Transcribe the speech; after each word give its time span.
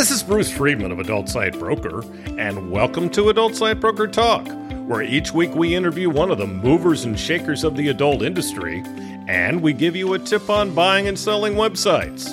This 0.00 0.10
is 0.10 0.22
Bruce 0.22 0.50
Friedman 0.50 0.92
of 0.92 0.98
Adult 0.98 1.28
Site 1.28 1.58
Broker, 1.58 2.02
and 2.38 2.70
welcome 2.70 3.10
to 3.10 3.28
Adult 3.28 3.54
Site 3.54 3.80
Broker 3.80 4.08
Talk, 4.08 4.48
where 4.88 5.02
each 5.02 5.34
week 5.34 5.54
we 5.54 5.74
interview 5.74 6.08
one 6.08 6.30
of 6.30 6.38
the 6.38 6.46
movers 6.46 7.04
and 7.04 7.20
shakers 7.20 7.64
of 7.64 7.76
the 7.76 7.88
adult 7.88 8.22
industry, 8.22 8.82
and 9.28 9.60
we 9.60 9.74
give 9.74 9.94
you 9.94 10.14
a 10.14 10.18
tip 10.18 10.48
on 10.48 10.74
buying 10.74 11.06
and 11.06 11.18
selling 11.18 11.52
websites. 11.52 12.32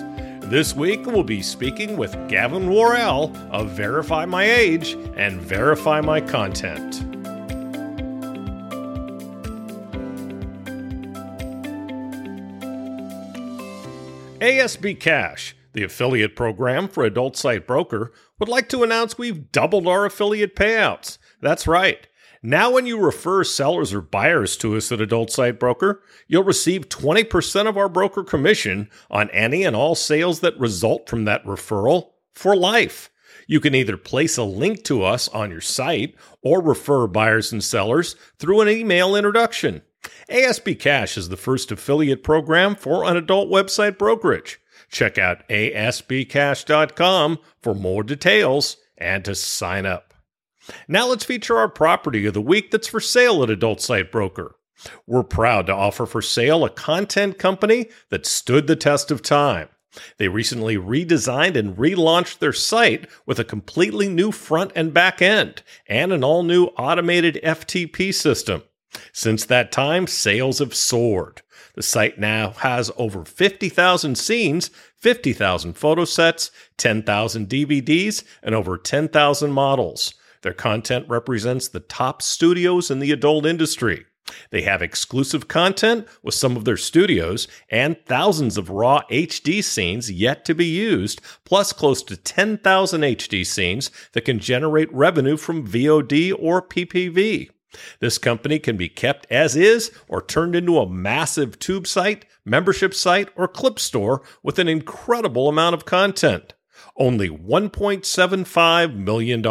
This 0.50 0.78
week 0.78 1.06
we'll 1.06 1.26
be 1.26 1.42
speaking 1.42 1.98
with 1.98 2.16
Gavin 2.30 2.74
Worrell 2.74 3.36
of 3.52 3.72
Verify 3.72 4.24
My 4.24 4.50
Age 4.50 4.94
and 5.18 5.42
Verify 5.42 6.00
My 6.00 6.22
Content. 6.22 7.04
ASB 14.40 14.98
Cash, 15.02 15.57
the 15.78 15.84
affiliate 15.84 16.36
program 16.36 16.88
for 16.88 17.06
Adult 17.06 17.38
Site 17.38 17.68
Broker, 17.68 18.12
would 18.40 18.50
like 18.50 18.68
to 18.70 18.82
announce 18.82 19.16
we've 19.16 19.52
doubled 19.52 19.88
our 19.88 20.06
affiliate 20.06 20.56
payouts. 20.56 21.20
That's 21.40 21.68
right. 21.68 22.08
Now, 22.42 22.72
when 22.72 22.88
you 22.88 23.00
refer 23.00 23.44
sellers 23.44 23.94
or 23.94 24.02
buyers 24.02 24.58
to 24.58 24.76
us 24.76 24.92
at 24.92 25.02
Adult 25.02 25.30
Site 25.30 25.60
Broker, 25.60 26.02
you'll 26.28 26.44
receive 26.44 26.90
20% 26.90 27.68
of 27.68 27.78
our 27.78 27.90
broker 27.90 28.24
commission 28.24 28.90
on 29.12 29.30
any 29.30 29.64
and 29.64 29.76
all 29.76 29.94
sales 29.94 30.40
that 30.40 30.60
result 30.60 31.08
from 31.08 31.26
that 31.26 31.46
referral 31.46 32.10
for 32.34 32.56
life. 32.56 33.12
You 33.46 33.60
can 33.60 33.76
either 33.76 33.98
place 33.98 34.36
a 34.36 34.44
link 34.44 34.84
to 34.86 35.04
us 35.04 35.28
on 35.30 35.52
your 35.52 35.62
site 35.62 36.16
or 36.42 36.60
refer 36.60 37.06
buyers 37.06 37.52
and 37.52 37.64
sellers 37.64 38.16
through 38.40 38.62
an 38.62 38.68
email 38.68 39.16
introduction. 39.16 39.84
ASB 40.28 40.80
Cash 40.80 41.18
is 41.18 41.30
the 41.30 41.38
first 41.38 41.72
affiliate 41.72 42.24
program 42.24 42.76
for 42.76 43.04
an 43.04 43.16
adult 43.16 43.50
website 43.50 44.00
brokerage. 44.00 44.60
Check 44.90 45.18
out 45.18 45.48
asbcash.com 45.50 47.40
for 47.62 47.76
more 47.76 48.04
details 48.04 48.78
and 48.98 49.26
to 49.26 49.36
sign 49.36 49.86
up. 49.86 50.14
Now 50.88 51.08
let's 51.08 51.26
feature 51.26 51.58
our 51.58 51.70
property 51.70 52.26
of 52.26 52.34
the 52.34 52.42
week 52.42 52.72
that's 52.72 52.88
for 52.88 53.00
sale 53.00 53.44
at 53.44 53.50
Adult 53.50 53.82
Site 53.82 54.12
Broker. 54.12 54.56
We're 55.06 55.24
proud 55.24 55.68
to 55.68 55.74
offer 55.74 56.06
for 56.06 56.22
sale 56.22 56.64
a 56.64 56.70
content 56.70 57.40
company 57.40 57.90
that 58.10 58.26
stood 58.26 58.68
the 58.68 58.76
test 58.76 59.12
of 59.12 59.22
time. 59.22 59.70
They 60.18 60.28
recently 60.28 60.78
redesigned 60.78 61.56
and 61.56 61.76
relaunched 61.76 62.38
their 62.40 62.54
site 62.54 63.08
with 63.26 63.40
a 63.40 63.44
completely 63.44 64.08
new 64.08 64.32
front 64.32 64.72
and 64.76 64.94
back 64.94 65.22
end 65.22 65.64
and 65.88 66.14
an 66.14 66.24
all 66.24 66.44
new 66.44 66.66
automated 66.78 67.40
FTP 67.44 68.14
system. 68.14 68.64
Since 69.12 69.46
that 69.46 69.72
time, 69.72 70.08
sales 70.08 70.60
have 70.60 70.76
soared. 70.76 71.42
The 71.78 71.84
site 71.84 72.18
now 72.18 72.54
has 72.62 72.90
over 72.98 73.24
50,000 73.24 74.18
scenes, 74.18 74.72
50,000 74.96 75.74
photo 75.74 76.06
sets, 76.06 76.50
10,000 76.78 77.48
DVDs, 77.48 78.24
and 78.42 78.56
over 78.56 78.80
10,000 78.80 79.52
models. 79.52 80.16
Their 80.42 80.54
content 80.54 81.06
represents 81.08 81.68
the 81.68 81.80
top 81.80 82.24
studios 82.24 82.90
in 82.90 82.98
the 82.98 83.12
adult 83.12 83.46
industry. 83.46 84.08
They 84.50 84.64
have 84.64 84.82
exclusive 84.82 85.48
content 85.48 86.08
with 86.24 86.34
some 86.34 86.58
of 86.58 86.66
their 86.66 86.78
studios 86.78 87.48
and 87.70 87.96
thousands 88.08 88.58
of 88.58 88.72
raw 88.72 89.04
HD 89.12 89.64
scenes 89.64 90.12
yet 90.12 90.46
to 90.46 90.56
be 90.56 90.66
used, 90.66 91.22
plus 91.46 91.74
close 91.74 92.02
to 92.06 92.18
10,000 92.18 93.02
HD 93.02 93.46
scenes 93.46 93.92
that 94.14 94.26
can 94.26 94.40
generate 94.40 94.92
revenue 94.92 95.38
from 95.38 95.68
VOD 95.68 96.34
or 96.40 96.60
PPV. 96.60 97.52
This 98.00 98.18
company 98.18 98.60
can 98.60 98.78
be 98.78 98.90
kept 98.90 99.28
as 99.30 99.56
is 99.56 99.92
or 100.08 100.22
turned 100.22 100.56
into 100.56 100.80
a 100.80 100.90
massive 100.90 101.60
tube 101.60 101.88
site, 101.88 102.26
membership 102.46 102.94
site, 102.94 103.30
or 103.36 103.48
clip 103.48 103.80
store 103.80 104.22
with 104.44 104.60
an 104.60 104.68
incredible 104.68 105.50
amount 105.50 105.76
of 105.76 105.86
content. 105.86 106.54
Only 106.96 107.30
$1.75 107.30 108.96
million. 108.96 109.44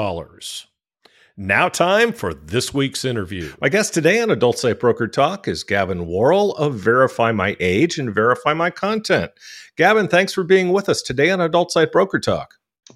Now, 1.39 1.69
time 1.69 2.15
for 2.15 2.33
this 2.33 2.73
week's 2.73 3.05
interview. 3.05 3.53
My 3.61 3.69
guest 3.69 3.93
today 3.93 4.23
on 4.23 4.31
Adult 4.31 4.59
Site 4.59 4.81
Broker 4.81 5.07
Talk 5.07 5.47
is 5.47 5.65
Gavin 5.65 6.07
Worrell 6.07 6.57
of 6.57 6.77
Verify 6.77 7.31
My 7.31 7.57
Age 7.61 7.99
and 7.99 8.15
Verify 8.15 8.55
My 8.55 8.71
Content. 8.71 9.33
Gavin, 9.77 10.09
thanks 10.09 10.33
for 10.33 10.45
being 10.45 10.73
with 10.73 10.89
us 10.89 11.03
today 11.03 11.31
on 11.31 11.43
Adult 11.43 11.73
Site 11.73 11.93
Broker 11.93 12.19
Talk. 12.19 12.55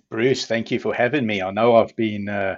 Bruce, 0.08 0.46
thank 0.46 0.70
you 0.70 0.78
for 0.78 0.94
having 0.94 1.26
me. 1.26 1.42
I 1.42 1.50
know 1.50 1.76
I've 1.76 1.94
been 1.96 2.30
uh, 2.30 2.56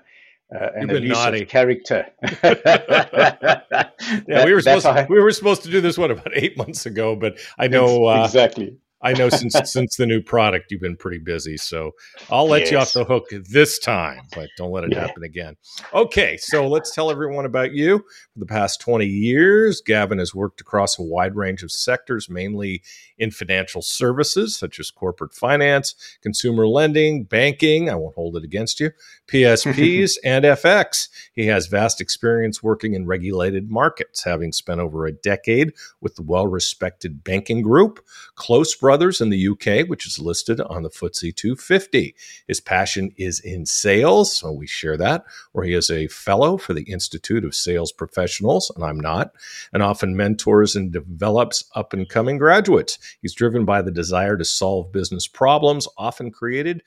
uh, 0.54 0.68
an 0.74 0.88
You've 0.88 0.98
elusive 0.98 1.08
naughty. 1.16 1.44
character. 1.46 2.06
Yeah, 4.28 4.44
we 4.44 4.52
were 4.52 4.60
supposed 4.60 4.86
I- 4.86 5.06
we 5.08 5.20
were 5.20 5.30
supposed 5.30 5.62
to 5.62 5.70
do 5.70 5.80
this 5.80 5.96
one 5.96 6.10
about 6.10 6.32
eight 6.34 6.56
months 6.56 6.86
ago, 6.86 7.14
but 7.16 7.38
I 7.58 7.68
know 7.68 8.06
uh, 8.06 8.24
exactly. 8.24 8.76
I 9.02 9.12
know 9.14 9.28
since 9.28 9.56
since 9.70 9.96
the 9.96 10.06
new 10.06 10.22
product 10.22 10.70
you've 10.70 10.80
been 10.80 10.96
pretty 10.96 11.18
busy, 11.18 11.56
so 11.56 11.92
I'll 12.30 12.48
let 12.48 12.70
you 12.70 12.78
off 12.78 12.92
the 12.92 13.04
hook 13.04 13.28
this 13.50 13.78
time, 13.78 14.26
but 14.34 14.48
don't 14.56 14.70
let 14.70 14.84
it 14.84 14.92
Yeah. 14.92 15.06
happen 15.06 15.22
again. 15.22 15.56
Okay, 15.92 16.36
so 16.36 16.68
let's 16.68 16.94
tell 16.94 17.10
everyone 17.10 17.44
about 17.44 17.72
you. 17.72 17.98
For 17.98 18.38
the 18.38 18.46
past 18.46 18.80
20 18.80 19.06
years, 19.06 19.80
Gavin 19.80 20.18
has 20.18 20.34
worked 20.34 20.60
across 20.60 20.98
a 20.98 21.02
wide 21.02 21.36
range 21.36 21.62
of 21.62 21.70
sectors, 21.70 22.28
mainly 22.30 22.82
in 23.18 23.30
financial 23.30 23.82
services 23.82 24.56
such 24.56 24.80
as 24.80 24.90
corporate 24.90 25.34
finance, 25.34 25.94
consumer 26.22 26.66
lending, 26.66 27.24
banking, 27.24 27.90
I 27.90 27.94
won't 27.94 28.14
hold 28.14 28.36
it 28.36 28.44
against 28.44 28.80
you, 28.80 28.90
PSPs, 29.28 30.16
and 30.24 30.44
FX. 30.44 31.08
He 31.32 31.46
has 31.46 31.66
vast 31.66 32.00
experience 32.00 32.62
working 32.62 32.94
in 32.94 33.06
regulated 33.06 33.70
markets, 33.70 34.24
having 34.24 34.52
spent 34.52 34.80
over 34.80 35.06
a 35.06 35.12
decade 35.12 35.72
with 36.00 36.16
the 36.16 36.22
well-respected 36.22 37.24
banking 37.24 37.62
group 37.62 38.00
Close 38.34 38.74
Brothers 38.92 39.22
in 39.22 39.30
the 39.30 39.48
UK, 39.48 39.88
which 39.88 40.06
is 40.06 40.18
listed 40.18 40.60
on 40.60 40.82
the 40.82 40.90
FTSE 40.90 41.34
250. 41.34 42.14
His 42.46 42.60
passion 42.60 43.10
is 43.16 43.40
in 43.40 43.64
sales, 43.64 44.36
so 44.36 44.52
we 44.52 44.66
share 44.66 44.98
that, 44.98 45.24
where 45.52 45.64
he 45.64 45.72
is 45.72 45.88
a 45.88 46.08
fellow 46.08 46.58
for 46.58 46.74
the 46.74 46.82
Institute 46.82 47.42
of 47.42 47.54
Sales 47.54 47.90
Professionals, 47.90 48.70
and 48.76 48.84
I'm 48.84 49.00
not, 49.00 49.32
and 49.72 49.82
often 49.82 50.14
mentors 50.14 50.76
and 50.76 50.92
develops 50.92 51.64
up 51.74 51.94
and 51.94 52.06
coming 52.06 52.36
graduates. 52.36 52.98
He's 53.22 53.32
driven 53.32 53.64
by 53.64 53.80
the 53.80 53.90
desire 53.90 54.36
to 54.36 54.44
solve 54.44 54.92
business 54.92 55.26
problems, 55.26 55.88
often 55.96 56.30
created 56.30 56.82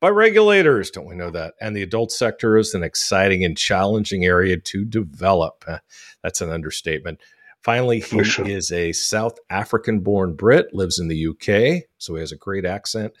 by 0.00 0.08
regulators. 0.08 0.90
Don't 0.90 1.04
we 1.04 1.14
know 1.14 1.30
that? 1.30 1.56
And 1.60 1.76
the 1.76 1.82
adult 1.82 2.10
sector 2.10 2.56
is 2.56 2.72
an 2.72 2.82
exciting 2.82 3.44
and 3.44 3.54
challenging 3.54 4.24
area 4.24 4.56
to 4.56 4.86
develop. 4.86 5.62
Eh, 5.68 5.76
That's 6.22 6.40
an 6.40 6.48
understatement. 6.48 7.20
Finally, 7.62 8.00
he 8.00 8.24
sure. 8.24 8.46
is 8.48 8.72
a 8.72 8.92
South 8.92 9.38
African 9.50 10.00
born 10.00 10.34
Brit, 10.34 10.72
lives 10.72 10.98
in 10.98 11.08
the 11.08 11.26
UK, 11.26 11.84
so 11.98 12.14
he 12.14 12.20
has 12.20 12.32
a 12.32 12.36
great 12.36 12.64
accent. 12.64 13.12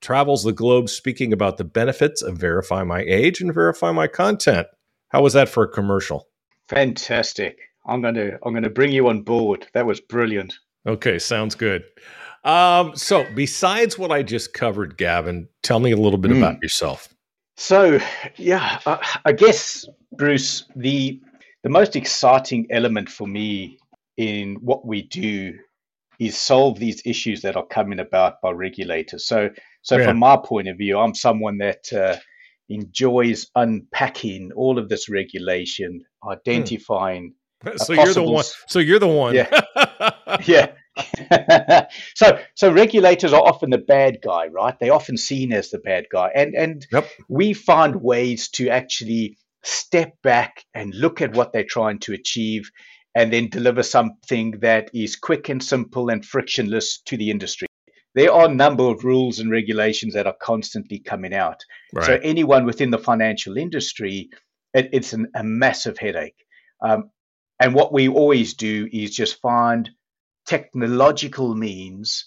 Travels 0.00 0.42
the 0.42 0.52
globe 0.52 0.88
speaking 0.88 1.32
about 1.32 1.56
the 1.56 1.64
benefits 1.64 2.20
of 2.20 2.36
Verify 2.36 2.82
My 2.82 3.00
Age 3.02 3.40
and 3.40 3.54
Verify 3.54 3.92
My 3.92 4.06
Content. 4.06 4.66
How 5.08 5.22
was 5.22 5.32
that 5.34 5.48
for 5.48 5.62
a 5.64 5.68
commercial? 5.68 6.28
Fantastic. 6.68 7.58
I'm 7.86 8.02
gonna 8.02 8.38
I'm 8.44 8.52
gonna 8.52 8.70
bring 8.70 8.90
you 8.92 9.08
on 9.08 9.22
board. 9.22 9.66
That 9.74 9.86
was 9.86 10.00
brilliant. 10.00 10.54
Okay, 10.86 11.18
sounds 11.18 11.54
good. 11.54 11.84
Um, 12.44 12.94
so, 12.94 13.24
besides 13.34 13.98
what 13.98 14.10
I 14.10 14.22
just 14.22 14.52
covered, 14.52 14.98
Gavin, 14.98 15.48
tell 15.62 15.80
me 15.80 15.92
a 15.92 15.96
little 15.96 16.18
bit 16.18 16.32
Mm. 16.32 16.38
about 16.38 16.62
yourself. 16.62 17.08
So 17.56 18.00
yeah, 18.36 18.80
I, 18.84 19.18
I 19.26 19.32
guess 19.32 19.86
Bruce, 20.16 20.64
the 20.74 21.20
the 21.62 21.70
most 21.70 21.94
exciting 21.96 22.66
element 22.70 23.08
for 23.08 23.26
me 23.26 23.78
in 24.16 24.56
what 24.60 24.86
we 24.86 25.02
do 25.02 25.54
is 26.18 26.36
solve 26.38 26.78
these 26.78 27.02
issues 27.04 27.42
that 27.42 27.56
are 27.56 27.66
coming 27.66 27.98
about 27.98 28.40
by 28.42 28.50
regulators. 28.50 29.26
So 29.26 29.50
so 29.82 29.98
Yeah. 29.98 30.04
from 30.06 30.18
my 30.18 30.36
point 30.36 30.68
of 30.68 30.78
view, 30.78 30.98
I'm 30.98 31.14
someone 31.14 31.58
that 31.58 31.92
uh, 31.92 32.16
enjoys 32.68 33.46
unpacking 33.54 34.52
all 34.56 34.78
of 34.78 34.88
this 34.88 35.08
regulation, 35.08 36.00
identifying 36.28 37.34
So 37.76 37.92
you're 37.92 38.14
the 38.14 38.22
one. 38.22 38.44
So 38.68 38.78
you're 38.78 38.98
the 38.98 39.08
one. 39.08 39.34
yeah. 39.34 40.72
so 42.14 42.38
so 42.54 42.72
regulators 42.72 43.32
are 43.32 43.42
often 43.42 43.70
the 43.70 43.78
bad 43.78 44.18
guy, 44.22 44.46
right? 44.46 44.78
They're 44.78 44.92
often 44.94 45.16
seen 45.16 45.52
as 45.52 45.70
the 45.70 45.78
bad 45.78 46.06
guy. 46.10 46.30
And 46.34 46.54
and 46.54 46.86
Yep. 46.92 47.08
we 47.28 47.52
find 47.52 47.96
ways 47.96 48.48
to 48.50 48.68
actually 48.68 49.36
step 49.64 50.12
back 50.22 50.64
and 50.74 50.94
look 50.94 51.20
at 51.22 51.34
what 51.34 51.52
they're 51.52 51.64
trying 51.64 51.98
to 52.00 52.12
achieve 52.12 52.70
and 53.14 53.32
then 53.32 53.48
deliver 53.48 53.82
something 53.82 54.52
that 54.60 54.90
is 54.92 55.16
quick 55.16 55.48
and 55.48 55.62
simple 55.62 56.08
and 56.08 56.24
frictionless 56.24 57.00
to 57.02 57.16
the 57.16 57.30
industry. 57.30 57.68
There 58.14 58.32
are 58.32 58.46
a 58.46 58.54
number 58.54 58.84
of 58.84 59.04
rules 59.04 59.38
and 59.40 59.50
regulations 59.50 60.14
that 60.14 60.26
are 60.26 60.36
constantly 60.40 61.00
coming 61.00 61.34
out. 61.34 61.64
right. 61.92 62.06
So 62.06 62.20
anyone 62.22 62.64
within 62.64 62.90
the 62.90 62.98
financial 62.98 63.56
industry, 63.56 64.30
it, 64.72 64.90
it's 64.92 65.12
an, 65.12 65.28
a 65.34 65.42
massive 65.42 65.98
headache. 65.98 66.44
Um, 66.80 67.10
and 67.60 67.74
what 67.74 67.92
we 67.92 68.08
always 68.08 68.54
do 68.54 68.88
is 68.92 69.14
just 69.14 69.40
find 69.40 69.90
technological 70.46 71.54
means 71.54 72.26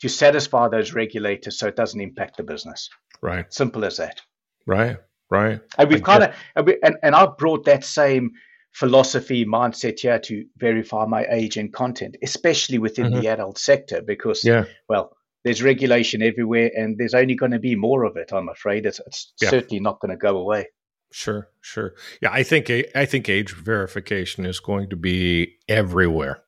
to 0.00 0.08
satisfy 0.08 0.68
those 0.68 0.92
regulators 0.92 1.58
so 1.58 1.68
it 1.68 1.76
doesn't 1.76 2.00
impact 2.00 2.36
the 2.36 2.42
business. 2.42 2.88
right. 3.20 3.52
Simple 3.52 3.84
as 3.84 3.98
that. 3.98 4.20
Right. 4.66 4.96
Right. 5.30 5.60
And 5.78 5.88
we've 5.88 6.02
kind 6.02 6.24
of 6.24 6.34
and 6.82 6.96
and 7.02 7.14
I've 7.14 7.38
brought 7.38 7.64
that 7.64 7.84
same 7.84 8.32
philosophy 8.72 9.44
mindset 9.44 10.00
here 10.00 10.18
to 10.18 10.44
verify 10.56 11.04
my 11.06 11.26
age 11.30 11.56
and 11.56 11.72
content, 11.72 12.16
especially 12.22 12.78
within 12.78 13.12
Mhm. 13.12 13.20
the 13.20 13.28
adult 13.28 13.58
sector, 13.58 14.02
because 14.02 14.44
Yeah. 14.44 14.64
well, 14.88 15.16
there's 15.44 15.62
regulation 15.62 16.22
everywhere, 16.22 16.70
and 16.74 16.96
there's 16.98 17.14
only 17.14 17.34
going 17.34 17.52
to 17.52 17.58
be 17.58 17.74
more 17.76 18.04
of 18.04 18.16
it. 18.16 18.32
I'm 18.32 18.48
afraid 18.48 18.86
it's, 18.86 19.00
it's 19.06 19.32
yeah. 19.40 19.50
certainly 19.50 19.80
not 19.80 20.00
going 20.00 20.10
to 20.10 20.16
go 20.16 20.38
away. 20.38 20.68
Sure, 21.12 21.48
sure. 21.60 21.94
Yeah, 22.22 22.30
I 22.32 22.42
think 22.42 22.70
I 22.70 23.04
think 23.04 23.28
age 23.28 23.52
verification 23.52 24.46
is 24.46 24.60
going 24.60 24.88
to 24.90 24.96
be 24.96 25.58
everywhere. 25.68 26.42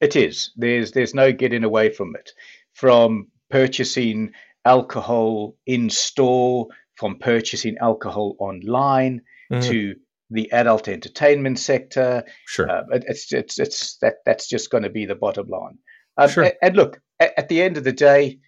It 0.00 0.14
is. 0.16 0.52
There's 0.56 0.92
there's 0.92 1.14
no 1.14 1.32
getting 1.32 1.64
away 1.64 1.90
from 1.90 2.14
it. 2.14 2.30
From 2.74 3.28
purchasing 3.50 4.32
alcohol 4.64 5.56
in 5.66 5.90
store, 5.90 6.68
from 6.94 7.18
purchasing 7.18 7.76
alcohol 7.78 8.36
online 8.38 9.22
mm-hmm. 9.50 9.68
to 9.70 9.94
the 10.34 10.52
adult 10.52 10.88
entertainment 10.88 11.58
sector. 11.58 12.24
Sure, 12.46 12.70
uh, 12.70 12.82
it's 12.92 13.32
it's 13.32 13.58
it's 13.58 13.96
that 13.98 14.16
that's 14.26 14.48
just 14.48 14.70
going 14.70 14.82
to 14.84 14.90
be 14.90 15.06
the 15.06 15.14
bottom 15.14 15.48
line. 15.48 15.78
Um, 16.16 16.28
sure. 16.28 16.44
And, 16.44 16.54
and 16.62 16.76
look, 16.76 17.00
at, 17.20 17.32
at, 17.36 17.48
the 17.48 17.62
end 17.62 17.76
of 17.76 17.84
the 17.84 17.92
day, 17.92 18.38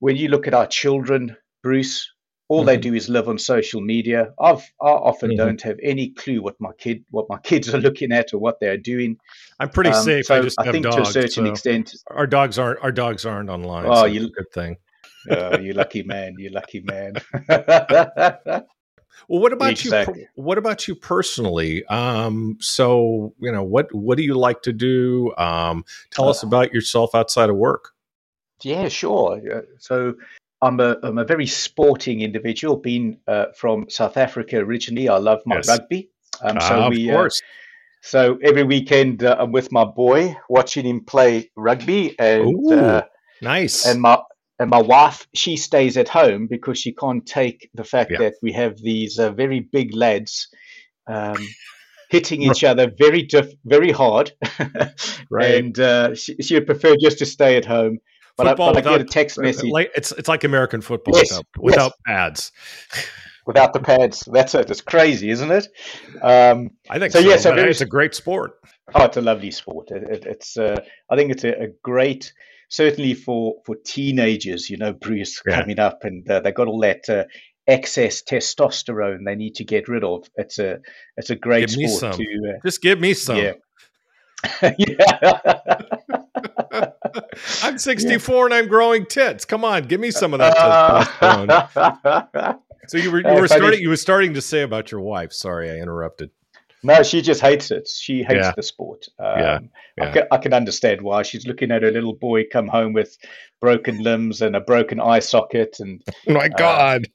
when 0.00 0.16
you 0.16 0.28
look 0.28 0.46
at 0.46 0.54
our 0.54 0.66
children, 0.66 1.36
Bruce, 1.62 2.10
all 2.48 2.60
mm-hmm. 2.60 2.66
they 2.66 2.76
do 2.76 2.94
is 2.94 3.08
live 3.08 3.28
on 3.28 3.38
social 3.38 3.80
media. 3.80 4.32
I've, 4.40 4.62
I 4.82 4.88
often 4.88 5.30
mm-hmm. 5.30 5.38
don't 5.38 5.62
have 5.62 5.76
any 5.82 6.10
clue 6.10 6.42
what 6.42 6.56
my 6.58 6.72
kid, 6.78 7.04
what 7.10 7.26
my 7.28 7.38
kids 7.42 7.72
are 7.72 7.78
looking 7.78 8.12
at 8.12 8.34
or 8.34 8.38
what 8.38 8.60
they're 8.60 8.76
doing. 8.76 9.16
I'm 9.60 9.70
pretty 9.70 9.90
um, 9.90 10.02
safe. 10.02 10.26
So 10.26 10.36
I, 10.36 10.42
just 10.42 10.60
I 10.60 10.70
think 10.70 10.84
dogs, 10.84 10.96
to 10.96 11.02
a 11.02 11.06
certain 11.06 11.46
so 11.46 11.50
extent, 11.50 11.94
our 12.08 12.26
dogs 12.26 12.58
aren't 12.58 12.80
our 12.82 12.92
dogs 12.92 13.24
aren't 13.24 13.50
online. 13.50 13.86
Oh, 13.86 13.94
so 13.94 14.04
you 14.06 14.30
good 14.30 14.52
thing. 14.52 14.76
oh, 15.30 15.58
you 15.58 15.74
lucky 15.74 16.02
man! 16.02 16.34
You 16.38 16.50
lucky 16.50 16.80
man. 16.80 17.14
Well, 19.28 19.40
what 19.40 19.52
about 19.52 19.84
you? 19.84 20.26
What 20.34 20.58
about 20.58 20.88
you 20.88 20.94
personally? 20.94 21.84
Um, 21.86 22.56
so 22.60 23.34
you 23.38 23.52
know, 23.52 23.62
what 23.62 23.94
what 23.94 24.16
do 24.16 24.22
you 24.22 24.34
like 24.34 24.62
to 24.62 24.72
do? 24.72 25.34
Um, 25.36 25.84
tell 26.10 26.26
uh, 26.26 26.30
us 26.30 26.42
about 26.42 26.72
yourself 26.72 27.14
outside 27.14 27.50
of 27.50 27.56
work. 27.56 27.92
Yeah, 28.62 28.88
sure. 28.88 29.64
So 29.78 30.14
I'm 30.62 30.80
a 30.80 30.96
I'm 31.02 31.18
a 31.18 31.24
very 31.24 31.46
sporting 31.46 32.20
individual. 32.20 32.76
Being 32.76 33.18
uh, 33.26 33.46
from 33.56 33.88
South 33.88 34.16
Africa 34.16 34.58
originally, 34.58 35.08
I 35.08 35.18
love 35.18 35.40
my 35.46 35.56
yes. 35.56 35.68
rugby. 35.68 36.10
Um, 36.42 36.60
so 36.60 36.82
uh, 36.82 36.88
we, 36.88 37.08
of 37.08 37.14
course. 37.14 37.42
so 38.02 38.38
every 38.42 38.64
weekend 38.64 39.24
uh, 39.24 39.36
I'm 39.38 39.52
with 39.52 39.72
my 39.72 39.84
boy 39.84 40.36
watching 40.48 40.86
him 40.86 41.04
play 41.04 41.50
rugby, 41.56 42.18
and 42.18 42.72
uh, 42.72 43.02
Ooh, 43.02 43.02
nice. 43.42 43.86
And 43.86 44.00
my 44.00 44.20
and 44.60 44.68
my 44.68 44.82
wife, 44.82 45.26
she 45.34 45.56
stays 45.56 45.96
at 45.96 46.06
home 46.06 46.46
because 46.46 46.78
she 46.78 46.92
can't 46.92 47.24
take 47.24 47.70
the 47.72 47.82
fact 47.82 48.10
yeah. 48.10 48.18
that 48.18 48.34
we 48.42 48.52
have 48.52 48.76
these 48.76 49.18
uh, 49.18 49.32
very 49.32 49.60
big 49.60 49.94
lads 49.96 50.48
um, 51.06 51.38
hitting 52.10 52.42
each 52.42 52.62
other 52.62 52.92
very 52.98 53.22
diff- 53.22 53.54
very 53.64 53.90
hard. 53.90 54.32
right. 55.30 55.54
And 55.54 55.80
uh, 55.80 56.14
she, 56.14 56.36
she, 56.42 56.54
would 56.54 56.66
prefer 56.66 56.94
just 57.00 57.18
to 57.20 57.26
stay 57.26 57.56
at 57.56 57.64
home. 57.64 58.00
But, 58.36 58.48
I, 58.48 58.54
but 58.54 58.76
without, 58.76 58.92
I, 58.92 58.98
get 58.98 59.06
a 59.06 59.10
text 59.10 59.38
uh, 59.38 59.42
message. 59.42 59.70
Like, 59.70 59.92
it's 59.96 60.12
it's 60.12 60.28
like 60.28 60.44
American 60.44 60.82
football 60.82 61.16
yes, 61.16 61.30
without, 61.30 61.46
without 61.58 61.92
yes. 62.06 62.16
pads. 62.16 62.52
Without 63.46 63.72
the 63.72 63.80
pads, 63.80 64.28
that's 64.30 64.54
it. 64.54 64.70
It's 64.70 64.82
crazy, 64.82 65.30
isn't 65.30 65.50
it? 65.50 65.66
Um, 66.22 66.70
I 66.88 66.98
think 66.98 67.10
so. 67.10 67.20
so 67.20 67.26
yes, 67.26 67.44
yeah, 67.44 67.56
so 67.56 67.56
it's 67.56 67.80
a 67.80 67.86
great 67.86 68.14
sport. 68.14 68.52
Oh, 68.94 69.06
it's 69.06 69.16
a 69.16 69.22
lovely 69.22 69.50
sport. 69.50 69.90
It, 69.90 70.02
it, 70.04 70.26
it's 70.26 70.58
uh, 70.58 70.76
I 71.10 71.16
think 71.16 71.32
it's 71.32 71.42
a, 71.42 71.62
a 71.62 71.68
great 71.82 72.32
certainly 72.70 73.12
for 73.12 73.56
for 73.66 73.76
teenagers, 73.84 74.70
you 74.70 74.78
know, 74.78 74.94
Bruce 74.94 75.42
yeah. 75.46 75.60
coming 75.60 75.78
up 75.78 76.04
and 76.04 76.28
uh, 76.30 76.40
they 76.40 76.52
got 76.52 76.68
all 76.68 76.80
that 76.80 77.08
uh, 77.08 77.24
excess 77.66 78.22
testosterone 78.22 79.24
they 79.26 79.34
need 79.34 79.56
to 79.56 79.64
get 79.64 79.88
rid 79.88 80.02
of. 80.04 80.26
It's 80.36 80.58
a 80.58 80.78
it's 81.16 81.28
a 81.28 81.36
great 81.36 81.68
give 81.68 81.90
sport 81.90 82.14
to 82.14 82.54
uh, 82.56 82.60
just 82.64 82.80
give 82.80 82.98
me 82.98 83.12
some. 83.12 83.36
Yeah. 83.36 83.52
yeah. 84.78 85.42
I'm 87.62 87.76
64 87.78 88.34
yeah. 88.34 88.44
and 88.44 88.54
I'm 88.54 88.68
growing 88.68 89.04
tits. 89.04 89.44
Come 89.44 89.64
on, 89.64 89.82
give 89.84 90.00
me 90.00 90.10
some 90.10 90.32
of 90.32 90.38
that 90.38 90.56
testosterone. 91.20 92.58
so 92.86 92.96
you 92.96 93.10
were 93.10 93.20
you 93.20 93.40
were 93.40 93.48
starting 93.48 93.80
you 93.80 93.90
were 93.90 93.96
starting 93.96 94.34
to 94.34 94.40
say 94.40 94.62
about 94.62 94.90
your 94.90 95.00
wife. 95.00 95.32
Sorry, 95.32 95.70
I 95.70 95.74
interrupted. 95.74 96.30
No, 96.82 97.02
she 97.02 97.20
just 97.20 97.40
hates 97.40 97.70
it. 97.70 97.88
She 97.88 98.22
hates 98.22 98.46
yeah. 98.46 98.52
the 98.56 98.62
sport. 98.62 99.06
Um, 99.18 99.38
yeah. 99.38 99.58
yeah. 99.98 100.04
I, 100.04 100.12
can, 100.12 100.22
I, 100.32 100.38
can, 100.38 100.54
understand 100.54 101.02
why. 101.02 101.22
She's 101.22 101.46
looking 101.46 101.70
at 101.70 101.82
her 101.82 101.90
little 101.90 102.14
boy 102.14 102.44
come 102.50 102.68
home 102.68 102.92
with 102.92 103.16
broken 103.60 104.02
limbs 104.02 104.40
and 104.40 104.56
a 104.56 104.60
broken 104.60 105.00
eye 105.00 105.18
socket, 105.18 105.76
and 105.80 106.02
oh 106.08 106.12
my 106.32 106.46
uh, 106.46 106.56
God. 106.56 107.04
Uh, 107.04 107.08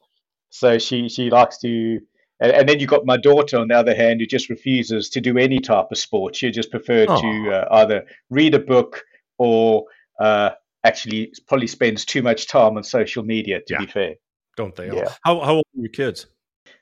so 0.50 0.78
she 0.78 1.10
she 1.10 1.30
likes 1.30 1.58
to, 1.60 2.00
and, 2.40 2.52
and, 2.52 2.70
then 2.70 2.80
you've 2.80 2.90
got 2.90 3.06
my 3.06 3.18
daughter 3.18 3.58
on 3.58 3.68
the 3.68 3.76
other 3.76 3.96
hand 3.96 4.22
who 4.22 4.28
just 4.28 4.50
refuses 4.50 5.10
to 5.10 5.22
do 5.22 5.38
any 5.38 5.60
type 5.60 5.88
of 5.92 5.98
sport. 5.98 6.36
She 6.36 6.52
just 6.52 6.70
prefers 6.70 7.08
oh. 7.10 7.22
to 7.22 7.52
uh, 7.52 7.68
either 7.72 8.06
read 8.30 8.54
a 8.54 8.60
book 8.60 9.04
or 9.38 9.86
uh, 10.20 10.52
actually 10.84 11.34
probably 11.48 11.68
spends 11.68 12.06
too 12.06 12.22
much 12.22 12.48
time 12.48 12.78
on 12.78 12.84
social 12.84 13.24
media. 13.24 13.62
To 13.62 13.74
yeah. 13.74 13.80
be 13.80 13.88
fair, 13.88 14.16
don't 14.58 14.76
they? 14.76 14.88
Yeah. 14.88 15.10
How 15.24 15.40
how 15.40 15.56
old 15.56 15.66
are 15.76 15.82
your 15.82 15.90
kids? 15.90 16.28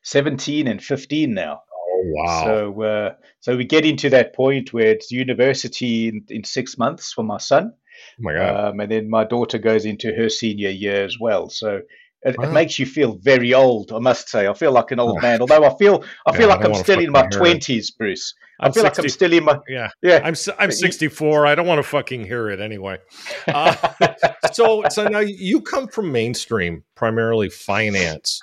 Seventeen 0.01 0.67
and 0.67 0.83
fifteen 0.83 1.33
now 1.33 1.61
wow. 2.03 2.43
So, 2.45 2.81
uh, 2.81 3.13
so 3.39 3.57
we 3.57 3.65
get 3.65 3.85
into 3.85 4.09
that 4.11 4.35
point 4.35 4.73
where 4.73 4.87
it's 4.87 5.11
university 5.11 6.07
in, 6.09 6.25
in 6.29 6.43
six 6.43 6.77
months 6.77 7.13
for 7.13 7.23
my 7.23 7.37
son. 7.37 7.73
Oh 7.73 8.15
my 8.19 8.33
God. 8.33 8.65
Um, 8.73 8.79
and 8.79 8.91
then 8.91 9.09
my 9.09 9.23
daughter 9.23 9.57
goes 9.57 9.85
into 9.85 10.13
her 10.13 10.29
senior 10.29 10.69
year 10.69 11.03
as 11.03 11.19
well. 11.19 11.49
So 11.49 11.81
it, 12.23 12.37
wow. 12.37 12.45
it, 12.45 12.53
makes 12.53 12.79
you 12.79 12.85
feel 12.85 13.15
very 13.15 13.53
old, 13.53 13.91
I 13.91 13.99
must 13.99 14.29
say. 14.29 14.47
I 14.47 14.53
feel 14.53 14.71
like 14.71 14.91
an 14.91 14.99
old 14.99 15.17
oh. 15.17 15.21
man, 15.21 15.41
although 15.41 15.63
I 15.63 15.75
feel 15.77 16.03
I 16.25 16.35
feel 16.35 16.47
like 16.47 16.61
I 16.61 16.69
am 16.69 16.75
still 16.75 16.99
in 16.99 17.11
my 17.11 17.27
twenties, 17.27 17.91
Bruce. 17.91 18.33
I 18.59 18.67
feel 18.67 18.83
60, 18.83 18.83
like 18.83 18.99
I'm 18.99 19.09
still 19.09 19.33
in 19.33 19.43
my 19.43 19.59
yeah 19.67 19.89
yeah. 20.01 20.21
I'm 20.23 20.35
I'm 20.57 20.71
64. 20.71 21.45
I 21.45 21.55
don't 21.55 21.67
want 21.67 21.79
to 21.79 21.83
fucking 21.83 22.25
hear 22.25 22.49
it 22.49 22.61
anyway. 22.61 22.99
Uh, 23.47 23.75
so 24.53 24.83
so 24.89 25.07
now 25.07 25.19
you 25.19 25.61
come 25.61 25.87
from 25.87 26.11
mainstream, 26.11 26.83
primarily 26.95 27.49
finance. 27.49 28.41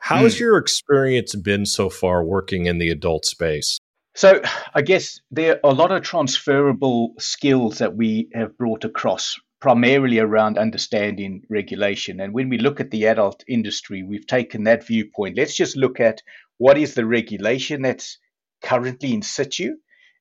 How's 0.00 0.36
mm. 0.36 0.40
your 0.40 0.56
experience 0.56 1.34
been 1.36 1.66
so 1.66 1.88
far 1.88 2.24
working 2.24 2.66
in 2.66 2.78
the 2.78 2.90
adult 2.90 3.24
space? 3.26 3.78
So, 4.16 4.42
I 4.74 4.82
guess 4.82 5.20
there 5.30 5.60
are 5.62 5.70
a 5.70 5.74
lot 5.74 5.92
of 5.92 6.02
transferable 6.02 7.14
skills 7.18 7.78
that 7.78 7.94
we 7.94 8.28
have 8.34 8.58
brought 8.58 8.84
across, 8.84 9.38
primarily 9.60 10.18
around 10.18 10.58
understanding 10.58 11.42
regulation. 11.48 12.18
And 12.18 12.34
when 12.34 12.48
we 12.48 12.58
look 12.58 12.80
at 12.80 12.90
the 12.90 13.06
adult 13.06 13.44
industry, 13.46 14.02
we've 14.02 14.26
taken 14.26 14.64
that 14.64 14.84
viewpoint. 14.84 15.36
Let's 15.36 15.54
just 15.54 15.76
look 15.76 16.00
at 16.00 16.22
what 16.58 16.76
is 16.76 16.94
the 16.94 17.06
regulation 17.06 17.82
that's 17.82 18.18
currently 18.62 19.14
in 19.14 19.22
situ 19.22 19.76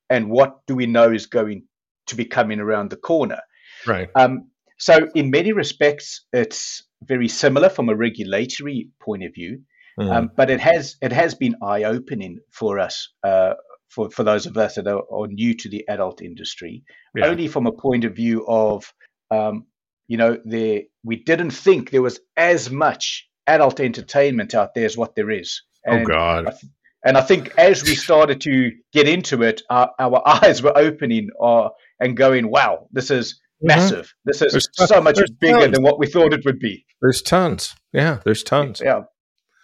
and 0.09 0.29
what 0.29 0.65
do 0.67 0.75
we 0.75 0.85
know 0.85 1.11
is 1.11 1.25
going 1.25 1.63
to 2.07 2.15
be 2.15 2.25
coming 2.25 2.59
around 2.59 2.89
the 2.89 2.97
corner. 2.97 3.41
Right. 3.87 4.09
Um, 4.15 4.49
so, 4.77 5.09
in 5.15 5.31
many 5.31 5.51
respects, 5.51 6.25
it's 6.31 6.83
very 7.03 7.27
similar 7.27 7.69
from 7.69 7.89
a 7.89 7.95
regulatory 7.95 8.89
point 9.01 9.23
of 9.23 9.33
view. 9.33 9.61
Mm. 9.99 10.15
Um, 10.15 10.31
but 10.35 10.49
it 10.49 10.61
has 10.61 10.95
it 11.01 11.11
has 11.11 11.35
been 11.35 11.55
eye 11.61 11.83
opening 11.83 12.39
for 12.51 12.79
us, 12.79 13.09
uh, 13.23 13.55
for 13.89 14.09
for 14.09 14.23
those 14.23 14.45
of 14.45 14.57
us 14.57 14.75
that 14.75 14.87
are, 14.87 15.03
are 15.11 15.27
new 15.27 15.53
to 15.55 15.69
the 15.69 15.85
adult 15.89 16.21
industry, 16.21 16.83
yeah. 17.15 17.25
only 17.25 17.47
from 17.47 17.67
a 17.67 17.71
point 17.71 18.05
of 18.05 18.15
view 18.15 18.45
of, 18.47 18.93
um, 19.29 19.65
you 20.07 20.15
know, 20.15 20.37
there 20.45 20.83
we 21.03 21.17
didn't 21.17 21.51
think 21.51 21.91
there 21.91 22.01
was 22.01 22.19
as 22.37 22.69
much 22.69 23.27
adult 23.45 23.79
entertainment 23.79 24.55
out 24.55 24.73
there 24.73 24.85
as 24.85 24.95
what 24.95 25.15
there 25.15 25.31
is. 25.31 25.61
Oh, 25.85 25.91
and 25.91 26.03
oh 26.03 26.05
God. 26.05 26.47
I 26.47 26.51
th- 26.51 26.71
and 27.05 27.17
I 27.17 27.21
think 27.21 27.53
as 27.57 27.83
we 27.83 27.95
started 27.95 28.41
to 28.41 28.71
get 28.91 29.07
into 29.07 29.43
it, 29.43 29.61
our, 29.69 29.91
our 29.99 30.21
eyes 30.43 30.61
were 30.61 30.77
opening 30.77 31.29
uh, 31.41 31.69
and 31.99 32.15
going, 32.15 32.49
wow, 32.49 32.87
this 32.91 33.09
is 33.09 33.33
mm-hmm. 33.33 33.67
massive. 33.67 34.05
Mm-hmm. 34.05 34.29
This 34.29 34.41
is 34.41 34.51
there's 34.51 34.89
so 34.89 35.01
much 35.01 35.19
bigger 35.39 35.59
tons. 35.59 35.73
than 35.73 35.83
what 35.83 35.99
we 35.99 36.07
thought 36.07 36.33
it 36.33 36.43
would 36.45 36.59
be. 36.59 36.85
There's 37.01 37.21
tons. 37.21 37.75
Yeah, 37.93 38.19
there's 38.25 38.43
tons. 38.43 38.81
Yeah. 38.83 39.03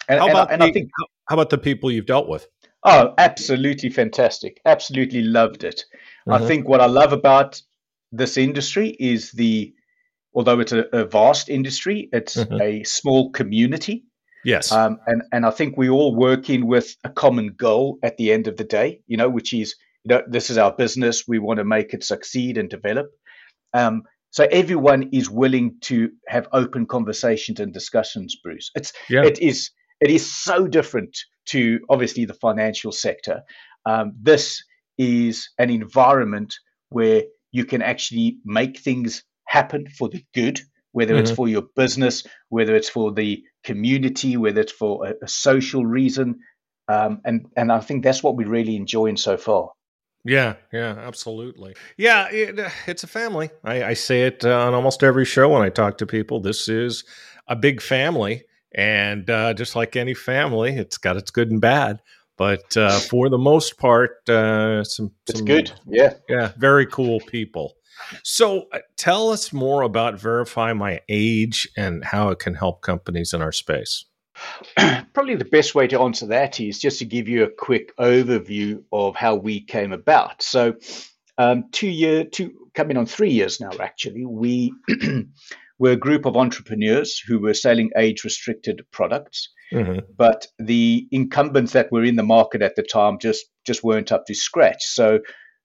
And, 0.08 0.20
how 0.20 0.30
about 0.30 0.52
and, 0.52 0.62
and 0.62 0.62
the, 0.62 0.66
I 0.66 0.72
think 0.72 0.90
how 1.28 1.36
about 1.36 1.50
the 1.50 1.58
people 1.58 1.92
you've 1.92 2.06
dealt 2.06 2.28
with? 2.28 2.48
Oh, 2.84 3.14
absolutely 3.18 3.90
fantastic. 3.90 4.62
Absolutely 4.66 5.22
loved 5.22 5.64
it. 5.64 5.86
Mm-hmm. 6.28 6.44
I 6.44 6.48
think 6.48 6.68
what 6.68 6.82
I 6.82 6.86
love 6.86 7.14
about 7.14 7.62
this 8.12 8.38
industry 8.38 8.96
is 9.00 9.32
the 9.32 9.74
although 10.36 10.60
it's 10.60 10.74
a, 10.74 10.86
a 10.92 11.06
vast 11.06 11.50
industry, 11.50 12.10
it's 12.12 12.36
mm-hmm. 12.36 12.62
a 12.62 12.84
small 12.84 13.32
community. 13.32 14.04
Yes. 14.44 14.72
Um, 14.72 15.00
and, 15.08 15.24
and 15.32 15.46
I 15.46 15.50
think 15.50 15.76
we're 15.76 15.90
all 15.90 16.14
working 16.16 16.68
with 16.68 16.96
a 17.04 17.10
common 17.10 17.56
goal 17.58 17.98
at 18.04 18.18
the 18.18 18.32
end 18.32 18.48
of 18.48 18.58
the 18.58 18.64
day, 18.64 19.00
you 19.08 19.18
know, 19.18 19.30
which 19.30 19.54
is, 19.54 19.76
you 20.04 20.14
know, 20.14 20.22
this 20.28 20.52
is 20.52 20.58
our 20.60 20.72
business. 20.72 21.28
We 21.28 21.40
want 21.40 21.58
to 21.58 21.64
make 21.64 21.96
it 21.96 22.04
succeed 22.04 22.60
and 22.60 22.70
develop. 22.70 23.08
Um, 23.74 24.04
so 24.30 24.46
everyone 24.52 25.10
is 25.14 25.30
willing 25.30 25.78
to 25.82 26.12
have 26.28 26.48
open 26.54 26.86
conversations 26.86 27.60
and 27.60 27.74
discussions, 27.74 28.36
Bruce. 28.44 28.70
It's, 28.76 28.94
yeah. 29.10 29.24
it 29.24 29.40
is, 29.40 29.72
it 30.02 30.10
is 30.10 30.34
so 30.34 30.68
different 30.68 31.18
to 31.48 31.80
obviously 31.90 32.26
the 32.26 32.34
financial 32.34 32.92
sector. 32.92 33.42
Um, 33.86 34.14
this 34.20 34.64
is 34.98 35.50
an 35.60 35.70
environment 35.70 36.56
where 36.90 37.24
you 37.52 37.66
can 37.66 37.82
actually 37.82 38.38
make 38.46 38.80
things 38.80 39.24
happen 39.48 39.88
for 39.88 40.10
the 40.10 40.24
good, 40.34 40.60
whether 40.92 41.14
mm-hmm. 41.14 41.22
it's 41.22 41.32
for 41.32 41.48
your 41.48 41.64
business, 41.76 42.24
whether 42.50 42.76
it's 42.76 42.90
for 42.90 43.12
the 43.12 43.44
community, 43.64 44.38
whether 44.38 44.62
it's 44.62 44.72
for 44.72 45.06
a, 45.06 45.14
a 45.24 45.28
social 45.28 45.86
reason. 45.86 46.40
Um, 46.88 47.22
and 47.26 47.48
and 47.56 47.72
I 47.72 47.80
think 47.80 48.04
that's 48.04 48.22
what 48.22 48.36
we're 48.36 48.48
really 48.48 48.76
enjoying 48.76 49.18
so 49.18 49.38
far. 49.38 49.72
Yeah, 50.24 50.56
yeah, 50.74 50.96
absolutely. 50.98 51.76
Yeah, 51.98 52.28
it, 52.32 52.60
it's 52.88 53.04
a 53.04 53.08
family. 53.08 53.52
I, 53.64 53.84
I 53.84 53.94
say 53.94 54.24
it 54.24 54.44
uh, 54.44 54.66
on 54.66 54.74
almost 54.74 55.04
every 55.04 55.26
show 55.26 55.50
when 55.50 55.62
I 55.62 55.70
talk 55.70 56.00
to 56.00 56.08
people. 56.08 56.40
This 56.40 56.68
is 56.68 57.04
a 57.48 57.56
big 57.56 57.80
family, 57.80 58.44
and 58.76 59.30
uh, 59.30 59.54
just 59.54 59.76
like 59.76 59.96
any 59.96 60.14
family, 60.14 60.76
it's 60.76 60.98
got 60.98 61.18
its 61.18 61.32
good 61.32 61.50
and 61.50 61.62
bad. 61.62 62.02
But 62.38 62.76
uh, 62.76 63.00
for 63.00 63.30
the 63.30 63.38
most 63.38 63.78
part, 63.78 64.28
uh, 64.30 64.84
some, 64.84 65.12
it's 65.28 65.40
some, 65.40 65.46
good. 65.46 65.72
Yeah, 65.88 66.16
yeah, 66.28 66.52
very 66.58 66.86
cool 66.86 67.22
people. 67.22 67.76
So, 68.24 68.68
uh, 68.74 68.80
tell 68.98 69.30
us 69.30 69.54
more 69.54 69.84
about 69.84 70.20
Verify 70.20 70.74
My 70.74 71.00
Age 71.08 71.70
and 71.78 72.04
how 72.04 72.30
it 72.30 72.40
can 72.40 72.54
help 72.54 72.82
companies 72.82 73.34
in 73.34 73.42
our 73.42 73.54
space. 73.54 74.04
Probably 75.14 75.36
the 75.36 75.46
best 75.46 75.76
way 75.76 75.88
to 75.88 76.02
answer 76.02 76.28
that 76.28 76.60
is 76.60 76.78
just 76.78 77.00
to 77.00 77.06
give 77.06 77.30
you 77.30 77.46
a 77.46 77.50
quick 77.50 77.96
overview 77.96 78.84
of 78.92 79.16
how 79.16 79.36
we 79.36 79.62
came 79.62 79.94
about. 79.94 80.42
So, 80.42 80.76
um, 81.38 81.70
two 81.72 81.88
year, 81.88 82.26
two 82.26 82.52
coming 82.74 82.98
on 82.98 83.06
three 83.06 83.32
years 83.32 83.62
now. 83.62 83.72
Actually, 83.80 84.26
we 84.26 84.74
were 85.80 85.92
a 85.92 85.98
group 85.98 86.26
of 86.26 86.38
entrepreneurs 86.38 87.20
who 87.20 87.40
were 87.40 87.54
selling 87.54 87.92
age-restricted 87.98 88.86
products, 88.92 89.50
mm-hmm. 89.74 90.00
but 90.18 90.48
the 90.58 91.08
incumbents 91.12 91.74
that 91.74 91.92
were 91.92 92.04
in 92.04 92.16
the 92.16 92.24
market 92.24 92.62
at 92.62 92.76
the 92.76 92.84
time 92.84 93.18
just 93.20 93.46
just 93.66 93.84
weren't 93.84 94.12
up 94.12 94.26
to 94.26 94.34
scratch. 94.34 94.84
So, 94.84 95.20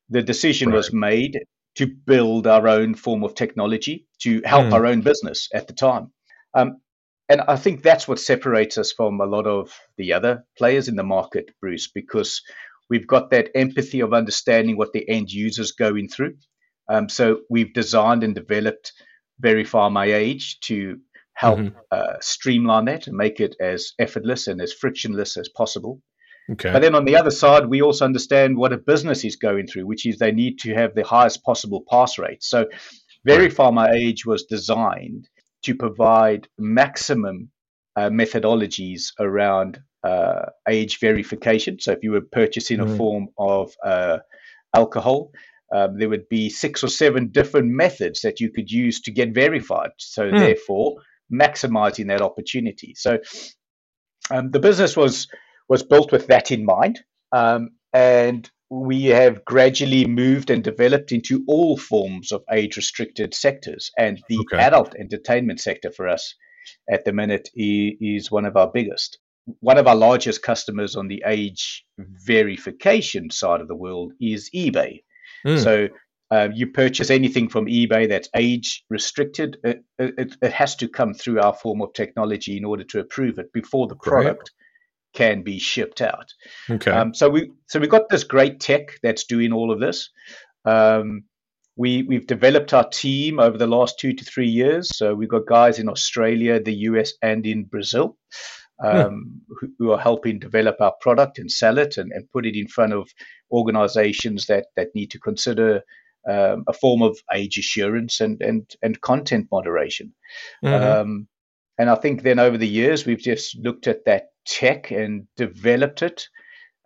the 0.08 0.22
decision 0.22 0.70
right. 0.70 0.76
was 0.76 0.92
made 0.92 1.38
to 1.76 1.86
build 1.86 2.46
our 2.46 2.66
own 2.66 2.94
form 2.94 3.22
of 3.22 3.34
technology 3.34 4.06
to 4.22 4.42
help 4.44 4.66
mm. 4.66 4.72
our 4.72 4.86
own 4.86 5.00
business 5.02 5.48
at 5.54 5.68
the 5.68 5.72
time. 5.72 6.10
Um, 6.54 6.80
and 7.28 7.42
I 7.42 7.54
think 7.54 7.82
that's 7.82 8.08
what 8.08 8.18
separates 8.18 8.76
us 8.76 8.90
from 8.90 9.20
a 9.20 9.24
lot 9.24 9.46
of 9.46 9.72
the 9.96 10.12
other 10.12 10.44
players 10.58 10.88
in 10.88 10.96
the 10.96 11.04
market, 11.04 11.52
Bruce, 11.60 11.88
because 11.88 12.42
we've 12.90 13.06
got 13.06 13.30
that 13.30 13.50
empathy 13.54 14.00
of 14.00 14.12
understanding 14.12 14.76
what 14.76 14.92
the 14.92 15.08
end 15.08 15.30
users 15.30 15.70
going 15.70 16.08
through. 16.08 16.34
Um, 16.88 17.08
so 17.08 17.42
we've 17.48 17.72
designed 17.72 18.24
and 18.24 18.34
developed 18.34 18.92
Verify 19.40 19.88
My 19.88 20.06
Age 20.06 20.60
to 20.60 20.98
help 21.34 21.58
mm-hmm. 21.58 21.76
uh, 21.90 22.14
streamline 22.20 22.84
that 22.84 23.06
and 23.06 23.16
make 23.16 23.40
it 23.40 23.56
as 23.60 23.92
effortless 23.98 24.46
and 24.46 24.60
as 24.60 24.72
frictionless 24.72 25.36
as 25.36 25.48
possible. 25.48 26.00
Okay. 26.52 26.72
But 26.72 26.82
then 26.82 26.94
on 26.94 27.04
the 27.04 27.16
other 27.16 27.30
side, 27.30 27.66
we 27.66 27.80
also 27.80 28.04
understand 28.04 28.56
what 28.56 28.72
a 28.72 28.78
business 28.78 29.24
is 29.24 29.36
going 29.36 29.66
through, 29.66 29.86
which 29.86 30.04
is 30.06 30.18
they 30.18 30.32
need 30.32 30.58
to 30.60 30.74
have 30.74 30.94
the 30.94 31.04
highest 31.04 31.44
possible 31.44 31.84
pass 31.88 32.18
rate. 32.18 32.42
So 32.42 32.66
Verify 33.24 33.70
My 33.70 33.90
Age 33.90 34.26
was 34.26 34.44
designed 34.44 35.28
to 35.62 35.74
provide 35.74 36.48
maximum 36.58 37.50
uh, 37.96 38.08
methodologies 38.10 39.12
around 39.18 39.80
uh, 40.04 40.46
age 40.68 40.98
verification. 41.00 41.78
So 41.80 41.92
if 41.92 41.98
you 42.02 42.12
were 42.12 42.22
purchasing 42.22 42.78
mm-hmm. 42.78 42.94
a 42.94 42.96
form 42.96 43.28
of 43.38 43.72
uh, 43.84 44.18
alcohol, 44.74 45.32
um, 45.74 45.98
there 45.98 46.08
would 46.08 46.28
be 46.28 46.50
six 46.50 46.82
or 46.82 46.88
seven 46.88 47.28
different 47.28 47.68
methods 47.68 48.22
that 48.22 48.40
you 48.40 48.50
could 48.50 48.70
use 48.70 49.00
to 49.02 49.10
get 49.10 49.34
verified. 49.34 49.90
So 49.98 50.30
mm. 50.30 50.38
therefore, 50.38 50.96
maximizing 51.32 52.08
that 52.08 52.22
opportunity. 52.22 52.94
So 52.96 53.18
um, 54.30 54.50
the 54.50 54.60
business 54.60 54.96
was 54.96 55.28
was 55.68 55.82
built 55.82 56.10
with 56.10 56.26
that 56.26 56.50
in 56.50 56.64
mind, 56.64 57.00
um, 57.32 57.70
and 57.92 58.50
we 58.70 59.06
have 59.06 59.44
gradually 59.44 60.06
moved 60.06 60.50
and 60.50 60.62
developed 60.62 61.10
into 61.10 61.44
all 61.48 61.76
forms 61.76 62.30
of 62.30 62.42
age 62.52 62.76
restricted 62.76 63.34
sectors. 63.34 63.90
And 63.98 64.20
the 64.28 64.38
okay. 64.38 64.58
adult 64.58 64.94
entertainment 64.94 65.60
sector 65.60 65.90
for 65.90 66.08
us 66.08 66.34
at 66.88 67.04
the 67.04 67.12
minute 67.12 67.48
is 67.54 68.30
one 68.30 68.44
of 68.44 68.56
our 68.56 68.70
biggest. 68.72 69.18
One 69.58 69.78
of 69.78 69.88
our 69.88 69.96
largest 69.96 70.42
customers 70.42 70.94
on 70.94 71.08
the 71.08 71.22
age 71.26 71.84
verification 71.98 73.30
side 73.30 73.60
of 73.60 73.66
the 73.66 73.74
world 73.74 74.12
is 74.20 74.50
eBay. 74.54 75.00
Mm. 75.46 75.62
So 75.62 75.88
uh, 76.30 76.48
you 76.54 76.68
purchase 76.68 77.10
anything 77.10 77.48
from 77.48 77.66
eBay 77.66 78.08
that's 78.08 78.28
age 78.36 78.84
restricted, 78.88 79.58
it, 79.64 79.84
it, 79.98 80.36
it, 80.40 80.52
has 80.52 80.76
to 80.76 80.88
come 80.88 81.12
through 81.12 81.40
our 81.40 81.52
form 81.52 81.82
of 81.82 81.92
technology 81.92 82.56
in 82.56 82.64
order 82.64 82.84
to 82.84 83.00
approve 83.00 83.38
it 83.38 83.52
before 83.52 83.88
the 83.88 83.96
product 83.96 84.52
can 85.12 85.42
be 85.42 85.58
shipped 85.58 86.00
out. 86.00 86.32
Okay. 86.68 86.90
Um, 86.90 87.14
so 87.14 87.28
we 87.28 87.50
so 87.66 87.80
we've 87.80 87.90
got 87.90 88.08
this 88.08 88.24
great 88.24 88.60
tech 88.60 88.92
that's 89.02 89.24
doing 89.24 89.52
all 89.52 89.72
of 89.72 89.80
this. 89.80 90.10
Um, 90.64 91.24
we 91.76 92.02
we've 92.02 92.26
developed 92.26 92.74
our 92.74 92.88
team 92.88 93.40
over 93.40 93.58
the 93.58 93.66
last 93.66 93.98
two 93.98 94.12
to 94.12 94.24
three 94.24 94.48
years. 94.48 94.96
So 94.96 95.14
we've 95.14 95.28
got 95.28 95.46
guys 95.46 95.78
in 95.78 95.88
Australia, 95.88 96.62
the 96.62 96.74
US, 96.74 97.12
and 97.22 97.44
in 97.46 97.64
Brazil. 97.64 98.16
Hmm. 98.82 98.86
Um, 98.86 99.40
who, 99.48 99.68
who, 99.78 99.90
are 99.90 99.98
helping 99.98 100.38
develop 100.38 100.76
our 100.80 100.94
product 101.02 101.38
and 101.38 101.52
sell 101.52 101.76
it 101.76 101.98
and, 101.98 102.12
and 102.12 102.30
put 102.30 102.46
it 102.46 102.56
in 102.56 102.66
front 102.66 102.94
of 102.94 103.10
organizations 103.52 104.46
that, 104.46 104.68
that 104.74 104.94
need 104.94 105.10
to 105.10 105.18
consider 105.18 105.82
um, 106.26 106.64
a 106.66 106.72
form 106.72 107.02
of 107.02 107.18
age 107.34 107.58
assurance 107.58 108.20
and, 108.20 108.40
and, 108.40 108.70
and 108.82 109.00
content 109.02 109.48
moderation. 109.52 110.14
Mm-hmm. 110.64 111.00
Um, 111.00 111.28
and 111.78 111.90
I 111.90 111.94
think 111.94 112.22
then 112.22 112.38
over 112.38 112.56
the 112.56 112.68
years, 112.68 113.04
we've 113.04 113.18
just 113.18 113.58
looked 113.58 113.86
at 113.86 114.04
that 114.06 114.28
tech 114.46 114.90
and 114.90 115.26
developed 115.36 116.02
it. 116.02 116.28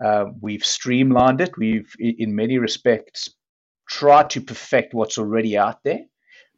Uh, 0.04 0.26
we've 0.40 0.64
streamlined 0.64 1.40
it. 1.40 1.56
We've, 1.56 1.92
in 1.98 2.34
many 2.34 2.58
respects, 2.58 3.28
tried 3.88 4.30
to 4.30 4.40
perfect 4.40 4.94
what's 4.94 5.18
already 5.18 5.56
out 5.56 5.78
there 5.84 6.00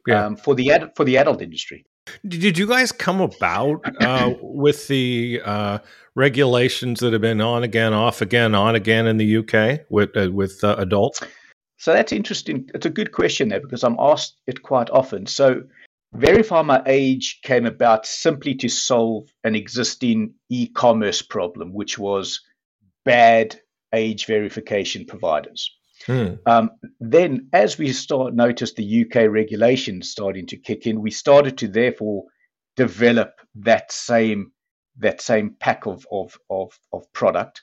yeah. 0.07 0.25
um, 0.25 0.35
for 0.35 0.55
the 0.55 0.71
ad- 0.71 0.91
for 0.95 1.03
the 1.03 1.17
adult 1.17 1.41
industry. 1.41 1.85
Did 2.27 2.57
you 2.57 2.67
guys 2.67 2.91
come 2.91 3.21
about 3.21 3.81
uh, 4.01 4.33
with 4.41 4.87
the 4.87 5.41
uh, 5.43 5.79
regulations 6.15 6.99
that 6.99 7.13
have 7.13 7.21
been 7.21 7.41
on 7.41 7.63
again, 7.63 7.93
off 7.93 8.21
again, 8.21 8.55
on 8.55 8.75
again 8.75 9.07
in 9.07 9.17
the 9.17 9.37
UK 9.37 9.81
with 9.89 10.15
uh, 10.15 10.31
with 10.31 10.63
uh, 10.63 10.75
adults? 10.77 11.21
So 11.77 11.93
that's 11.93 12.11
interesting. 12.11 12.69
It's 12.73 12.85
a 12.85 12.89
good 12.91 13.11
question 13.11 13.49
there 13.49 13.61
because 13.61 13.83
I'm 13.83 13.97
asked 13.99 14.37
it 14.47 14.63
quite 14.63 14.89
often. 14.89 15.27
So 15.27 15.63
Verify 16.13 16.61
My 16.63 16.81
Age 16.85 17.39
came 17.43 17.65
about 17.65 18.05
simply 18.05 18.55
to 18.55 18.69
solve 18.69 19.29
an 19.43 19.55
existing 19.55 20.33
e 20.49 20.67
commerce 20.67 21.21
problem, 21.21 21.73
which 21.73 21.97
was 21.99 22.41
bad 23.05 23.59
age 23.93 24.25
verification 24.25 25.05
providers. 25.05 25.71
Hmm. 26.05 26.35
Um, 26.45 26.71
then, 26.99 27.49
as 27.53 27.77
we 27.77 27.91
start 27.91 28.33
noticed 28.33 28.75
the 28.75 29.05
UK 29.05 29.29
regulations 29.29 30.09
starting 30.09 30.47
to 30.47 30.57
kick 30.57 30.87
in, 30.87 31.01
we 31.01 31.11
started 31.11 31.57
to 31.59 31.67
therefore 31.67 32.25
develop 32.75 33.33
that 33.55 33.91
same 33.91 34.51
that 34.99 35.21
same 35.21 35.55
pack 35.59 35.85
of 35.85 36.05
of 36.11 36.37
of, 36.49 36.77
of 36.93 37.11
product 37.13 37.61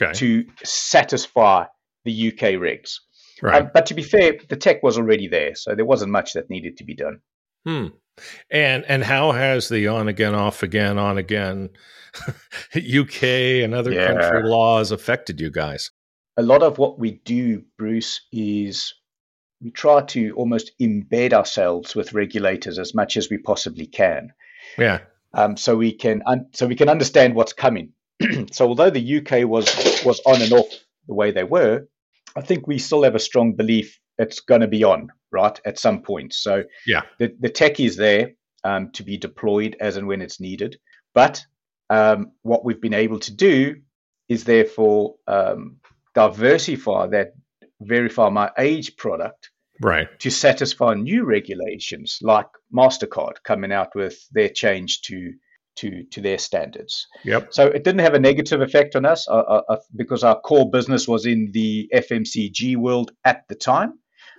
okay. 0.00 0.12
to 0.14 0.44
satisfy 0.64 1.64
the 2.04 2.28
UK 2.28 2.54
regs. 2.54 2.96
Right. 3.42 3.62
Um, 3.62 3.70
but 3.72 3.86
to 3.86 3.94
be 3.94 4.02
fair, 4.02 4.34
the 4.48 4.56
tech 4.56 4.82
was 4.82 4.96
already 4.96 5.28
there, 5.28 5.54
so 5.54 5.74
there 5.74 5.84
wasn't 5.84 6.12
much 6.12 6.32
that 6.32 6.50
needed 6.50 6.78
to 6.78 6.84
be 6.84 6.94
done. 6.94 7.20
Hmm. 7.66 7.86
And 8.50 8.84
and 8.88 9.04
how 9.04 9.32
has 9.32 9.68
the 9.68 9.88
on 9.88 10.08
again, 10.08 10.34
off 10.34 10.62
again, 10.62 10.98
on 10.98 11.18
again 11.18 11.70
UK 12.74 13.22
and 13.62 13.74
other 13.74 13.92
yeah. 13.92 14.06
country 14.06 14.48
laws 14.48 14.90
affected 14.90 15.40
you 15.40 15.50
guys? 15.50 15.90
A 16.36 16.42
lot 16.42 16.62
of 16.62 16.78
what 16.78 16.98
we 16.98 17.12
do, 17.24 17.64
Bruce, 17.78 18.20
is 18.32 18.94
we 19.62 19.70
try 19.70 20.02
to 20.02 20.32
almost 20.32 20.72
embed 20.80 21.32
ourselves 21.32 21.94
with 21.94 22.12
regulators 22.12 22.78
as 22.78 22.94
much 22.94 23.16
as 23.16 23.30
we 23.30 23.38
possibly 23.38 23.86
can. 23.86 24.32
Yeah. 24.76 25.00
Um, 25.32 25.56
so 25.56 25.76
we 25.76 25.92
can 25.92 26.22
un- 26.26 26.48
so 26.52 26.66
we 26.66 26.76
can 26.76 26.88
understand 26.88 27.34
what's 27.34 27.52
coming. 27.52 27.92
so 28.52 28.68
although 28.68 28.90
the 28.90 29.18
UK 29.18 29.48
was 29.48 29.66
was 30.04 30.20
on 30.26 30.42
and 30.42 30.52
off 30.52 30.68
the 31.06 31.14
way 31.14 31.30
they 31.30 31.44
were, 31.44 31.86
I 32.36 32.40
think 32.42 32.66
we 32.66 32.78
still 32.78 33.02
have 33.04 33.14
a 33.14 33.20
strong 33.20 33.54
belief 33.54 33.98
it's 34.18 34.40
going 34.40 34.62
to 34.62 34.66
be 34.66 34.82
on 34.82 35.10
right 35.30 35.58
at 35.64 35.78
some 35.78 36.02
point. 36.02 36.32
So 36.32 36.64
yeah, 36.86 37.02
the, 37.18 37.34
the 37.38 37.50
tech 37.50 37.80
is 37.80 37.96
there 37.96 38.32
um, 38.64 38.90
to 38.92 39.02
be 39.02 39.16
deployed 39.16 39.76
as 39.80 39.96
and 39.96 40.06
when 40.06 40.22
it's 40.22 40.40
needed. 40.40 40.78
But 41.14 41.44
um, 41.90 42.32
what 42.42 42.64
we've 42.64 42.80
been 42.80 42.94
able 42.94 43.20
to 43.20 43.34
do 43.34 43.76
is 44.28 44.44
therefore 44.44 45.16
um, 45.26 45.76
diversify 46.16 47.06
that 47.06 47.28
verify 47.82 48.28
my 48.30 48.50
age 48.58 48.96
product 48.96 49.50
right 49.82 50.08
to 50.18 50.30
satisfy 50.30 50.94
new 50.94 51.24
regulations 51.24 52.18
like 52.22 52.46
mastercard 52.74 53.34
coming 53.44 53.70
out 53.70 53.94
with 53.94 54.16
their 54.32 54.48
change 54.48 55.02
to 55.02 55.32
to 55.76 56.04
to 56.10 56.22
their 56.22 56.38
standards. 56.38 57.06
Yep. 57.24 57.52
So 57.52 57.66
it 57.66 57.84
didn't 57.84 58.00
have 58.00 58.14
a 58.14 58.18
negative 58.18 58.62
effect 58.62 58.96
on 58.96 59.04
us 59.04 59.28
uh, 59.28 59.32
uh, 59.32 59.62
uh 59.68 59.76
because 59.94 60.24
our 60.24 60.40
core 60.40 60.70
business 60.70 61.06
was 61.06 61.26
in 61.26 61.50
the 61.52 61.90
FMCG 61.94 62.76
world 62.76 63.12
at 63.26 63.42
the 63.48 63.54
time. 63.54 63.98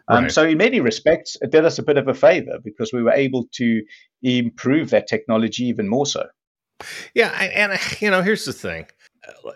Um, 0.10 0.24
right. 0.24 0.31
So, 0.31 0.46
in 0.46 0.57
many 0.57 0.79
respects, 0.79 1.38
it 1.41 1.51
did 1.51 1.65
us 1.65 1.79
a 1.79 1.84
bit 1.84 1.98
of 1.98 2.07
a 2.07 2.13
favor 2.13 2.60
because 2.63 2.91
we 2.93 3.03
were 3.03 3.12
able 3.12 3.46
to 3.55 3.84
improve 4.24 4.89
that 4.91 5.07
technology 5.07 5.65
even 5.65 5.88
more 5.89 6.05
so. 6.05 6.25
Yeah, 7.13 7.29
and 7.29 7.79
you 8.00 8.10
know, 8.10 8.22
here's 8.22 8.46
the 8.46 8.53
thing: 8.53 8.88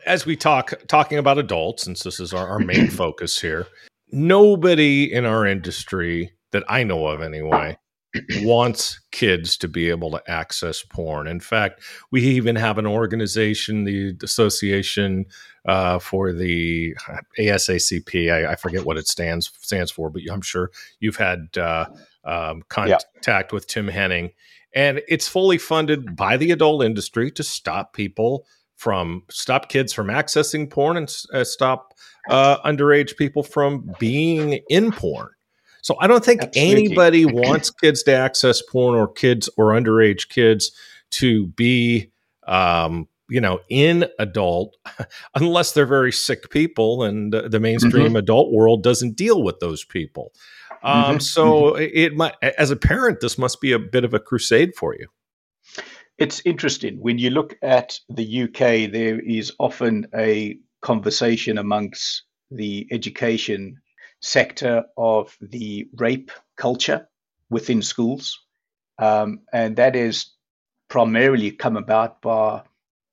as 0.06 0.26
we 0.26 0.36
talk 0.36 0.74
talking 0.88 1.18
about 1.18 1.38
adults, 1.38 1.84
since 1.84 2.04
this 2.04 2.20
is 2.20 2.34
our, 2.34 2.48
our 2.48 2.60
main 2.60 2.88
focus 2.90 3.40
here, 3.40 3.68
nobody 4.12 5.12
in 5.12 5.26
our 5.26 5.46
industry 5.46 6.32
that 6.52 6.64
I 6.68 6.84
know 6.84 7.08
of, 7.08 7.22
anyway, 7.22 7.78
wants 8.42 9.00
kids 9.12 9.58
to 9.58 9.68
be 9.68 9.90
able 9.90 10.12
to 10.12 10.22
access 10.28 10.84
porn. 10.84 11.28
In 11.28 11.40
fact, 11.40 11.82
we 12.12 12.22
even 12.22 12.56
have 12.56 12.78
an 12.78 12.86
organization, 12.86 13.86
the 13.86 14.16
Association 14.24 15.26
uh, 15.66 16.00
for 16.00 16.34
the 16.34 16.96
ASACP. 17.40 18.32
I, 18.32 18.52
I, 18.52 18.56
forget 18.56 18.86
what 18.86 18.98
it 18.98 19.08
stands 19.08 19.52
stands 19.62 19.92
for, 19.92 20.10
but 20.10 20.24
I'm 20.32 20.42
sure 20.42 20.72
you've 21.00 21.18
had 21.18 21.58
uh, 21.58 21.86
um, 22.26 22.64
contact 22.68 23.06
yeah. 23.28 23.42
with 23.52 23.68
Tim 23.68 23.88
Henning, 23.88 24.32
and 24.74 25.02
it's 25.08 25.28
fully 25.28 25.58
funded 25.58 26.16
by 26.16 26.38
the 26.38 26.52
adult 26.52 26.84
industry 26.84 27.32
to 27.32 27.44
stop 27.44 27.94
people 27.94 28.46
from 28.82 29.22
stop 29.30 29.70
kids 29.70 29.94
from 29.94 30.08
accessing 30.08 30.68
porn 30.68 30.98
and 30.98 31.16
uh, 31.36 31.44
stop 31.44 31.94
uh, 32.32 32.58
underage 32.64 33.16
people 33.16 33.44
from 33.44 33.94
being 34.00 34.60
in 34.70 34.92
porn. 34.92 35.30
So 35.84 35.96
I 36.00 36.08
don't 36.08 36.26
think 36.26 36.42
Absolutely. 36.42 36.86
anybody 36.86 37.26
wants 37.26 37.70
kids 37.70 38.02
to 38.04 38.14
access 38.14 38.64
porn 38.64 38.96
or 38.96 39.08
kids 39.08 39.48
or 39.56 39.68
underage 39.68 40.30
kids 40.30 40.72
to 41.12 41.46
be, 41.50 42.10
um, 42.48 43.08
you 43.30 43.40
know, 43.40 43.60
in 43.70 44.08
adult, 44.18 44.76
unless 45.36 45.74
they're 45.74 45.86
very 45.86 46.12
sick 46.12 46.50
people, 46.50 47.04
and 47.04 47.34
the 47.34 47.60
mainstream 47.60 48.08
mm-hmm. 48.08 48.16
adult 48.16 48.52
world 48.52 48.82
doesn't 48.82 49.16
deal 49.16 49.44
with 49.44 49.60
those 49.60 49.84
people. 49.84 50.34
Um, 50.82 51.04
mm-hmm. 51.04 51.20
So 51.20 51.74
mm-hmm. 51.74 51.84
it 51.94 52.16
might, 52.16 52.34
as 52.42 52.72
a 52.72 52.76
parent, 52.76 53.20
this 53.20 53.38
must 53.38 53.62
be 53.62 53.74
a 53.74 53.80
bit 53.80 54.04
of 54.04 54.16
a 54.16 54.20
crusade 54.20 54.74
for 54.76 54.96
you. 54.96 55.08
It's 56.22 56.40
interesting 56.46 57.00
when 57.00 57.18
you 57.18 57.32
look 57.32 57.58
at 57.64 58.00
the 58.08 58.44
UK. 58.44 58.92
There 58.92 59.20
is 59.20 59.54
often 59.58 60.06
a 60.16 60.60
conversation 60.80 61.58
amongst 61.58 62.26
the 62.52 62.88
education 62.92 63.82
sector 64.20 64.84
of 64.98 65.36
the 65.42 65.88
rape 65.98 66.30
culture 66.58 67.08
within 67.50 67.82
schools. 67.82 68.40
Um, 69.00 69.40
and 69.52 69.76
that 69.78 69.96
is 69.96 70.28
primarily 70.90 71.54
come 71.54 71.76
about 71.76 72.22
by 72.22 72.62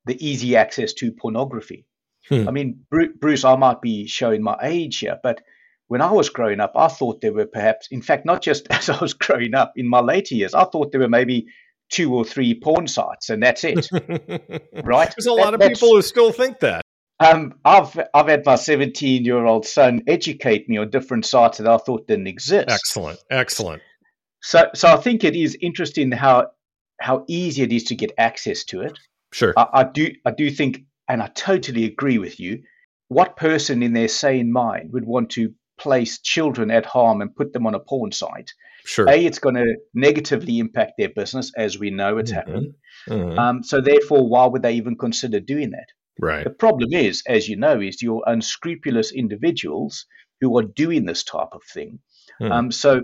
the 0.05 0.23
easy 0.23 0.55
access 0.55 0.93
to 0.93 1.11
pornography. 1.11 1.87
Hmm. 2.27 2.47
I 2.47 2.51
mean, 2.51 2.85
Bruce, 2.91 3.43
I 3.43 3.55
might 3.55 3.81
be 3.81 4.05
showing 4.05 4.43
my 4.43 4.55
age 4.61 4.99
here, 4.99 5.19
but 5.23 5.41
when 5.87 6.01
I 6.01 6.11
was 6.11 6.29
growing 6.29 6.59
up, 6.59 6.73
I 6.75 6.87
thought 6.89 7.21
there 7.21 7.33
were 7.33 7.47
perhaps, 7.47 7.87
in 7.89 8.03
fact, 8.03 8.23
not 8.23 8.43
just 8.43 8.67
as 8.69 8.87
I 8.87 8.99
was 8.99 9.15
growing 9.15 9.55
up 9.55 9.73
in 9.75 9.89
my 9.89 9.99
later 9.99 10.35
years, 10.35 10.53
I 10.53 10.65
thought 10.65 10.91
there 10.91 11.01
were 11.01 11.09
maybe 11.09 11.47
two 11.89 12.13
or 12.13 12.23
three 12.23 12.59
porn 12.59 12.87
sites 12.87 13.29
and 13.29 13.41
that's 13.41 13.63
it. 13.63 13.89
right? 14.83 15.13
There's 15.15 15.25
a 15.25 15.33
lot 15.33 15.53
of 15.53 15.59
people 15.59 15.89
who 15.89 16.01
still 16.01 16.31
think 16.31 16.59
that. 16.59 16.81
Um, 17.19 17.55
I've 17.65 17.99
I've 18.13 18.27
had 18.27 18.45
my 18.45 18.55
17 18.55 19.25
year 19.25 19.43
old 19.45 19.65
son 19.65 20.01
educate 20.07 20.69
me 20.69 20.77
on 20.77 20.89
different 20.89 21.25
sites 21.25 21.57
that 21.57 21.67
I 21.67 21.77
thought 21.77 22.07
didn't 22.07 22.27
exist. 22.27 22.69
Excellent, 22.69 23.19
excellent. 23.29 23.81
So 24.41 24.69
so 24.73 24.87
I 24.87 24.95
think 24.97 25.23
it 25.23 25.35
is 25.35 25.57
interesting 25.59 26.11
how 26.11 26.51
how 27.01 27.25
easy 27.27 27.63
it 27.63 27.73
is 27.73 27.83
to 27.85 27.95
get 27.95 28.13
access 28.17 28.63
to 28.65 28.81
it. 28.81 28.97
Sure, 29.33 29.53
I, 29.57 29.67
I 29.73 29.83
do 29.83 30.13
I 30.25 30.31
do 30.31 30.49
think, 30.49 30.85
and 31.09 31.21
I 31.21 31.27
totally 31.27 31.83
agree 31.83 32.19
with 32.19 32.39
you. 32.39 32.63
What 33.09 33.35
person 33.35 33.83
in 33.83 33.91
their 33.91 34.07
sane 34.07 34.51
mind 34.51 34.93
would 34.93 35.05
want 35.05 35.31
to 35.31 35.53
place 35.77 36.19
children 36.19 36.71
at 36.71 36.85
harm 36.85 37.21
and 37.21 37.35
put 37.35 37.51
them 37.51 37.67
on 37.67 37.75
a 37.75 37.79
porn 37.79 38.13
site? 38.13 38.53
Sure. 38.89 39.07
A, 39.07 39.23
it's 39.23 39.37
going 39.37 39.53
to 39.53 39.75
negatively 39.93 40.57
impact 40.57 40.93
their 40.97 41.09
business, 41.09 41.51
as 41.55 41.77
we 41.77 41.91
know 41.91 42.17
it's 42.17 42.31
mm-hmm. 42.31 42.39
happening. 42.39 42.73
Mm-hmm. 43.07 43.37
Um, 43.37 43.63
so 43.63 43.81
therefore, 43.81 44.27
why 44.27 44.47
would 44.47 44.63
they 44.63 44.73
even 44.73 44.97
consider 44.97 45.39
doing 45.39 45.69
that? 45.71 45.85
Right. 46.19 46.43
The 46.43 46.49
problem 46.49 46.91
is, 46.91 47.21
as 47.27 47.47
you 47.47 47.55
know, 47.55 47.79
is 47.79 48.01
your 48.01 48.23
unscrupulous 48.25 49.11
individuals 49.11 50.07
who 50.41 50.57
are 50.57 50.63
doing 50.63 51.05
this 51.05 51.23
type 51.23 51.49
of 51.51 51.61
thing. 51.71 51.99
Hmm. 52.39 52.51
Um, 52.51 52.71
so 52.71 53.03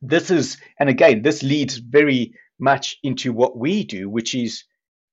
this 0.00 0.30
is, 0.30 0.56
and 0.78 0.88
again, 0.88 1.22
this 1.22 1.42
leads 1.42 1.78
very 1.78 2.34
much 2.60 2.96
into 3.02 3.32
what 3.32 3.58
we 3.58 3.82
do, 3.82 4.08
which 4.08 4.36
is 4.36 4.62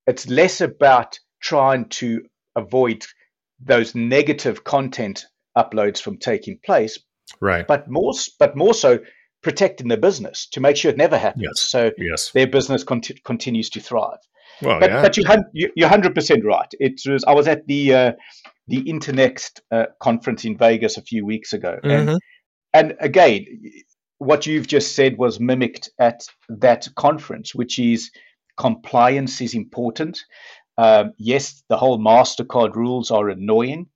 it's 0.06 0.30
less 0.30 0.62
about 0.62 1.18
trying 1.42 1.90
to 1.90 2.22
avoid 2.56 3.04
those 3.60 3.96
negative 3.96 4.64
content 4.64 5.26
uploads 5.58 6.00
from 6.00 6.18
taking 6.18 6.60
place, 6.64 7.00
right? 7.40 7.66
But 7.68 7.90
more, 7.90 8.14
but 8.38 8.56
more 8.56 8.76
so 8.76 9.00
protecting 9.42 9.88
the 9.88 9.98
business 9.98 10.48
to 10.48 10.60
make 10.60 10.78
sure 10.78 10.92
it 10.92 10.98
never 10.98 11.18
happens. 11.18 11.44
Yes. 11.44 11.62
So 11.62 11.92
yes. 11.98 12.32
their 12.32 12.48
business 12.48 12.84
cont- 12.84 13.24
continues 13.24 13.70
to 13.72 13.80
thrive. 13.80 14.20
Well, 14.62 14.80
but, 14.80 14.92
yeah. 14.92 15.02
but 15.02 15.18
you, 15.54 15.72
you're 15.76 15.90
hundred 15.90 16.14
percent 16.14 16.46
right. 16.46 16.68
It 16.80 17.02
was 17.08 17.24
I 17.24 17.34
was 17.34 17.48
at 17.48 17.66
the 17.68 17.94
uh, 17.94 18.12
the 18.68 18.84
Internext 18.84 19.60
uh, 19.72 19.86
conference 20.00 20.46
in 20.46 20.58
Vegas 20.58 20.98
a 20.98 21.02
few 21.02 21.26
weeks 21.26 21.54
ago, 21.54 21.80
mm-hmm. 21.84 22.10
and 22.10 22.20
and 22.74 22.96
again, 23.00 23.46
what 24.20 24.46
you've 24.46 24.68
just 24.68 24.96
said 24.96 25.18
was 25.18 25.40
mimicked 25.40 25.90
at 26.00 26.28
that 26.50 26.88
conference, 26.96 27.56
which 27.56 27.80
is 27.80 28.12
compliance 28.58 29.42
is 29.42 29.56
important. 29.56 30.20
Um, 30.78 31.14
yes, 31.18 31.64
the 31.70 31.78
whole 31.78 31.98
Mastercard 31.98 32.76
rules 32.76 33.10
are 33.10 33.30
annoying, 33.30 33.88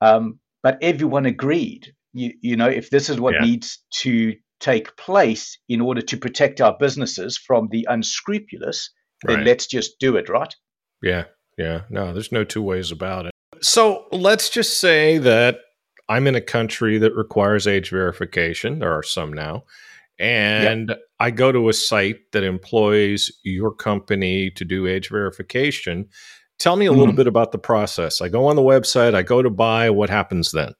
um, 0.00 0.38
but 0.62 0.78
everyone 0.80 1.26
agreed. 1.26 1.92
You, 2.12 2.34
you 2.40 2.56
know, 2.56 2.68
if 2.68 2.90
this 2.90 3.10
is 3.10 3.18
what 3.18 3.34
yeah. 3.34 3.46
needs 3.46 3.82
to 4.02 4.34
take 4.60 4.96
place 4.96 5.58
in 5.68 5.80
order 5.80 6.00
to 6.00 6.16
protect 6.16 6.60
our 6.60 6.76
businesses 6.78 7.36
from 7.36 7.68
the 7.70 7.86
unscrupulous, 7.88 8.90
then 9.24 9.38
right. 9.38 9.46
let's 9.46 9.66
just 9.66 9.98
do 9.98 10.16
it, 10.16 10.28
right? 10.28 10.54
Yeah, 11.02 11.24
yeah. 11.58 11.82
No, 11.90 12.12
there's 12.12 12.32
no 12.32 12.44
two 12.44 12.62
ways 12.62 12.90
about 12.90 13.26
it. 13.26 13.32
So 13.60 14.06
let's 14.12 14.48
just 14.48 14.80
say 14.80 15.18
that 15.18 15.58
I'm 16.08 16.26
in 16.26 16.34
a 16.34 16.40
country 16.40 16.98
that 16.98 17.14
requires 17.14 17.66
age 17.66 17.90
verification. 17.90 18.78
There 18.78 18.92
are 18.92 19.02
some 19.02 19.32
now. 19.32 19.64
And 20.18 20.90
yep. 20.90 21.00
I 21.18 21.30
go 21.30 21.50
to 21.50 21.68
a 21.68 21.72
site 21.72 22.32
that 22.32 22.44
employs 22.44 23.30
your 23.42 23.74
company 23.74 24.50
to 24.50 24.64
do 24.64 24.86
age 24.86 25.08
verification. 25.08 26.08
Tell 26.58 26.76
me 26.76 26.86
a 26.86 26.90
mm 26.90 26.92
little 26.92 27.08
mm-hmm. 27.08 27.16
bit 27.16 27.26
about 27.26 27.52
the 27.52 27.58
process. 27.58 28.20
I 28.20 28.28
go 28.28 28.46
on 28.46 28.56
the 28.56 28.62
website, 28.62 29.14
I 29.14 29.22
go 29.22 29.42
to 29.42 29.50
buy. 29.50 29.90
What 29.90 30.10
happens 30.10 30.52
then? 30.52 30.72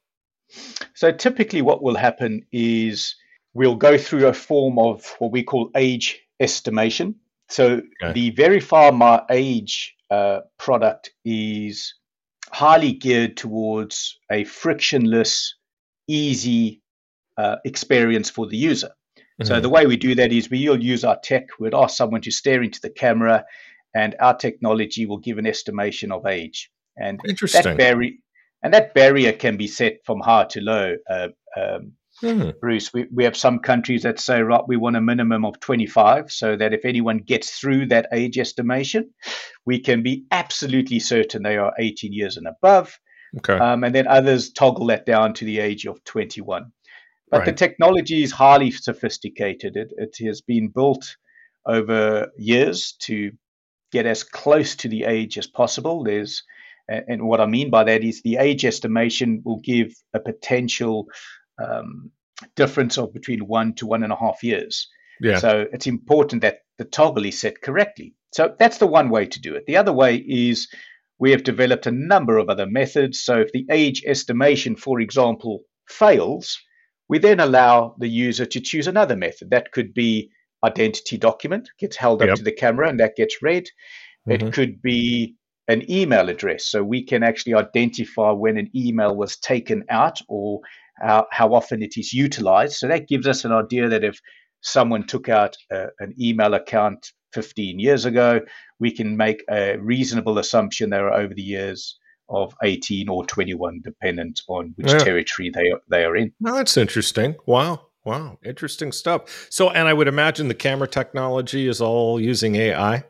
So 0.95 1.11
typically, 1.11 1.63
what 1.63 1.83
will 1.83 1.97
happen 1.97 2.47
is 2.53 3.17
we'll 3.55 3.77
go 3.77 3.97
through 3.97 4.27
a 4.27 4.33
form 4.33 4.79
of 4.79 5.14
what 5.19 5.33
we 5.33 5.43
call 5.43 5.71
age 5.77 6.21
estimation. 6.40 7.14
So 7.49 7.81
okay. 8.03 8.12
the 8.12 8.31
Verify 8.31 8.90
My 8.90 9.23
Age 9.31 9.95
uh, 10.11 10.40
product 10.59 11.12
is 11.25 11.95
highly 12.51 12.93
geared 12.93 13.37
towards 13.37 14.19
a 14.31 14.45
frictionless, 14.45 15.55
easy 16.09 16.83
uh, 17.37 17.57
experience 17.64 18.31
for 18.31 18.47
the 18.47 18.57
user. 18.57 18.90
Mm-hmm. 19.19 19.47
So 19.47 19.61
the 19.61 19.69
way 19.69 19.87
we 19.87 19.97
do 19.97 20.14
that 20.14 20.33
is 20.33 20.51
we'll 20.51 20.83
use 20.83 21.05
our 21.05 21.19
tech. 21.23 21.47
We'd 21.59 21.75
ask 21.75 21.97
someone 21.97 22.21
to 22.23 22.31
stare 22.31 22.62
into 22.62 22.81
the 22.81 22.90
camera, 22.90 23.45
and 23.95 24.14
our 24.21 24.37
technology 24.37 25.07
will 25.07 25.19
give 25.19 25.38
an 25.38 25.47
estimation 25.47 26.12
of 26.12 26.27
age. 26.27 26.71
And 26.97 27.21
that 27.25 27.75
barrier, 27.77 28.12
and 28.62 28.73
that 28.73 28.95
barrier 28.95 29.33
can 29.33 29.57
be 29.57 29.67
set 29.67 29.99
from 30.05 30.21
high 30.21 30.45
to 30.51 30.61
low. 30.61 30.97
Uh, 31.11 31.29
um, 31.57 31.93
Mm-hmm. 32.22 32.50
Bruce, 32.61 32.92
we, 32.92 33.07
we 33.12 33.24
have 33.24 33.37
some 33.37 33.59
countries 33.59 34.03
that 34.03 34.20
say, 34.20 34.40
right, 34.40 34.62
we 34.66 34.77
want 34.77 34.96
a 34.96 35.00
minimum 35.00 35.44
of 35.44 35.59
25 35.61 36.31
so 36.31 36.57
that 36.57 36.72
if 36.72 36.85
anyone 36.85 37.18
gets 37.18 37.59
through 37.59 37.87
that 37.87 38.09
age 38.12 38.38
estimation, 38.38 39.11
we 39.66 39.81
can 39.81 40.03
be 40.03 40.24
absolutely 40.31 41.00
certain 41.00 41.42
they 41.42 41.57
are 41.57 41.72
18 41.79 42.12
years 42.12 42.37
and 42.37 42.46
above. 42.46 42.98
Okay. 43.38 43.59
Um, 43.59 43.83
and 43.83 43.94
then 43.94 44.07
others 44.07 44.53
toggle 44.53 44.87
that 44.87 45.07
down 45.07 45.35
to 45.35 45.44
the 45.44 45.59
age 45.59 45.87
of 45.87 46.03
21. 46.05 46.70
But 47.31 47.38
right. 47.38 47.46
the 47.46 47.53
technology 47.53 48.22
is 48.22 48.31
highly 48.31 48.70
sophisticated. 48.70 49.77
It, 49.77 49.92
it 49.96 50.24
has 50.24 50.40
been 50.40 50.68
built 50.68 51.16
over 51.66 52.31
years 52.37 52.92
to 53.00 53.33
get 53.90 54.07
as 54.07 54.22
close 54.22 54.77
to 54.77 54.88
the 54.88 55.05
age 55.05 55.37
as 55.38 55.46
possible. 55.46 56.05
There's 56.05 56.44
and 56.87 57.22
what 57.27 57.40
I 57.40 57.46
mean 57.46 57.70
by 57.70 57.85
that 57.85 58.05
is 58.05 58.20
the 58.20 58.37
age 58.37 58.64
estimation 58.64 59.40
will 59.44 59.61
give 59.61 59.94
a 60.12 60.20
potential 60.20 61.07
um, 61.62 62.11
difference 62.57 62.99
of 62.99 63.12
between 63.12 63.40
one 63.40 63.75
to 63.75 63.87
one 63.87 64.03
and 64.03 64.12
a 64.12 64.17
half 64.17 64.43
years. 64.43 64.88
Yeah. 65.21 65.38
So 65.38 65.67
it's 65.73 65.87
important 65.87 66.43
that 66.43 66.61
the 66.79 66.85
toggle 66.85 67.25
is 67.25 67.40
set 67.40 67.61
correctly. 67.61 68.14
So 68.33 68.55
that's 68.59 68.79
the 68.79 68.87
one 68.87 69.11
way 69.11 69.27
to 69.27 69.40
do 69.40 69.55
it. 69.55 69.64
The 69.67 69.77
other 69.77 69.93
way 69.93 70.17
is 70.17 70.69
we 71.19 71.31
have 71.31 71.45
developed 71.45 71.87
a 71.87 71.93
number 71.93 72.38
of 72.38 72.49
other 72.49 72.67
methods. 72.67 73.23
So 73.23 73.40
if 73.40 73.53
the 73.53 73.67
age 73.71 74.03
estimation, 74.07 74.77
for 74.77 75.01
example, 75.01 75.61
fails, 75.88 76.59
we 77.09 77.19
then 77.19 77.38
allow 77.38 77.95
the 77.99 78.09
user 78.09 78.47
to 78.47 78.61
choose 78.61 78.88
another 78.88 79.17
method. 79.17 79.51
That 79.51 79.71
could 79.71 79.95
be 79.95 80.31
identity 80.64 81.19
document, 81.19 81.69
gets 81.79 81.97
held 81.97 82.23
up 82.23 82.29
yep. 82.29 82.37
to 82.38 82.43
the 82.43 82.53
camera 82.53 82.88
and 82.88 82.99
that 82.99 83.17
gets 83.17 83.43
read. 83.43 83.69
Mm-hmm. 84.29 84.47
It 84.49 84.53
could 84.53 84.83
be 84.83 85.37
an 85.69 85.88
email 85.90 86.29
address. 86.29 86.67
So 86.67 86.83
we 86.83 87.05
can 87.05 87.23
actually 87.23 87.55
identify 87.55 88.33
when 88.33 88.57
an 88.57 88.71
email 88.75 89.14
was 89.14 89.37
taken 89.37 89.85
out 89.90 90.21
or 90.29 90.61
how, 90.98 91.26
how 91.30 91.54
often 91.54 91.83
it 91.83 91.94
is 91.96 92.12
utilized. 92.12 92.74
So 92.74 92.88
that 92.88 93.09
gives 93.09 93.26
us 93.26 93.44
an 93.44 93.52
idea 93.52 93.88
that 93.88 94.04
if 94.04 94.20
someone 94.61 95.07
took 95.07 95.28
out 95.28 95.57
a, 95.70 95.87
an 95.98 96.14
email 96.20 96.54
account 96.54 97.09
15 97.33 97.78
years 97.78 98.04
ago, 98.04 98.40
we 98.78 98.90
can 98.90 99.16
make 99.16 99.44
a 99.50 99.76
reasonable 99.76 100.38
assumption 100.38 100.90
they 100.90 100.96
are 100.96 101.12
over 101.12 101.35
the 101.35 101.42
years 101.42 101.98
of 102.28 102.54
18 102.62 103.09
or 103.09 103.26
21, 103.26 103.80
dependent 103.85 104.40
on 104.48 104.72
which 104.76 104.92
yeah. 104.92 104.98
territory 104.98 105.50
they 105.50 105.70
are, 105.70 105.80
they 105.90 106.04
are 106.04 106.16
in. 106.16 106.33
Well, 106.40 106.54
that's 106.54 106.76
interesting. 106.76 107.37
Wow. 107.46 107.88
Wow, 108.04 108.38
interesting 108.44 108.92
stuff. 108.92 109.46
So, 109.50 109.70
and 109.70 109.88
I 109.88 109.94
would 109.94 110.09
imagine 110.09 110.48
the 110.48 110.54
camera 110.54 110.87
technology 110.87 111.66
is 111.66 111.80
all 111.80 112.20
using 112.20 112.54
AI. 112.54 113.04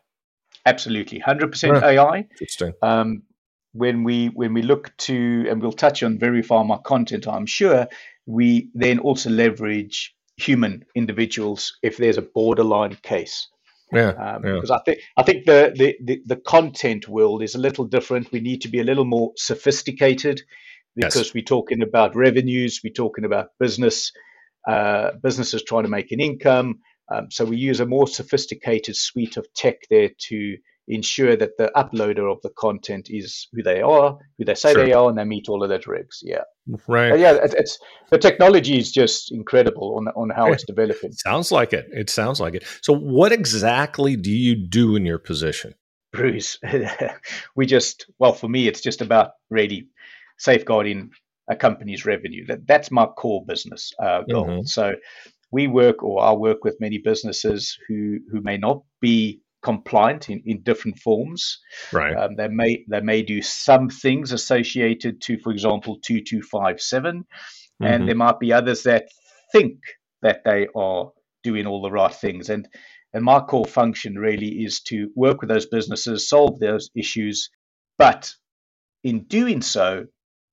Absolutely, 0.67 1.19
hundred 1.19 1.51
percent 1.51 1.83
AI. 1.83 2.19
Interesting. 2.31 2.75
Um, 2.81 3.23
when 3.75 4.05
we 4.05 4.29
when 4.29 4.55
we 4.55 4.63
look 4.63 4.97
to, 4.99 5.47
and 5.51 5.61
we'll 5.61 5.73
touch 5.73 6.03
on 6.03 6.19
Verify 6.19 6.63
my 6.63 6.79
content, 6.79 7.27
I'm 7.29 7.47
sure 7.47 7.87
we 8.25 8.71
then 8.75 9.01
also 9.01 9.31
leverage 9.31 10.15
human 10.37 10.85
individuals 10.95 11.77
if 11.83 11.97
there's 11.97 12.17
a 12.17 12.23
borderline 12.23 12.97
case. 13.03 13.49
Yeah, 13.93 14.11
um, 14.11 14.45
yeah. 14.45 14.55
Because 14.55 14.71
I 14.71 14.79
think 14.85 14.99
I 15.17 15.23
think 15.25 15.45
the, 15.45 15.73
the, 15.77 15.97
the 16.03 16.23
the 16.25 16.37
content 16.37 17.09
world 17.09 17.43
is 17.43 17.55
a 17.55 17.61
little 17.61 17.85
different. 17.85 18.33
We 18.33 18.41
need 18.41 18.63
to 18.63 18.69
be 18.69 18.81
a 18.81 18.85
little 18.85 19.05
more 19.05 19.33
sophisticated 19.37 20.41
because 20.97 21.27
Yes. 21.27 21.35
we're 21.35 21.43
talking 21.45 21.83
about 21.83 22.17
revenues, 22.17 22.81
we're 22.85 22.93
talking 22.93 23.25
about 23.25 23.49
business, 23.59 24.13
uh, 24.69 25.11
businesses 25.23 25.65
trying 25.65 25.83
to 25.83 25.91
make 25.91 26.13
an 26.13 26.21
income. 26.21 26.81
Um, 27.13 27.31
so 27.31 27.45
we 27.45 27.57
use 27.57 27.81
a 27.81 27.87
more 27.87 28.07
sophisticated 28.07 28.97
suite 28.97 29.37
of 29.37 29.47
tech 29.55 29.77
there 29.91 30.11
to 30.29 30.57
ensure 30.87 31.37
that 31.37 31.57
the 31.59 31.71
uploader 31.77 32.31
of 32.31 32.41
the 32.43 32.51
content 32.59 33.09
is 33.11 33.49
who 33.53 33.63
they 33.63 33.81
are, 33.81 34.19
who 34.39 34.45
they 34.45 34.55
say 34.55 34.73
Sure. 34.73 34.85
they 34.85 34.93
are, 34.93 35.09
and 35.09 35.19
they 35.19 35.25
meet 35.25 35.49
all 35.49 35.63
of 35.63 35.69
those 35.69 35.85
regs. 35.85 36.19
Yeah, 36.23 36.43
Right. 36.89 37.11
But 37.11 37.21
yeah, 37.21 37.35
it, 37.35 37.55
it's 37.57 37.79
the 38.11 38.19
technology 38.19 38.79
is 38.79 38.91
just 38.93 39.33
incredible 39.33 39.97
on 39.97 40.09
on 40.09 40.31
how 40.31 40.53
it's 40.53 40.65
developing. 40.65 41.13
Sounds 41.13 41.53
like 41.53 41.73
it. 41.73 41.87
It 41.93 42.11
sounds 42.11 42.41
like 42.41 42.55
it. 42.55 42.65
So, 42.83 42.93
what 42.95 43.33
exactly 43.33 44.17
do 44.17 44.31
you 44.31 44.55
do 44.55 44.97
in 44.97 45.05
your 45.05 45.19
position? 45.19 45.75
Bruce, 46.13 46.59
we 47.57 47.67
just 47.67 48.07
well 48.19 48.33
for 48.33 48.49
me 48.49 48.69
it's 48.69 48.81
just 48.81 49.01
about 49.01 49.33
really 49.51 49.89
safeguarding 50.39 51.11
a 51.49 51.57
company's 51.57 52.07
revenue. 52.07 52.47
That 52.47 52.67
that's 52.67 52.91
my 52.91 53.07
core 53.07 53.45
business 53.47 53.93
uh, 54.03 54.23
goal. 54.31 54.47
Mhm. 54.47 54.69
So 54.69 54.95
we 55.51 55.67
work 55.67 56.03
or 56.03 56.23
I 56.23 56.33
work 56.33 56.65
with 56.65 56.81
many 56.81 56.99
businesses 56.99 57.77
who 57.89 58.19
who 58.31 58.41
may 58.41 58.57
not 58.57 58.83
be 59.01 59.41
compliant 59.65 60.29
in, 60.31 60.43
in 60.45 60.63
different 60.63 60.99
forms. 60.99 61.59
Right. 61.93 62.15
Um, 62.17 62.37
they 62.37 62.49
may 62.49 62.85
they 62.89 63.01
may 63.01 63.23
do 63.23 63.43
some 63.43 63.89
things 63.89 64.33
associated 64.33 65.21
to, 65.23 65.39
for 65.39 65.51
example, 65.53 65.99
two 66.07 66.21
two 66.21 66.43
five 66.43 66.81
seven, 66.81 67.25
and 67.81 68.03
Mhm. 68.03 68.07
there 68.07 68.23
might 68.25 68.39
be 68.39 68.53
others 68.53 68.83
that 68.85 69.05
think 69.53 69.79
that 70.23 70.43
they 70.45 70.69
are 70.77 71.11
doing 71.43 71.67
all 71.67 71.83
the 71.83 71.91
right 71.91 72.15
things. 72.15 72.51
And 72.51 72.69
and 73.15 73.25
my 73.25 73.41
core 73.41 73.67
function 73.81 74.15
really 74.19 74.65
is 74.65 74.81
to 74.91 74.97
work 75.15 75.41
with 75.41 75.49
those 75.51 75.67
businesses, 75.67 76.29
solve 76.29 76.59
those 76.59 76.91
issues, 76.95 77.49
but 77.99 78.33
in 79.03 79.25
doing 79.25 79.63
so, 79.63 80.07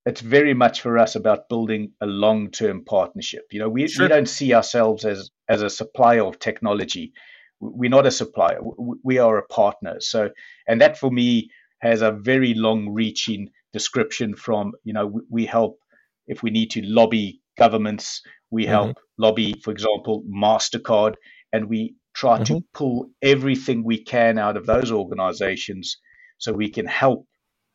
it's 0.05 0.21
very 0.21 0.53
much 0.53 0.81
for 0.81 0.97
us 0.97 1.15
about 1.15 1.49
building 1.49 1.91
a 2.01 2.05
long-term 2.05 2.83
partnership. 2.85 3.43
You 3.51 3.59
know, 3.59 3.69
we, 3.69 3.87
Sure. 3.87 4.05
we 4.05 4.09
don't 4.09 4.29
see 4.29 4.53
ourselves 4.53 5.05
as 5.05 5.29
as 5.47 5.61
a 5.61 5.69
supplier 5.69 6.23
of 6.25 6.39
technology. 6.39 7.13
We're 7.61 7.89
not 7.89 8.05
a 8.05 8.11
supplier. 8.11 8.59
We 9.03 9.19
are 9.19 9.37
a 9.37 9.47
partner. 9.47 9.95
So, 9.99 10.29
and 10.67 10.81
that 10.81 10.97
for 10.97 11.11
me 11.11 11.49
has 11.81 12.01
a 12.01 12.11
very 12.11 12.53
long-reaching 12.53 13.49
description. 13.71 14.35
From 14.35 14.73
you 14.83 14.93
know, 14.93 15.21
we, 15.29 15.45
help 15.45 15.79
if 16.27 16.43
we 16.43 16.49
need 16.49 16.71
to 16.71 16.81
lobby 16.83 17.41
governments. 17.57 18.21
We 18.49 18.63
mm-hmm. 18.63 18.71
help 18.71 18.97
lobby, 19.17 19.53
for 19.63 19.71
example, 19.71 20.23
Mastercard, 20.29 21.15
and 21.53 21.69
we 21.69 21.95
try 22.13 22.43
to 22.43 22.53
mm-hmm. 22.53 22.77
pull 22.77 23.09
everything 23.21 23.83
we 23.83 24.03
can 24.03 24.37
out 24.37 24.57
of 24.57 24.65
those 24.65 24.91
organizations 24.91 25.97
so 26.37 26.51
we 26.51 26.69
can 26.69 26.85
help 26.85 27.27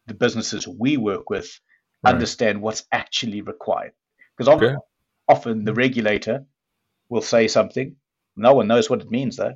the 0.07 0.15
businesses 0.15 0.69
we 0.69 0.97
work 0.97 1.31
with 1.31 1.49
Right. 2.05 2.13
understand 2.15 2.61
what's 2.61 2.85
actually 2.93 3.41
required. 3.41 3.93
Because 4.37 4.49
often, 4.49 4.77
Okay. 4.77 4.85
often 5.29 5.65
the 5.65 5.73
mm-hmm. 5.73 5.79
regulator 5.79 6.47
will 7.09 7.23
say 7.23 7.49
something, 7.49 7.97
no 8.37 8.55
one 8.55 8.67
knows 8.69 8.89
what 8.91 9.01
it 9.01 9.11
means 9.11 9.37
though, 9.37 9.55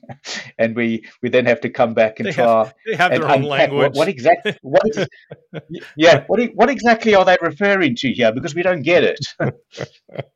and 0.58 0.74
we 0.76 1.04
we 1.22 1.28
then 1.28 1.46
have 1.46 1.60
to 1.62 1.70
come 1.70 1.94
back 1.94 2.20
and 2.20 2.28
They 2.28 2.32
try 2.32 2.72
They 2.86 2.96
have 2.96 3.12
and 3.12 3.22
their 3.22 3.30
own 3.30 3.42
language. 3.42 3.78
what, 3.78 3.94
what 3.96 4.08
exactly 4.08 4.56
what 4.62 4.82
is, 4.86 5.08
yeah 5.96 6.24
what 6.26 6.40
what 6.54 6.70
exactly 6.70 7.14
are 7.14 7.24
they 7.24 7.36
referring 7.40 7.96
to 7.96 8.12
here 8.12 8.32
because 8.32 8.54
we 8.54 8.62
don't 8.62 8.82
get 8.82 9.04
it. 9.04 9.20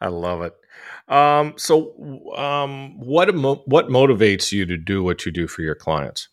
I 0.00 0.08
love 0.08 0.42
it. 0.42 0.54
Um, 1.08 1.54
so, 1.56 1.94
um, 2.36 2.98
what 2.98 3.32
what 3.34 3.88
motivates 3.88 4.52
you 4.52 4.66
to 4.66 4.76
do 4.76 5.02
what 5.02 5.24
you 5.26 5.32
do 5.32 5.46
for 5.46 5.62
your 5.62 5.74
clients? 5.74 6.28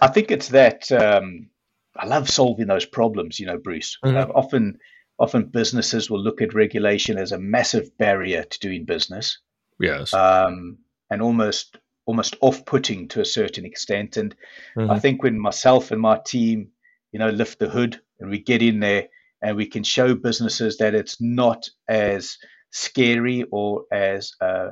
I 0.00 0.08
think 0.08 0.30
it's 0.30 0.48
that 0.48 0.90
um, 0.92 1.50
I 1.96 2.06
love 2.06 2.28
solving 2.30 2.66
those 2.68 2.84
problems. 2.86 3.40
You 3.40 3.46
know, 3.46 3.58
Bruce. 3.58 3.98
Mhm. 4.04 4.16
Uh, 4.16 4.32
often, 4.34 4.78
often 5.18 5.46
businesses 5.46 6.08
will 6.10 6.22
look 6.22 6.40
at 6.40 6.54
regulation 6.54 7.18
as 7.18 7.32
a 7.32 7.38
massive 7.38 7.96
barrier 7.98 8.44
to 8.44 8.58
doing 8.60 8.84
business, 8.84 9.38
Yes. 9.80 10.12
um, 10.14 10.78
and 11.10 11.22
almost 11.22 11.78
almost 12.06 12.36
off-putting 12.40 13.06
to 13.06 13.20
a 13.20 13.24
certain 13.24 13.66
extent. 13.66 14.16
And 14.16 14.34
I 14.78 14.80
Mhm. 14.80 15.02
think 15.02 15.22
when 15.22 15.38
myself 15.38 15.90
and 15.90 16.00
my 16.00 16.18
team, 16.24 16.70
you 17.12 17.18
know, 17.18 17.28
lift 17.28 17.58
the 17.58 17.68
hood 17.68 18.00
and 18.18 18.30
we 18.30 18.38
get 18.38 18.62
in 18.62 18.80
there 18.80 19.08
and 19.42 19.56
we 19.56 19.66
can 19.66 19.84
show 19.84 20.14
businesses 20.14 20.78
that 20.78 20.94
it's 20.94 21.20
not 21.20 21.68
as 21.86 22.38
scary 22.70 23.44
or 23.52 23.84
as 23.92 24.32
uh, 24.40 24.70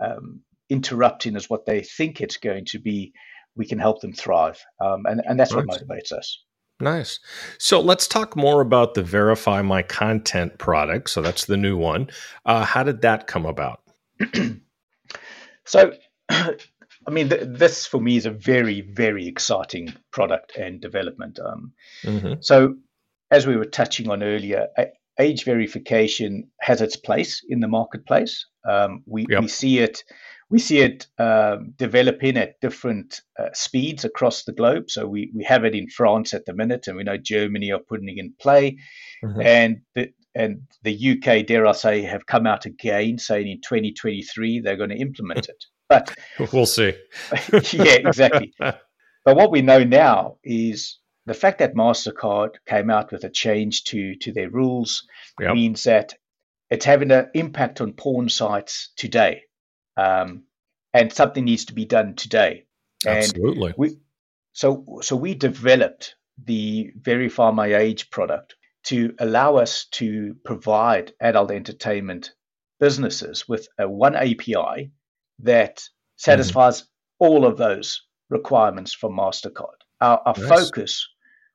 um, 0.00 0.40
interrupting 0.70 1.36
as 1.36 1.48
what 1.48 1.66
they 1.66 1.82
think 1.82 2.20
it's 2.20 2.36
going 2.36 2.64
to 2.64 2.80
be, 2.80 3.12
we 3.54 3.64
can 3.64 3.78
help 3.78 4.00
them 4.00 4.12
thrive. 4.12 4.60
Um, 4.80 5.06
and, 5.06 5.22
and 5.24 5.38
that's 5.38 5.54
what 5.54 5.66
motivates 5.66 6.10
us. 6.10 6.42
Nice. 6.80 7.20
So 7.58 7.80
let's 7.80 8.08
talk 8.08 8.34
more 8.34 8.60
about 8.60 8.94
the 8.94 9.04
Verify 9.04 9.62
My 9.62 9.82
Content 9.82 10.58
product. 10.58 11.10
So 11.10 11.22
that's 11.22 11.44
the 11.44 11.56
new 11.56 11.76
one. 11.76 12.10
Uh, 12.44 12.64
how 12.64 12.82
did 12.82 13.02
that 13.02 13.28
come 13.28 13.46
about? 13.46 13.81
So, 15.64 15.92
I 16.28 17.10
mean, 17.10 17.28
th- 17.28 17.42
this 17.46 17.86
for 17.86 18.00
me 18.00 18.16
is 18.16 18.26
a 18.26 18.30
very, 18.30 18.80
very 18.80 19.26
exciting 19.26 19.94
product 20.10 20.56
and 20.56 20.80
development. 20.80 21.38
Um, 21.38 21.72
hmm 22.04 22.34
So, 22.40 22.76
as 23.30 23.46
we 23.46 23.56
were 23.56 23.64
touching 23.64 24.10
on 24.10 24.22
earlier, 24.22 24.68
age 25.18 25.44
verification 25.44 26.50
has 26.60 26.80
its 26.82 26.96
place 26.96 27.42
in 27.48 27.60
the 27.60 27.68
marketplace. 27.68 28.46
Um, 28.68 29.02
we, 29.06 29.26
Yep. 29.28 29.42
we 29.42 29.48
see 29.48 29.78
it, 29.78 30.04
we 30.50 30.58
see 30.58 30.80
it 30.80 31.06
um, 31.18 31.72
developing 31.76 32.36
at 32.36 32.60
different 32.60 33.22
uh, 33.38 33.48
speeds 33.54 34.04
across 34.04 34.44
the 34.44 34.52
globe. 34.52 34.90
So 34.90 35.06
we, 35.06 35.30
we 35.34 35.44
have 35.44 35.64
it 35.64 35.74
in 35.74 35.88
France 35.88 36.34
at 36.34 36.44
the 36.44 36.52
minute, 36.52 36.88
and 36.88 36.96
we 36.96 37.04
know 37.04 37.16
Germany 37.16 37.72
are 37.72 37.78
putting 37.78 38.08
it 38.08 38.18
in 38.18 38.34
play, 38.38 38.76
Mhm. 39.24 39.44
and 39.44 39.80
the 39.94 40.12
and 40.34 40.62
the 40.82 40.94
UK, 41.12 41.46
dare 41.46 41.66
I 41.66 41.72
say, 41.72 42.02
have 42.02 42.26
come 42.26 42.46
out 42.46 42.66
again 42.66 43.18
saying 43.18 43.48
in 43.48 43.60
2023 43.60 44.60
they're 44.60 44.76
going 44.76 44.90
to 44.90 44.96
implement 44.96 45.48
it. 45.48 45.64
But 45.88 46.14
We'll 46.52 46.64
see. 46.64 46.94
yeah, 47.72 47.98
exactly. 47.98 48.54
But 48.58 49.36
what 49.36 49.50
we 49.50 49.60
know 49.60 49.84
now 49.84 50.38
is 50.42 50.98
the 51.26 51.34
fact 51.34 51.58
that 51.58 51.74
Mastercard 51.74 52.54
came 52.66 52.88
out 52.88 53.12
with 53.12 53.24
a 53.24 53.30
change 53.30 53.84
to 53.84 54.14
to 54.16 54.32
their 54.32 54.48
rules 54.48 55.06
Yep. 55.38 55.54
means 55.54 55.82
that 55.84 56.14
it's 56.70 56.86
having 56.86 57.10
an 57.10 57.30
impact 57.34 57.82
on 57.82 57.92
porn 57.92 58.30
sites 58.30 58.92
today, 58.96 59.42
um, 59.98 60.44
and 60.94 61.12
something 61.12 61.44
needs 61.44 61.66
to 61.66 61.74
be 61.74 61.84
done 61.84 62.14
today. 62.14 62.64
And 63.06 63.18
Absolutely. 63.18 63.74
we 63.76 63.98
so 64.52 65.00
so 65.02 65.16
we 65.16 65.34
developed 65.34 66.14
the 66.42 66.90
Verify 66.96 67.50
My 67.50 67.74
Age 67.74 68.10
product 68.10 68.54
to 68.84 69.14
allow 69.18 69.56
us 69.56 69.86
to 69.92 70.34
provide 70.44 71.12
adult 71.20 71.50
entertainment 71.50 72.32
businesses 72.80 73.48
with 73.48 73.68
a 73.78 73.88
one 73.88 74.16
API 74.16 74.90
that 75.40 75.82
satisfies 76.16 76.84
all 77.18 77.46
of 77.46 77.56
those 77.56 78.02
requirements 78.30 78.92
from 78.92 79.12
Mastercard. 79.16 79.76
Our, 80.00 80.20
our 80.26 80.34
Nice. 80.36 80.48
focus 80.48 81.08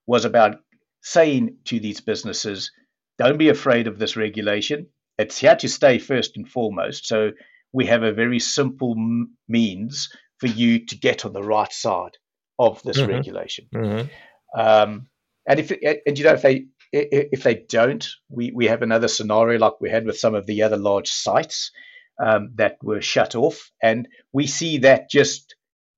was 0.06 0.24
about 0.26 0.58
saying 1.02 1.58
to 1.66 1.80
these 1.80 2.00
businesses, 2.02 2.72
don't 3.18 3.38
be 3.38 3.50
afraid 3.50 3.88
of 3.88 4.00
this 4.00 4.16
regulation. 4.16 4.88
It's 5.18 5.38
here 5.38 5.56
to 5.58 5.68
stay 5.68 6.00
first 6.00 6.38
and 6.38 6.48
foremost. 6.48 7.08
So 7.08 7.32
we 7.74 7.86
have 7.88 8.04
a 8.04 8.14
very 8.14 8.40
simple 8.40 8.94
m- 8.98 9.36
means 9.48 10.10
for 10.40 10.48
you 10.48 10.86
to 10.86 10.96
get 10.98 11.26
on 11.26 11.34
the 11.34 11.44
right 11.44 11.72
side 11.74 12.18
of 12.60 12.82
this 12.84 12.98
Mhm. 13.00 13.08
regulation. 13.08 13.68
Mhm. 13.74 14.10
Um, 14.56 15.10
and 15.48 15.60
if 15.60 15.72
and 15.72 16.18
you 16.18 16.24
know 16.24 16.34
if 16.34 16.42
they 16.42 16.68
if 16.92 17.44
they 17.44 17.66
don't, 17.70 18.08
we 18.30 18.52
we 18.52 18.68
have 18.68 18.82
another 18.82 19.08
scenario 19.08 19.60
like 19.60 19.80
we 19.82 19.90
had 19.90 20.06
with 20.06 20.18
some 20.18 20.36
of 20.36 20.46
the 20.46 20.64
other 20.64 20.78
large 20.78 21.10
sites 21.10 21.72
um, 22.20 22.52
that 22.56 22.78
were 22.82 23.02
shut 23.02 23.36
off, 23.36 23.72
and 23.82 24.08
we 24.34 24.48
see 24.48 24.80
that 24.80 25.10
just 25.10 25.56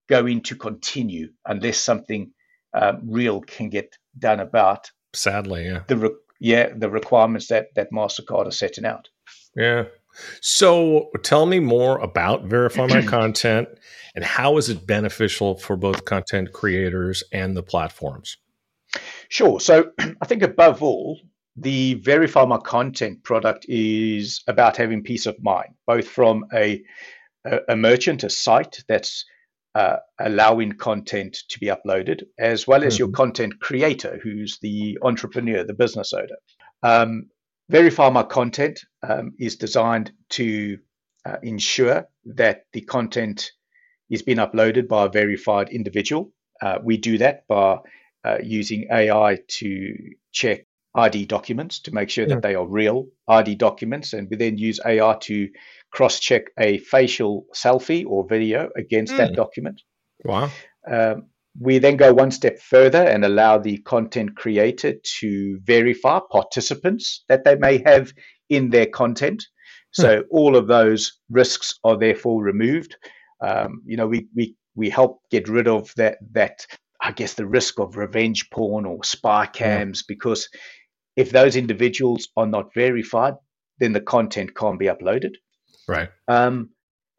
going 0.08 0.42
to 0.42 0.56
continue 0.56 1.30
unless 1.46 1.78
something 1.78 2.32
um, 2.74 3.02
real 3.06 3.42
can 3.42 3.70
get 3.70 3.98
done 4.18 4.40
about 4.40 4.92
Sadly, 5.14 5.66
yeah. 5.66 5.84
the 5.88 5.98
re- 5.98 6.16
yeah 6.40 6.70
the 6.76 6.90
requirements 6.90 7.48
that 7.48 7.68
that 7.76 7.92
Mastercard 7.92 8.48
are 8.48 8.52
setting 8.52 8.86
out. 8.86 9.10
Yeah. 9.56 9.86
So 10.42 11.12
tell 11.24 11.46
me 11.46 11.60
more 11.60 12.00
about 12.00 12.46
Verify 12.46 12.88
My 12.88 13.02
Content 13.06 13.70
and 14.16 14.24
how 14.24 14.58
is 14.58 14.70
it 14.70 14.86
beneficial 14.86 15.56
for 15.56 15.76
both 15.76 16.06
content 16.06 16.52
creators 16.52 17.24
and 17.32 17.56
the 17.56 17.64
platforms? 17.64 18.38
Sure. 19.30 19.60
So 19.60 19.92
I 20.22 20.26
think 20.26 20.44
above 20.44 20.82
all, 20.84 21.20
the 21.56 21.96
Verify 21.96 22.46
My 22.46 22.58
Content 22.58 23.24
product 23.24 23.66
is 23.68 24.42
about 24.48 24.78
having 24.78 25.04
peace 25.04 25.26
of 25.26 25.42
mind, 25.42 25.74
both 25.86 26.08
from 26.08 26.46
a, 26.54 26.82
a, 27.46 27.60
a 27.70 27.76
merchant, 27.76 28.24
a 28.24 28.30
site 28.30 28.84
that's 28.88 29.26
uh, 29.76 29.98
allowing 30.20 30.74
content 30.74 31.38
to 31.50 31.60
be 31.60 31.68
uploaded, 31.68 32.24
as 32.38 32.66
well 32.66 32.84
as 32.84 32.96
mm-hmm. 32.96 33.02
your 33.02 33.12
content 33.12 33.60
creator, 33.60 34.20
who's 34.24 34.58
the 34.62 34.98
entrepreneur, 35.02 35.64
the 35.64 35.74
business 35.74 36.14
owner. 36.14 36.38
Um, 36.82 37.30
Verify 37.70 38.10
My 38.10 38.24
Content 38.24 38.80
um, 39.08 39.34
is 39.38 39.58
designed 39.58 40.12
to 40.30 40.80
uh, 41.26 41.38
ensure 41.44 42.08
that 42.26 42.66
the 42.74 42.82
content 42.82 43.52
is 44.10 44.24
being 44.24 44.40
uploaded 44.40 44.88
by 44.88 45.06
a 45.06 45.10
verified 45.10 45.70
individual. 45.70 46.32
Uh, 46.62 46.80
we 46.84 46.98
do 46.98 47.20
that 47.20 47.48
by 47.48 47.78
uh, 48.24 48.38
using 48.44 48.88
AI 48.92 49.40
to 49.48 49.96
check 50.32 50.66
ID 50.96 51.26
documents 51.26 51.80
to 51.82 51.94
make 51.94 52.10
sure 52.10 52.28
yeah. 52.28 52.36
that 52.36 52.44
they 52.44 52.56
are 52.56 52.68
real 52.68 53.08
ID 53.28 53.56
documents, 53.56 54.14
and 54.14 54.28
we 54.30 54.38
then 54.38 54.58
use 54.58 54.80
AI 54.86 55.18
to 55.22 55.48
cross 55.92 56.20
check 56.20 56.44
a 56.60 56.80
facial 56.80 57.46
selfie 57.54 58.06
or 58.06 58.28
video 58.28 58.70
against 58.76 59.14
mm. 59.14 59.18
that 59.18 59.30
hmm. 59.30 59.36
document. 59.36 59.82
Wow. 60.24 60.50
Um, 60.90 61.28
we 61.60 61.80
then 61.80 61.98
go 61.98 62.14
one 62.14 62.32
step 62.32 62.60
further 62.60 63.04
and 63.04 63.26
allow 63.26 63.58
the 63.58 63.78
content 63.80 64.36
creator 64.36 64.94
to 65.20 65.60
verify 65.64 66.20
participants 66.32 67.24
that 67.28 67.44
they 67.44 67.56
may 67.56 67.82
have 67.86 68.14
in 68.50 68.70
their 68.70 68.86
content. 68.86 69.46
Hmm. 69.96 70.02
So 70.02 70.24
all 70.32 70.56
of 70.56 70.68
those 70.68 71.20
risks 71.30 71.74
are 71.84 71.98
therefore 71.98 72.44
removed. 72.44 72.96
Um, 73.42 73.82
you 73.86 73.98
know, 73.98 74.08
we, 74.08 74.28
we 74.36 74.56
we 74.76 74.90
help 74.90 75.22
get 75.32 75.48
rid 75.48 75.68
of 75.68 75.94
that 75.96 76.18
that 76.32 76.66
I 77.10 77.12
guess 77.12 77.34
the 77.34 77.48
risk 77.48 77.80
of 77.80 77.98
revenge 77.98 78.52
porn 78.52 78.86
or 78.86 79.04
spy 79.04 79.48
cams 79.48 80.04
yeah. 80.04 80.14
because 80.14 80.48
if 81.16 81.32
those 81.32 81.56
individuals 81.56 82.30
are 82.38 82.46
not 82.46 82.72
verified, 82.76 83.34
then 83.80 83.94
the 83.94 84.02
content 84.02 84.56
can't 84.56 84.78
be 84.78 84.86
uploaded. 84.86 85.34
Right. 85.88 86.10
Um, 86.28 86.70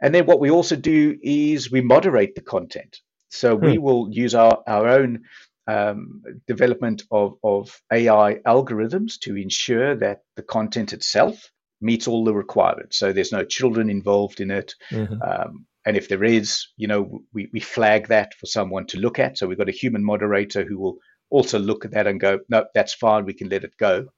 and 0.01 0.15
then 0.15 0.27
what 0.27 0.39
we 0.39 0.49
also 0.49 0.77
do 0.77 1.19
is 1.21 1.73
we 1.73 1.81
moderate 1.81 2.37
the 2.37 2.41
content. 2.41 2.99
So 3.31 3.57
hmm. 3.57 3.67
we 3.67 3.79
will 3.79 4.09
use 4.13 4.33
our, 4.33 4.63
our 4.69 4.87
own 4.89 5.25
um, 5.67 6.23
development 6.47 7.03
of, 7.11 7.35
of 7.43 7.81
AI 7.93 8.37
algorithms 8.47 9.19
to 9.23 9.37
ensure 9.37 9.97
that 9.97 10.21
the 10.37 10.43
content 10.43 10.93
itself 10.93 11.51
meets 11.81 12.07
all 12.07 12.25
the 12.25 12.35
requirements. 12.35 12.97
So 12.97 13.13
there's 13.13 13.33
no 13.33 13.45
children 13.45 13.91
involved 13.91 14.41
in 14.41 14.53
it. 14.53 14.73
Mm-hmm. 14.93 15.21
Um, 15.21 15.67
and 15.87 15.97
if 15.97 16.09
there 16.09 16.25
is, 16.25 16.67
you 16.77 16.87
know, 16.87 17.23
we, 17.33 17.49
we 17.53 17.61
flag 17.61 18.09
that 18.09 18.35
for 18.35 18.47
someone 18.47 18.87
to 18.87 18.99
look 18.99 19.19
at. 19.19 19.39
So 19.39 19.47
we've 19.47 19.59
got 19.59 19.69
a 19.69 19.73
human 19.73 20.05
moderator 20.05 20.65
who 20.65 20.79
will 20.79 20.99
also 21.31 21.59
look 21.59 21.85
at 21.85 21.93
that 21.93 22.07
and 22.07 22.21
go, 22.21 22.41
no, 22.49 22.67
that's 22.75 22.93
fine, 22.93 23.25
we 23.25 23.35
can 23.35 23.49
let 23.49 23.65
it 23.65 23.77
go. 23.79 24.09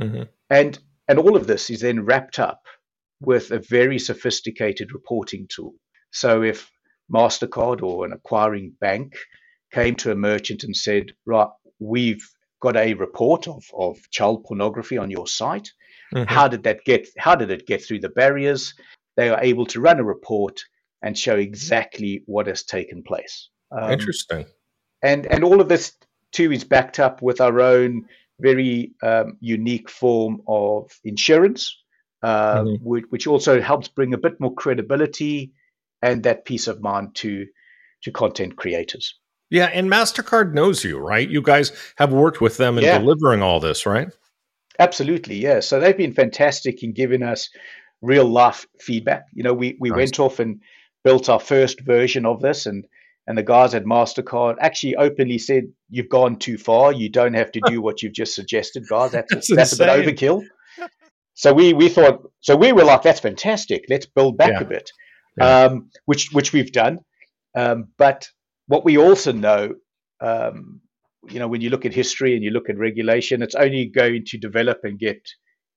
Mm-hmm. 0.00 0.24
And 0.50 0.78
and 1.08 1.18
all 1.18 1.36
of 1.36 1.46
this 1.46 1.70
is 1.70 1.80
then 1.80 2.04
wrapped 2.04 2.38
up 2.38 2.60
with 3.20 3.50
a 3.50 3.58
very 3.58 3.98
sophisticated 3.98 4.92
reporting 4.92 5.46
tool. 5.48 5.74
So 6.10 6.42
if 6.42 6.70
MasterCard 7.12 7.82
or 7.82 8.04
an 8.04 8.12
acquiring 8.12 8.74
bank 8.80 9.16
came 9.72 9.94
to 9.96 10.12
a 10.12 10.16
merchant 10.16 10.64
and 10.64 10.76
said, 10.76 11.12
right, 11.24 11.48
we've 11.78 12.22
got 12.60 12.76
a 12.76 12.94
report 12.94 13.48
of, 13.48 13.64
of 13.76 13.98
child 14.10 14.44
pornography 14.44 14.98
on 14.98 15.10
your 15.10 15.26
site. 15.26 15.70
Mm-hmm. 16.14 16.32
How 16.32 16.48
did 16.48 16.62
that 16.64 16.84
get 16.84 17.08
how 17.18 17.34
did 17.34 17.50
it 17.50 17.66
get 17.66 17.84
through 17.84 18.00
the 18.00 18.08
barriers? 18.08 18.74
They 19.16 19.30
are 19.30 19.42
able 19.42 19.66
to 19.66 19.80
run 19.80 19.98
a 19.98 20.04
report 20.04 20.60
and 21.02 21.16
show 21.16 21.36
exactly 21.36 22.22
what 22.26 22.46
has 22.46 22.64
taken 22.64 23.02
place. 23.02 23.50
Um, 23.70 23.90
Interesting. 23.90 24.46
And 25.02 25.26
and 25.26 25.44
all 25.44 25.60
of 25.60 25.68
this 25.68 25.96
too 26.32 26.52
is 26.52 26.64
backed 26.64 26.98
up 26.98 27.22
with 27.22 27.40
our 27.40 27.60
own 27.60 28.06
very 28.40 28.92
um, 29.02 29.36
unique 29.40 29.90
form 29.90 30.42
of 30.46 30.90
insurance, 31.04 31.76
uh, 32.22 32.62
mm-hmm. 32.62 32.84
which, 32.84 33.04
which, 33.10 33.26
also 33.26 33.60
helps 33.60 33.88
bring 33.88 34.14
a 34.14 34.18
bit 34.18 34.38
more 34.40 34.54
credibility 34.54 35.52
and 36.02 36.22
that 36.22 36.44
peace 36.44 36.68
of 36.68 36.80
mind 36.80 37.14
to 37.16 37.46
to 38.02 38.12
content 38.12 38.56
creators. 38.56 39.14
Yeah, 39.50 39.66
and 39.66 39.90
Mastercard 39.90 40.52
knows 40.52 40.84
you, 40.84 40.98
right? 40.98 41.28
You 41.28 41.42
guys 41.42 41.72
have 41.96 42.12
worked 42.12 42.40
with 42.40 42.58
them 42.58 42.78
in 42.78 42.84
yeah. 42.84 42.98
delivering 42.98 43.42
all 43.42 43.60
this, 43.60 43.86
right? 43.86 44.08
Absolutely, 44.78 45.36
yeah. 45.36 45.60
So 45.60 45.80
they've 45.80 45.96
been 45.96 46.12
fantastic 46.12 46.82
in 46.82 46.92
giving 46.92 47.22
us 47.22 47.48
real 48.02 48.26
life 48.26 48.66
feedback. 48.78 49.24
You 49.32 49.42
know, 49.42 49.54
we 49.54 49.76
we 49.80 49.90
nice. 49.90 49.96
went 49.96 50.20
off 50.20 50.38
and 50.38 50.60
built 51.04 51.28
our 51.28 51.40
first 51.40 51.80
version 51.80 52.26
of 52.26 52.40
this, 52.40 52.66
and 52.66 52.84
and 53.26 53.36
the 53.36 53.42
guys 53.42 53.74
at 53.74 53.84
Mastercard 53.84 54.56
actually 54.60 54.96
openly 54.96 55.38
said, 55.38 55.64
"You've 55.90 56.08
gone 56.08 56.38
too 56.38 56.58
far. 56.58 56.92
You 56.92 57.08
don't 57.08 57.34
have 57.34 57.52
to 57.52 57.60
do 57.66 57.80
what 57.86 58.02
you've 58.02 58.14
just 58.14 58.34
suggested, 58.34 58.84
guys. 58.88 59.12
That's 59.12 59.32
that's, 59.32 59.54
that's 59.54 59.72
a 59.74 59.78
bit 59.78 59.88
overkill." 59.88 60.42
So 61.34 61.52
we 61.52 61.72
we 61.72 61.88
thought, 61.88 62.28
so 62.40 62.56
we 62.56 62.72
were 62.72 62.82
like, 62.82 63.02
"That's 63.02 63.20
fantastic. 63.20 63.84
Let's 63.88 64.06
build 64.06 64.36
back 64.36 64.54
yeah. 64.54 64.60
a 64.60 64.64
bit," 64.64 64.90
yeah. 65.36 65.66
um, 65.66 65.88
which 66.04 66.30
which 66.32 66.52
we've 66.52 66.72
done. 66.72 66.98
Um, 67.56 67.90
but 67.96 68.28
what 68.66 68.84
we 68.84 68.98
also 68.98 69.30
know, 69.30 69.74
um, 70.20 70.80
you 71.28 71.38
know, 71.38 71.46
when 71.46 71.60
you 71.60 71.70
look 71.70 71.84
at 71.84 71.94
history 71.94 72.34
and 72.34 72.42
you 72.42 72.50
look 72.50 72.68
at 72.68 72.76
regulation, 72.76 73.40
it's 73.42 73.54
only 73.54 73.86
going 73.86 74.24
to 74.26 74.38
develop 74.38 74.80
and 74.82 74.98
get 74.98 75.20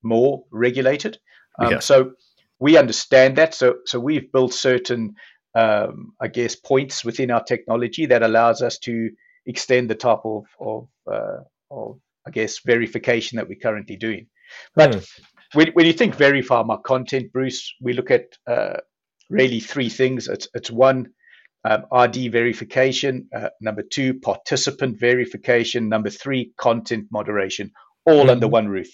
more 0.03 0.43
regulated. 0.51 1.19
Um, 1.59 1.73
yeah. 1.73 1.79
So 1.79 2.13
we 2.61 2.77
understand 2.77 3.37
that. 3.37 3.53
So 3.53 3.75
so 3.85 3.99
we've 3.99 4.31
built 4.31 4.53
certain 4.53 5.15
um, 5.55 6.13
I 6.19 6.27
guess, 6.27 6.55
points 6.55 7.03
within 7.03 7.31
our 7.31 7.43
technology 7.43 8.05
that 8.07 8.23
allows 8.23 8.61
us 8.61 8.77
to 8.79 9.09
extend 9.45 9.89
the 9.89 9.95
type 9.95 10.21
of, 10.23 10.45
of, 10.59 10.87
uh, 11.11 11.41
of 11.69 11.99
I 12.25 12.31
guess, 12.31 12.59
verification 12.65 13.37
that 13.37 13.47
we're 13.47 13.59
currently 13.59 13.97
doing. 13.97 14.27
But 14.75 14.91
mm. 14.91 15.09
when, 15.53 15.67
when 15.73 15.85
you 15.85 15.93
think 15.93 16.15
verify 16.15 16.63
my 16.63 16.77
content, 16.85 17.33
Bruce, 17.33 17.73
we 17.81 17.93
look 17.93 18.11
at 18.11 18.37
uh, 18.47 18.77
really 19.29 19.59
three 19.59 19.89
things. 19.89 20.27
It's, 20.27 20.47
it's 20.53 20.71
one, 20.71 21.07
um, 21.63 21.85
ID 21.91 22.29
verification. 22.29 23.27
Uh, 23.35 23.49
number 23.59 23.83
two, 23.83 24.19
participant 24.19 24.99
verification. 24.99 25.89
Number 25.89 26.09
three, 26.09 26.53
content 26.57 27.07
moderation, 27.11 27.71
all 28.05 28.21
mm-hmm. 28.21 28.29
under 28.29 28.47
one 28.47 28.67
roof. 28.67 28.89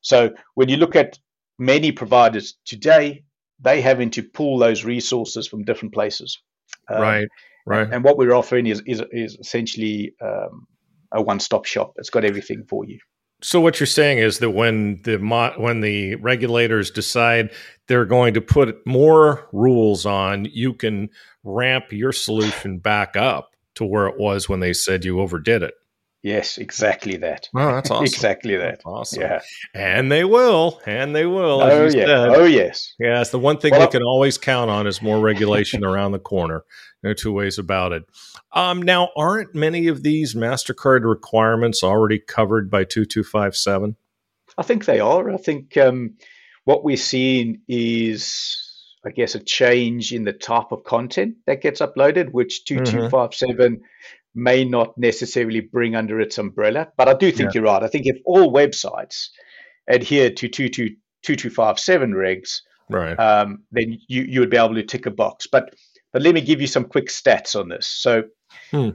So 0.00 0.30
when 0.54 0.68
you 0.68 0.78
look 0.78 0.96
at 0.96 1.18
many 1.58 1.92
providers 1.92 2.56
today, 2.64 3.24
they 3.60 3.80
having 3.80 4.10
to 4.10 4.22
pull 4.22 4.58
those 4.58 4.84
resources 4.84 5.48
from 5.48 5.64
different 5.64 5.92
places. 5.94 6.40
Um, 6.88 7.00
right, 7.00 7.28
right. 7.66 7.88
And 7.92 8.04
what 8.04 8.16
we're 8.16 8.34
offering 8.34 8.66
is 8.66 8.82
is, 8.86 9.02
is 9.10 9.36
essentially 9.40 10.14
um, 10.22 10.66
a 11.12 11.22
one-stop 11.22 11.64
shop. 11.64 11.94
It's 11.96 12.10
got 12.10 12.24
everything 12.24 12.64
for 12.68 12.84
you. 12.84 12.98
So 13.40 13.60
what 13.60 13.78
you're 13.78 13.86
saying 13.86 14.18
is 14.18 14.40
that 14.40 14.50
when 14.50 15.00
the 15.04 15.16
when 15.56 15.80
the 15.80 16.16
regulators 16.16 16.90
decide 16.90 17.50
they're 17.86 18.04
going 18.04 18.34
to 18.34 18.40
put 18.40 18.84
more 18.84 19.48
rules 19.52 20.04
on, 20.04 20.46
you 20.46 20.74
can 20.74 21.10
ramp 21.44 21.92
your 21.92 22.12
solution 22.12 22.78
back 22.78 23.16
up 23.16 23.50
to 23.76 23.84
where 23.84 24.08
it 24.08 24.18
was 24.18 24.48
when 24.48 24.58
they 24.58 24.72
said 24.72 25.04
you 25.04 25.20
overdid 25.20 25.62
it. 25.62 25.74
Yes, 26.22 26.58
exactly 26.58 27.16
that. 27.18 27.48
Oh, 27.54 27.72
that's 27.72 27.90
awesome. 27.90 28.04
exactly 28.04 28.56
that. 28.56 28.80
Awesome. 28.84 29.22
Yeah. 29.22 29.40
And 29.74 30.10
they 30.10 30.24
will. 30.24 30.80
And 30.84 31.14
they 31.14 31.26
will. 31.26 31.62
oh, 31.62 31.84
yeah. 31.84 31.90
Said. 31.90 32.08
Oh, 32.08 32.44
yes. 32.44 32.94
Yes. 32.98 33.30
The 33.30 33.38
one 33.38 33.58
thing 33.58 33.72
well, 33.72 33.82
we 33.82 33.86
can 33.86 34.02
always 34.02 34.36
count 34.36 34.70
on 34.70 34.86
is 34.86 35.00
more 35.00 35.20
regulation 35.20 35.84
around 35.84 36.12
the 36.12 36.18
corner. 36.18 36.64
No 37.02 37.14
two 37.14 37.32
ways 37.32 37.58
about 37.58 37.92
it. 37.92 38.04
Um, 38.52 38.82
now, 38.82 39.10
aren't 39.16 39.54
many 39.54 39.86
of 39.86 40.02
these 40.02 40.34
MasterCard 40.34 41.08
requirements 41.08 41.84
already 41.84 42.18
covered 42.18 42.70
by 42.70 42.82
2257? 42.82 43.96
I 44.56 44.62
think 44.62 44.86
they 44.86 44.98
are. 44.98 45.30
I 45.30 45.36
think 45.36 45.76
um, 45.76 46.14
what 46.64 46.82
we're 46.82 46.96
seeing 46.96 47.60
is 47.68 48.64
I 49.06 49.10
guess, 49.10 49.36
a 49.36 49.40
change 49.40 50.12
in 50.12 50.24
the 50.24 50.32
type 50.32 50.72
of 50.72 50.82
content 50.82 51.36
that 51.46 51.62
gets 51.62 51.80
uploaded, 51.80 52.32
which 52.32 52.64
2257 52.64 53.76
mm-hmm 53.76 53.84
may 54.38 54.64
not 54.64 54.96
necessarily 54.96 55.60
bring 55.60 55.96
under 55.96 56.20
its 56.20 56.38
umbrella. 56.38 56.88
But 56.96 57.08
I 57.08 57.14
do 57.14 57.30
think 57.30 57.54
yeah. 57.54 57.60
you're 57.60 57.70
right. 57.70 57.82
I 57.82 57.88
think 57.88 58.06
if 58.06 58.18
all 58.24 58.52
websites 58.52 59.28
adhere 59.88 60.30
to 60.30 60.48
2257 60.48 62.12
regs, 62.12 62.60
right. 62.88 63.18
um, 63.18 63.64
then 63.72 63.98
you, 64.06 64.22
you 64.22 64.40
would 64.40 64.50
be 64.50 64.56
able 64.56 64.74
to 64.74 64.84
tick 64.84 65.06
a 65.06 65.10
box. 65.10 65.46
But 65.50 65.74
but 66.12 66.22
let 66.22 66.34
me 66.34 66.40
give 66.40 66.60
you 66.60 66.66
some 66.66 66.84
quick 66.84 67.08
stats 67.08 67.58
on 67.58 67.68
this. 67.68 67.86
So, 67.86 68.24
hmm. 68.70 68.90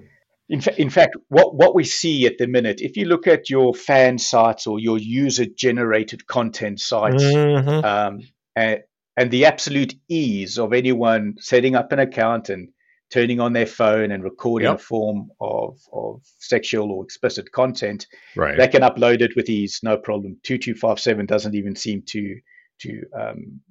in, 0.49 0.62
fa- 0.62 0.82
in 0.82 0.89
fact, 0.89 1.15
what, 1.29 1.56
what 1.56 1.75
we 1.75 1.84
see 1.84 2.25
at 2.25 2.38
the 2.38 2.47
minute, 2.47 2.82
if 2.82 2.97
you 2.97 3.06
look 3.06 3.27
at 3.27 3.49
your 3.49 3.73
fan 3.73 4.17
sites 4.17 4.65
or 4.65 4.79
your 4.79 4.97
user 4.97 5.45
generated 5.45 6.25
content 6.25 6.79
sites, 6.79 7.23
mm-hmm. 7.23 7.86
um, 7.86 8.21
and, 8.56 8.79
and 9.15 9.29
the 9.29 9.45
absolute 9.45 9.93
ease 10.10 10.58
of 10.58 10.73
anyone 10.73 11.36
setting 11.39 11.75
up 11.75 11.91
an 11.91 11.99
account 11.99 12.49
and 12.49 12.69
turning 13.13 13.39
on 13.39 13.54
their 13.54 13.67
phone 13.67 14.12
and 14.12 14.23
recording 14.23 14.67
yep. 14.67 14.80
a 14.80 14.80
form 14.80 15.30
of, 15.39 15.78
of 15.93 16.21
sexual 16.39 16.91
or 16.91 17.04
explicit 17.04 17.52
content, 17.52 18.08
right. 18.36 18.58
they 18.58 18.67
can 18.67 18.82
upload 18.82 19.21
it 19.21 19.36
with 19.36 19.47
ease, 19.49 19.80
no 19.84 19.95
problem. 19.95 20.36
2257 20.41 21.28
doesn't 21.28 21.54
even 21.54 21.76
seem 21.76 22.02
to 22.08 22.39
to 22.80 23.04
um, 23.15 23.62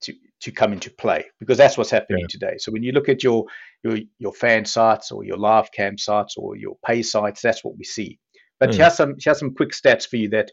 to 0.00 0.12
to 0.40 0.50
come 0.50 0.72
into 0.72 0.90
play 0.90 1.24
because 1.38 1.56
that's 1.56 1.78
what's 1.78 1.92
happening 1.92 2.22
yeah. 2.22 2.26
today. 2.28 2.54
So 2.58 2.72
when 2.72 2.82
you 2.82 2.90
look 2.90 3.08
at 3.08 3.22
your 3.22 3.44
your 3.84 3.98
your 4.18 4.32
fan 4.32 4.64
sites 4.64 5.12
or 5.12 5.24
your 5.24 5.36
live 5.36 5.70
cam 5.70 5.96
sites 5.96 6.34
or 6.36 6.56
your 6.56 6.76
pay 6.84 7.02
sites, 7.02 7.40
that's 7.40 7.62
what 7.62 7.78
we 7.78 7.84
see. 7.84 8.18
But 8.58 8.70
mm. 8.70 8.78
here's 8.78 8.96
some 8.96 9.14
here's 9.22 9.38
some 9.38 9.54
quick 9.54 9.70
stats 9.70 10.08
for 10.08 10.16
you 10.16 10.28
that 10.30 10.50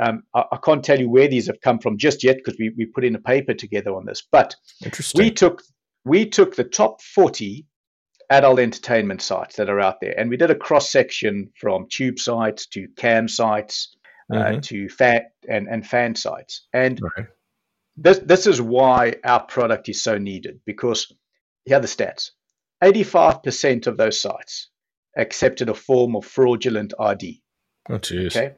Um, 0.00 0.22
I, 0.32 0.44
I, 0.52 0.58
can't 0.64 0.84
tell 0.84 1.00
you 1.00 1.10
where 1.10 1.26
these 1.26 1.48
have 1.48 1.60
come 1.60 1.80
from 1.80 1.98
just 1.98 2.22
yet 2.22 2.36
because 2.36 2.56
we, 2.60 2.72
we 2.78 2.86
put 2.86 3.04
in 3.04 3.16
a 3.16 3.20
paper 3.32 3.54
together 3.54 3.92
on 3.96 4.04
this. 4.06 4.22
But 4.30 4.54
we 5.18 5.32
took 5.32 5.62
we 6.04 6.26
took 6.26 6.54
the 6.54 6.62
top 6.62 7.02
40 7.02 7.66
adult 8.30 8.58
entertainment 8.58 9.22
sites 9.22 9.56
that 9.56 9.70
are 9.70 9.80
out 9.80 10.00
there, 10.00 10.14
and 10.18 10.28
we 10.30 10.36
did 10.36 10.50
a 10.50 10.54
cross 10.54 10.90
section 10.90 11.50
from 11.58 11.86
tube 11.88 12.18
sites 12.18 12.66
to 12.66 12.88
cam 12.96 13.28
sites 13.28 13.96
uh, 14.32 14.36
mm-hmm. 14.36 14.56
uh, 14.56 14.60
to 14.60 14.88
fan 14.88 15.22
and, 15.48 15.68
and 15.68 15.86
fan 15.86 16.14
sites. 16.14 16.66
And 16.72 17.00
right. 17.00 17.26
this 17.96 18.18
this 18.18 18.46
is 18.46 18.60
why 18.60 19.14
our 19.24 19.44
product 19.44 19.88
is 19.88 20.02
so 20.02 20.18
needed 20.18 20.60
because 20.66 21.12
here 21.64 21.78
are 21.78 21.80
the 21.80 21.86
stats: 21.86 22.30
85% 22.82 23.86
of 23.86 23.96
those 23.96 24.20
sites 24.20 24.68
accepted 25.16 25.68
a 25.68 25.74
form 25.74 26.14
of 26.16 26.24
fraudulent 26.24 26.94
ID. 26.98 27.42
Oh, 27.90 27.98
geez. 27.98 28.36
Okay. 28.36 28.54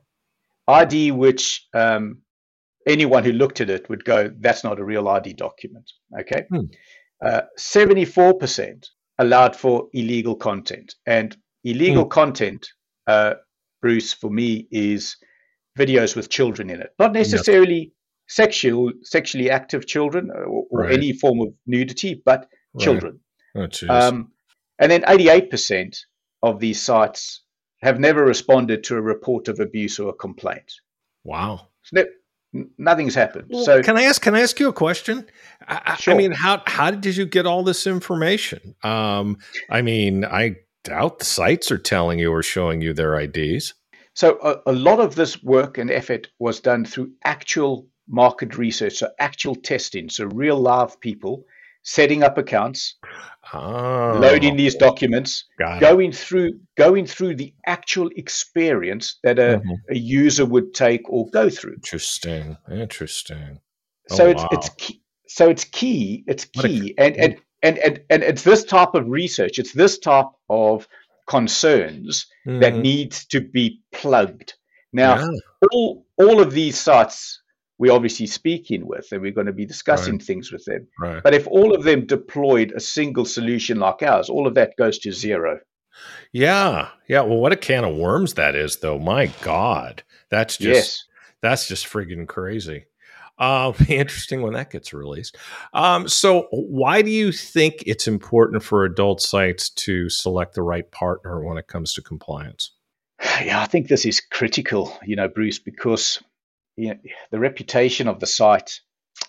ID, 0.69 1.13
which 1.13 1.67
um, 1.75 2.19
anyone 2.87 3.25
who 3.25 3.33
looked 3.33 3.61
at 3.61 3.71
it 3.71 3.89
would 3.89 4.05
go, 4.05 4.33
that's 4.41 4.63
not 4.63 4.79
a 4.79 4.85
real 4.85 5.09
ID 5.09 5.33
document. 5.35 5.91
Okay. 6.21 6.45
Hmm. 6.51 6.67
Uh, 7.25 7.43
74% 7.59 8.87
allowed 9.21 9.55
for 9.55 9.89
illegal 9.93 10.35
content. 10.35 10.95
And 11.07 11.37
illegal 11.63 12.05
hmm. 12.05 12.09
content, 12.09 12.69
uh, 13.07 13.35
Bruce, 13.81 14.13
for 14.13 14.31
me, 14.31 14.67
is 14.73 15.17
videos 15.79 16.17
with 16.17 16.31
children 16.31 16.71
in 16.71 16.81
it. 16.81 16.91
Not 16.99 17.13
necessarily 17.13 17.79
yep. 17.79 17.89
sexual, 18.29 18.93
sexually 19.03 19.51
active 19.51 19.87
children 19.87 20.31
or, 20.31 20.65
or 20.71 20.81
right. 20.81 20.93
any 20.93 21.13
form 21.13 21.41
of 21.41 21.55
nudity, 21.67 22.21
but 22.25 22.49
right. 22.75 22.83
children. 22.83 23.21
Oh, 23.55 23.69
um, 23.89 24.33
and 24.79 24.91
then 24.91 25.03
88% 25.03 25.97
of 26.43 26.59
these 26.59 26.81
sites 26.81 27.43
have 27.83 28.01
never 28.01 28.25
responded 28.25 28.85
to 28.85 28.97
a 28.97 29.03
report 29.03 29.49
of 29.49 29.61
abuse 29.61 29.99
or 29.99 30.11
a 30.11 30.15
complaint. 30.15 30.73
Wow. 31.25 31.69
So 31.83 32.05
nothing's 32.79 33.15
happened. 33.15 33.47
Well, 33.51 33.65
so 33.65 33.83
can 33.83 33.97
I 33.97 34.03
ask? 34.03 34.21
Can 34.23 34.35
I 34.35 34.41
ask 34.41 34.59
you 34.59 34.69
a 34.69 34.73
question? 34.73 35.27
I, 35.67 35.97
sure. 35.97 36.15
I 36.15 36.17
mean, 36.17 36.33
how 36.33 36.63
how 36.67 36.91
did 36.91 37.17
you 37.17 37.27
get 37.27 37.47
all 37.47 37.63
this 37.63 37.87
information? 37.87 38.75
Um, 38.83 39.39
I 39.69 39.83
mean, 39.83 40.25
I 40.25 40.57
doubt 40.85 41.19
the 41.19 41.25
sites 41.25 41.71
are 41.71 41.79
telling 41.79 42.19
you 42.19 42.33
or 42.33 42.43
showing 42.43 42.81
you 42.81 42.93
their 42.93 43.19
IDs. 43.19 43.75
So 44.15 44.39
a, 44.43 44.71
a 44.71 44.73
lot 44.73 45.01
of 45.01 45.15
this 45.15 45.43
work 45.43 45.79
and 45.79 45.91
effort 45.91 46.29
was 46.39 46.61
done 46.61 46.85
through 46.85 47.13
actual 47.25 47.87
market 48.09 48.59
research, 48.59 48.95
so 48.95 49.09
actual 49.19 49.55
testing, 49.55 50.11
so 50.11 50.25
real 50.25 50.59
live 50.59 51.01
people 51.01 51.45
setting 51.83 52.23
up 52.23 52.39
accounts, 52.39 52.97
oh, 53.53 54.19
loading 54.21 54.57
these 54.57 54.75
documents, 54.75 55.45
going 55.81 56.13
through 56.13 56.53
going 56.77 57.07
through 57.07 57.37
the 57.37 57.55
actual 57.67 58.11
experience 58.17 59.19
that 59.23 59.39
a, 59.39 59.59
mm-hmm. 59.59 59.73
a 59.91 59.97
user 59.97 60.45
would 60.45 60.75
take 60.75 61.09
or 61.09 61.29
go 61.31 61.49
through. 61.49 61.75
Interesting. 61.75 62.57
Interesting. 62.71 63.61
Oh, 64.11 64.17
so 64.17 64.29
it's 64.29 64.43
wow. 64.43 64.49
it's 64.53 64.69
key, 64.71 65.03
so 65.27 65.49
it's 65.49 65.65
key. 65.65 66.25
It's 66.27 66.45
key, 66.45 66.95
a, 66.99 67.03
and, 67.03 67.17
and 67.17 67.37
and 67.63 67.79
and 67.79 68.01
and 68.11 68.23
it's 68.23 68.43
this 68.43 68.65
type 68.65 68.95
of 68.95 69.09
research. 69.09 69.59
It's 69.59 69.73
this 69.73 69.99
type 69.99 70.27
of 70.49 70.87
concerns 71.29 72.27
mm-hmm. 72.47 72.61
that 72.61 72.77
needs 72.77 73.25
to 73.27 73.41
be 73.41 73.81
plugged. 73.93 74.55
Now, 74.93 75.19
yeah. 75.19 75.29
all 75.73 76.07
all 76.19 76.41
of 76.41 76.53
these 76.53 76.79
sites 76.79 77.41
we're 77.81 77.93
obviously 77.93 78.27
speaking 78.27 78.87
with 78.87 79.11
and 79.11 79.23
we're 79.23 79.31
going 79.33 79.47
to 79.47 79.55
be 79.55 79.65
discussing 79.65 80.17
right. 80.17 80.23
things 80.23 80.53
with 80.53 80.63
them. 80.67 80.87
Right. 80.99 81.23
But 81.23 81.33
if 81.33 81.47
all 81.47 81.75
of 81.75 81.83
them 81.83 82.05
deployed 82.05 82.73
a 82.77 82.81
single 82.81 83.25
solution 83.25 83.81
like 83.81 84.03
ours, 84.03 84.29
all 84.29 84.47
of 84.47 84.55
that 84.57 84.77
goes 84.77 84.99
to 84.99 85.13
zero. 85.13 85.61
Yeah. 86.31 86.89
Yeah. 87.09 87.23
Well, 87.23 87.39
what 87.39 87.53
a 87.53 87.57
can 87.57 87.85
of 87.85 87.97
worms 87.97 88.35
that 88.35 88.55
is, 88.55 88.77
though. 88.77 88.99
My 88.99 89.29
God. 89.41 90.03
That's 90.29 90.59
just, 90.59 90.75
yes. 90.75 91.05
that's 91.41 91.69
just 91.69 91.87
friggin' 91.87 92.29
crazy. 92.29 92.85
Uh, 93.39 93.73
interesting 93.89 94.43
when 94.43 94.53
that 94.53 94.71
gets 94.71 94.93
released. 94.93 95.39
Um, 95.73 96.07
so, 96.07 96.49
why 96.51 97.01
do 97.01 97.11
you 97.11 97.33
think 97.33 97.83
it's 97.87 98.07
important 98.07 98.63
for 98.63 98.85
adult 98.85 99.23
sites 99.23 99.71
to 99.71 100.11
select 100.11 100.55
the 100.55 100.63
right 100.63 100.89
partner 100.91 101.43
when 101.43 101.57
it 101.57 101.67
comes 101.67 101.95
to 101.95 102.03
compliance? 102.03 102.73
Yeah, 103.43 103.63
I 103.63 103.67
think 103.67 103.89
this 103.89 104.05
is 104.05 104.21
critical, 104.21 104.99
you 105.03 105.17
know, 105.17 105.27
Bruce, 105.27 105.59
because 105.59 106.23
you 106.77 106.89
know, 106.89 107.01
the 107.31 107.39
reputation 107.39 108.09
of 108.09 108.21
the 108.21 108.27
site, 108.27 108.81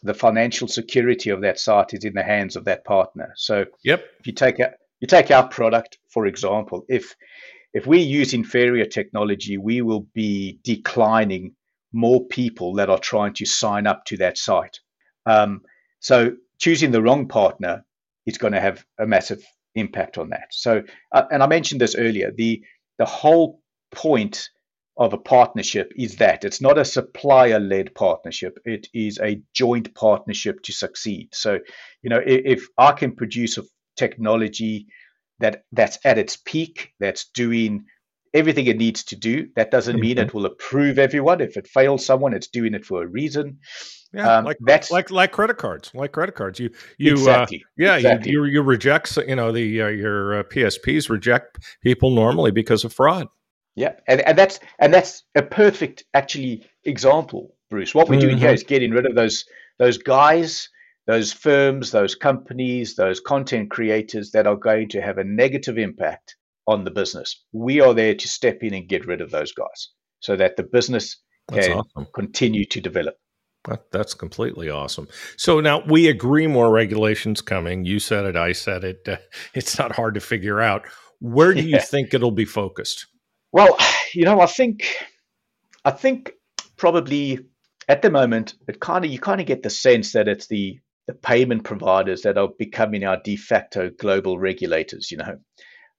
the 0.04 0.14
financial 0.14 0.68
security 0.68 1.30
of 1.30 1.42
that 1.42 1.60
site 1.60 1.94
is 1.94 2.06
in 2.06 2.14
the 2.14 2.24
hands 2.24 2.56
of 2.56 2.66
that 2.66 2.86
partner. 2.86 3.34
So 3.36 3.66
yep. 3.84 4.04
if 4.20 4.28
you 4.28 4.34
take 4.34 4.60
a, 4.60 4.74
you 5.00 5.08
take 5.08 5.32
our 5.32 5.48
product, 5.48 5.98
for 6.10 6.26
example, 6.28 6.86
if 6.88 7.16
if 7.74 7.88
we 7.88 8.00
use 8.00 8.34
inferior 8.34 8.86
technology, 8.86 9.58
we 9.58 9.82
will 9.82 10.06
be 10.14 10.60
declining 10.64 11.56
more 11.94 12.26
people 12.28 12.76
that 12.76 12.90
are 12.90 13.00
trying 13.00 13.34
to 13.34 13.46
sign 13.46 13.88
up 13.88 14.06
to 14.06 14.18
that 14.18 14.38
site. 14.38 14.80
Um, 15.26 15.62
so 16.00 16.36
choosing 16.58 16.92
the 16.92 17.02
wrong 17.02 17.28
partner 17.28 17.86
is 18.26 18.38
going 18.38 18.54
to 18.54 18.62
have 18.62 18.86
a 19.00 19.06
massive 19.06 19.44
impact 19.76 20.18
on 20.18 20.30
that. 20.30 20.48
So, 20.52 20.84
uh, 21.12 21.24
and 21.32 21.42
I 21.42 21.48
mentioned 21.48 21.82
this 21.82 21.96
earlier, 21.96 22.32
the 22.32 22.62
the 22.98 23.06
whole 23.06 23.62
point 23.92 24.50
of 25.02 25.14
a 25.14 25.18
partnership 25.18 25.92
is 25.96 26.18
that 26.18 26.44
it's 26.44 26.62
not 26.62 26.78
a 26.78 26.86
supplier 26.86 27.60
led 27.60 27.94
partnership 27.96 28.60
it 28.66 28.88
is 28.94 29.20
a 29.20 29.42
joint 29.52 29.94
partnership 29.96 30.62
to 30.62 30.72
succeed 30.72 31.28
so 31.34 31.60
you 32.04 32.10
know 32.10 32.22
if, 32.24 32.60
if, 32.60 32.68
i 32.78 32.92
can 32.92 33.16
produce 33.16 33.58
a 33.58 33.64
technology 33.98 34.86
that 35.40 35.64
that's 35.72 35.98
at 36.06 36.20
its 36.20 36.38
peak 36.38 36.94
that's 37.00 37.30
doing 37.34 37.84
everything 38.34 38.68
it 38.68 38.78
needs 38.78 39.04
to 39.04 39.16
do 39.16 39.48
that 39.56 39.72
doesn't 39.72 39.96
mm-hmm. 39.96 40.02
mean 40.02 40.18
it 40.20 40.36
will 40.36 40.46
approve 40.46 41.00
everyone 41.00 41.42
if 41.42 41.58
it 41.58 41.68
fails 41.68 42.06
someone 42.06 42.34
it's 42.34 42.48
doing 42.48 42.76
it 42.76 42.86
for 42.86 43.02
a 43.02 43.08
reason 43.08 43.58
yeah, 44.14 44.38
um, 44.38 44.46
like 44.46 44.58
that's 44.60 44.92
like 44.92 45.10
like 45.10 45.32
credit 45.32 45.58
cards, 45.58 45.90
like 45.94 46.12
credit 46.12 46.36
cards. 46.36 46.60
You 46.60 46.70
you 46.98 47.12
uh, 47.12 47.14
exactly, 47.14 47.64
uh, 47.64 47.70
yeah 47.78 47.96
exactly. 47.96 48.32
you, 48.34 48.44
you, 48.44 48.52
you 48.52 48.62
reject 48.62 49.16
you 49.26 49.38
know 49.38 49.54
the 49.54 49.84
uh, 49.84 49.88
your 49.88 50.40
uh, 50.40 50.44
PSPs 50.44 51.10
reject 51.10 51.60
people 51.82 52.12
normally 52.12 52.52
because 52.52 52.84
of 52.84 52.92
fraud. 52.92 53.30
Yeah, 53.76 53.94
and, 54.08 54.22
and 54.22 54.38
that's 54.38 54.60
and 54.80 54.94
that's 54.94 55.24
a 55.36 55.42
perfect 55.42 56.04
actually 56.14 56.66
example, 56.84 57.56
Bruce. 57.70 57.96
What 57.96 58.10
we're 58.10 58.16
mm-hmm. 58.16 58.28
doing 58.28 58.38
here 58.38 58.52
is 58.52 58.64
getting 58.64 58.92
rid 58.92 59.06
of 59.06 59.16
those 59.16 59.46
those 59.80 59.98
guys, 59.98 60.70
those 61.08 61.32
firms, 61.32 61.92
those 61.92 62.16
companies, 62.16 62.96
those 62.96 63.20
content 63.20 63.72
creators 63.72 64.32
that 64.32 64.46
are 64.46 64.58
going 64.58 64.90
to 64.90 65.02
have 65.02 65.18
a 65.18 65.24
negative 65.24 65.78
impact 65.78 66.36
on 66.68 66.84
the 66.84 66.92
business. 66.92 67.44
We 67.54 67.80
are 67.80 67.94
there 67.94 68.16
to 68.16 68.28
step 68.28 68.60
in 68.62 68.74
and 68.74 68.88
get 68.88 69.08
rid 69.08 69.22
of 69.22 69.32
those 69.32 69.54
guys 69.54 69.90
so 70.20 70.36
that 70.36 70.58
the 70.58 70.64
business 70.64 71.18
that's 71.48 71.68
can 71.68 71.78
awesome. 71.80 72.08
continue 72.14 72.66
to 72.66 72.82
develop. 72.82 73.16
That's 73.92 74.16
completely 74.16 74.70
awesome. 74.70 75.08
So 75.38 75.60
now 75.60 75.84
we 75.86 76.08
agree 76.08 76.48
more 76.48 76.72
regulations 76.72 77.42
coming. 77.42 77.86
You 77.86 78.00
said 78.00 78.26
it, 78.26 78.36
I 78.36 78.54
said 78.54 78.84
it. 78.84 79.08
Uh, 79.08 79.18
it's 79.54 79.78
not 79.78 79.96
hard 79.96 80.16
to 80.16 80.20
figure 80.20 80.62
out. 80.62 80.84
Where 81.20 81.54
do 81.54 81.62
you 81.62 81.76
yeah. 81.76 81.82
think 81.82 82.14
it'll 82.14 82.32
be 82.32 82.46
focused? 82.46 83.06
Well, 83.52 83.78
you 84.14 84.26
know, 84.26 84.40
I 84.40 84.46
think 84.46 84.86
I 85.84 85.92
think 85.92 86.34
probably 86.78 87.40
at 87.88 88.02
the 88.02 88.12
moment 88.12 88.56
it 88.68 88.80
kind 88.80 89.06
of 89.06 89.12
you 89.12 89.20
kind 89.20 89.42
of 89.42 89.48
get 89.48 89.64
the 89.64 89.70
sense 89.70 90.14
that 90.14 90.28
it's 90.28 90.48
the 90.48 90.80
the 91.08 91.14
payment 91.14 91.64
providers 91.64 92.22
that 92.22 92.38
are 92.38 92.50
becoming 92.60 93.04
our 93.04 93.18
de 93.24 93.36
facto 93.36 93.90
global 93.90 94.38
regulators. 94.38 95.12
You 95.12 95.18
know, 95.18 95.38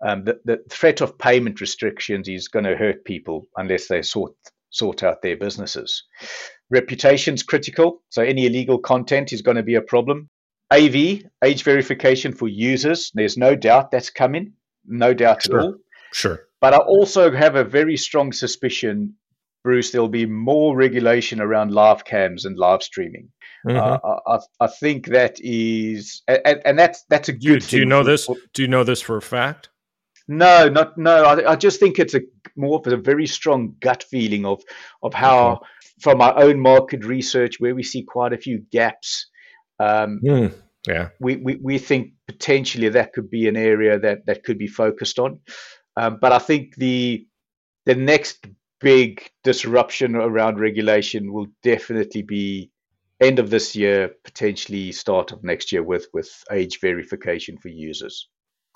um, 0.04 0.24
the 0.24 0.40
the 0.44 0.62
threat 0.70 1.00
of 1.00 1.18
payment 1.18 1.60
restrictions 1.60 2.28
is 2.28 2.48
going 2.48 2.64
to 2.64 2.76
hurt 2.76 3.04
people 3.04 3.46
unless 3.56 3.88
they 3.88 4.02
sort 4.02 4.34
sort 4.70 5.02
out 5.02 5.22
their 5.22 5.36
businesses. 5.36 6.04
Reputation's 6.70 7.42
critical, 7.42 8.02
so 8.08 8.22
any 8.22 8.46
illegal 8.46 8.78
content 8.78 9.32
is 9.32 9.42
going 9.42 9.58
to 9.58 9.62
be 9.62 9.74
a 9.74 9.82
problem. 9.82 10.30
AV, 10.72 11.24
age 11.44 11.62
verification 11.64 12.32
for 12.32 12.48
users, 12.48 13.10
there's 13.12 13.36
no 13.36 13.54
doubt 13.54 13.90
that's 13.90 14.08
coming, 14.08 14.54
no 14.86 15.12
doubt 15.12 15.42
sure. 15.42 15.58
at 15.58 15.64
all. 15.64 15.74
Sure. 16.12 16.46
But 16.62 16.74
I 16.74 16.78
also 16.78 17.32
have 17.32 17.56
a 17.56 17.64
very 17.64 17.96
strong 17.96 18.30
suspicion, 18.32 19.14
Bruce, 19.64 19.90
there'll 19.90 20.08
be 20.08 20.26
more 20.26 20.76
regulation 20.76 21.40
around 21.40 21.72
live 21.72 22.04
cams 22.04 22.44
and 22.44 22.56
live 22.56 22.84
streaming. 22.84 23.30
Mm-hmm. 23.66 23.76
Uh, 23.76 24.38
I, 24.60 24.64
I, 24.64 24.68
think 24.68 25.08
that 25.08 25.38
is, 25.40 26.22
and, 26.28 26.62
and 26.64 26.78
that's 26.78 27.04
that's 27.10 27.28
a 27.28 27.32
good. 27.32 27.62
Do, 27.62 27.66
do 27.66 27.78
you 27.78 27.84
know 27.84 28.02
for, 28.02 28.10
this? 28.10 28.28
Do 28.54 28.62
you 28.62 28.68
know 28.68 28.84
this 28.84 29.00
for 29.00 29.16
a 29.16 29.22
fact? 29.22 29.70
No, 30.28 30.68
not 30.68 30.96
no. 30.96 31.24
I, 31.24 31.52
I, 31.52 31.56
just 31.56 31.80
think 31.80 31.98
it's 31.98 32.14
a 32.14 32.20
more 32.56 32.80
of 32.84 32.92
a 32.92 32.96
very 32.96 33.26
strong 33.26 33.74
gut 33.80 34.04
feeling 34.04 34.46
of 34.46 34.62
of 35.02 35.14
how, 35.14 35.54
okay. 35.54 35.66
from 36.00 36.20
our 36.20 36.38
own 36.40 36.60
market 36.60 37.04
research, 37.04 37.58
where 37.58 37.74
we 37.74 37.82
see 37.82 38.04
quite 38.04 38.32
a 38.32 38.38
few 38.38 38.64
gaps. 38.70 39.28
Um, 39.80 40.20
mm, 40.24 40.54
yeah, 40.86 41.08
we, 41.20 41.36
we 41.36 41.56
we 41.56 41.78
think 41.78 42.12
potentially 42.28 42.88
that 42.90 43.12
could 43.12 43.30
be 43.30 43.48
an 43.48 43.56
area 43.56 43.98
that 43.98 44.26
that 44.26 44.44
could 44.44 44.58
be 44.58 44.68
focused 44.68 45.18
on. 45.18 45.40
Um, 45.96 46.18
but 46.20 46.32
I 46.32 46.38
think 46.38 46.76
the 46.76 47.26
the 47.84 47.94
next 47.94 48.46
big 48.80 49.30
disruption 49.44 50.16
around 50.16 50.58
regulation 50.58 51.32
will 51.32 51.46
definitely 51.62 52.22
be 52.22 52.70
end 53.20 53.38
of 53.38 53.50
this 53.50 53.76
year, 53.76 54.10
potentially 54.24 54.92
start 54.92 55.32
of 55.32 55.44
next 55.44 55.72
year 55.72 55.82
with 55.82 56.06
with 56.12 56.30
age 56.50 56.80
verification 56.80 57.58
for 57.58 57.68
users. 57.68 58.28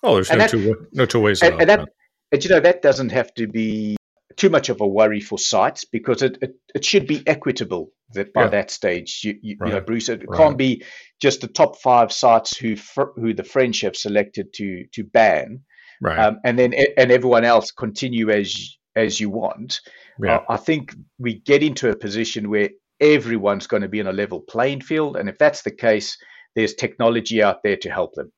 Oh, 0.02 0.14
there's 0.14 0.30
no, 0.30 0.38
that, 0.38 0.50
two, 0.50 0.88
no 0.92 1.06
two 1.06 1.20
ways 1.20 1.42
and, 1.42 1.60
and 1.60 1.68
that. 1.68 1.88
And 2.32 2.44
you 2.44 2.50
know 2.50 2.60
that 2.60 2.82
doesn't 2.82 3.12
have 3.12 3.32
to 3.34 3.46
be 3.46 3.96
too 4.36 4.50
much 4.50 4.68
of 4.68 4.80
a 4.80 4.86
worry 4.86 5.20
for 5.20 5.38
sites 5.38 5.84
because 5.84 6.22
it, 6.22 6.38
it, 6.42 6.54
it 6.74 6.84
should 6.84 7.06
be 7.06 7.26
equitable 7.26 7.92
that 8.12 8.32
by 8.32 8.44
Yeah. 8.44 8.50
that 8.50 8.70
stage. 8.70 9.20
You, 9.24 9.38
you, 9.40 9.56
you 9.64 9.72
know, 9.72 9.80
Bruce, 9.80 10.08
it 10.08 10.22
Right. 10.26 10.36
can't 10.36 10.58
be 10.58 10.84
just 11.20 11.40
the 11.40 11.48
top 11.48 11.78
five 11.80 12.12
sites 12.12 12.56
who 12.56 12.76
fr- 12.76 13.14
who 13.16 13.32
the 13.32 13.44
French 13.44 13.80
have 13.82 13.96
selected 13.96 14.52
to 14.54 14.86
to 14.92 15.04
ban, 15.04 15.62
Right. 16.00 16.18
um, 16.18 16.38
and 16.44 16.58
then 16.58 16.74
and 16.96 17.10
everyone 17.10 17.44
else 17.44 17.70
continue 17.70 18.30
as 18.30 18.76
as 18.94 19.20
you 19.20 19.30
want. 19.30 19.80
yeah. 20.22 20.36
Uh, 20.36 20.44
I 20.50 20.56
think 20.56 20.94
we 21.18 21.40
get 21.40 21.62
into 21.62 21.90
a 21.90 21.96
position 21.96 22.50
where 22.50 22.70
everyone's 23.00 23.66
going 23.66 23.82
to 23.82 23.88
be 23.88 24.00
on 24.00 24.06
a 24.06 24.12
level 24.12 24.40
playing 24.40 24.80
field, 24.80 25.16
and 25.16 25.28
if 25.28 25.38
that's 25.38 25.62
the 25.62 25.70
case, 25.70 26.16
there's 26.54 26.74
technology 26.74 27.42
out 27.42 27.62
there 27.62 27.76
to 27.76 27.90
help 27.90 28.14
them. 28.14 28.32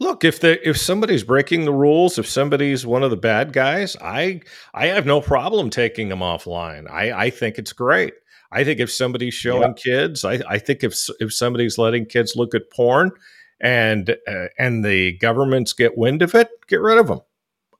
Look, 0.00 0.24
if 0.24 0.40
the 0.40 0.68
if 0.68 0.76
somebody's 0.76 1.22
breaking 1.22 1.64
the 1.64 1.72
rules, 1.72 2.18
if 2.18 2.26
somebody's 2.26 2.84
one 2.84 3.02
of 3.02 3.10
the 3.10 3.16
bad 3.16 3.52
guys, 3.52 3.96
I 4.00 4.40
I 4.74 4.86
have 4.88 5.06
no 5.06 5.20
problem 5.20 5.70
taking 5.70 6.08
them 6.08 6.20
offline. 6.20 6.90
I 6.90 7.12
I 7.12 7.30
think 7.30 7.58
it's 7.58 7.72
great. 7.72 8.14
I 8.50 8.64
think 8.64 8.80
if 8.80 8.90
somebody's 8.90 9.34
showing 9.34 9.74
kids, 9.74 10.24
I 10.24 10.40
I 10.48 10.58
think 10.58 10.82
if 10.82 10.96
if 11.20 11.32
somebody's 11.32 11.78
letting 11.78 12.06
kids 12.06 12.34
look 12.34 12.54
at 12.54 12.70
porn, 12.70 13.12
and 13.62 14.10
uh, 14.28 14.46
and 14.58 14.84
the 14.84 15.12
governments 15.18 15.72
get 15.72 15.96
wind 15.96 16.20
of 16.20 16.34
it, 16.34 16.48
get 16.68 16.80
rid 16.80 16.98
of 16.98 17.06
them. 17.06 17.20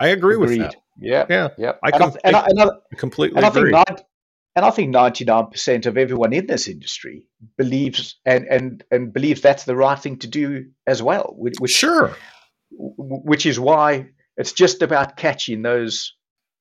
I 0.00 0.08
agree 0.08 0.36
with 0.36 0.56
that. 0.58 0.76
Yeah, 0.98 1.26
Yeah, 1.28 1.48
yeah. 1.58 1.72
I 1.82 1.90
and, 1.90 2.02
I, 2.02 2.06
and, 2.24 2.36
I, 2.36 2.46
and, 2.46 2.60
I, 2.60 2.96
completely 2.96 3.36
and 3.36 3.46
I 3.46 3.50
think 3.50 3.66
agree. 3.68 3.82
and 4.56 4.64
I 4.64 4.70
think 4.70 4.90
ninety 4.90 5.24
nine 5.24 5.46
percent 5.46 5.86
of 5.86 5.98
everyone 5.98 6.32
in 6.32 6.46
this 6.46 6.68
industry 6.68 7.26
believes 7.58 8.16
and 8.24 8.46
and 8.46 8.84
and 8.90 9.12
believes 9.12 9.40
that's 9.40 9.64
the 9.64 9.76
right 9.76 9.98
thing 9.98 10.18
to 10.18 10.28
do 10.28 10.66
as 10.86 11.02
well. 11.02 11.34
Which 11.36 11.54
which, 11.58 11.72
sure. 11.72 12.16
which 12.70 13.46
is 13.46 13.58
why 13.58 14.08
it's 14.36 14.52
just 14.52 14.82
about 14.82 15.16
catching 15.16 15.62
those. 15.62 16.14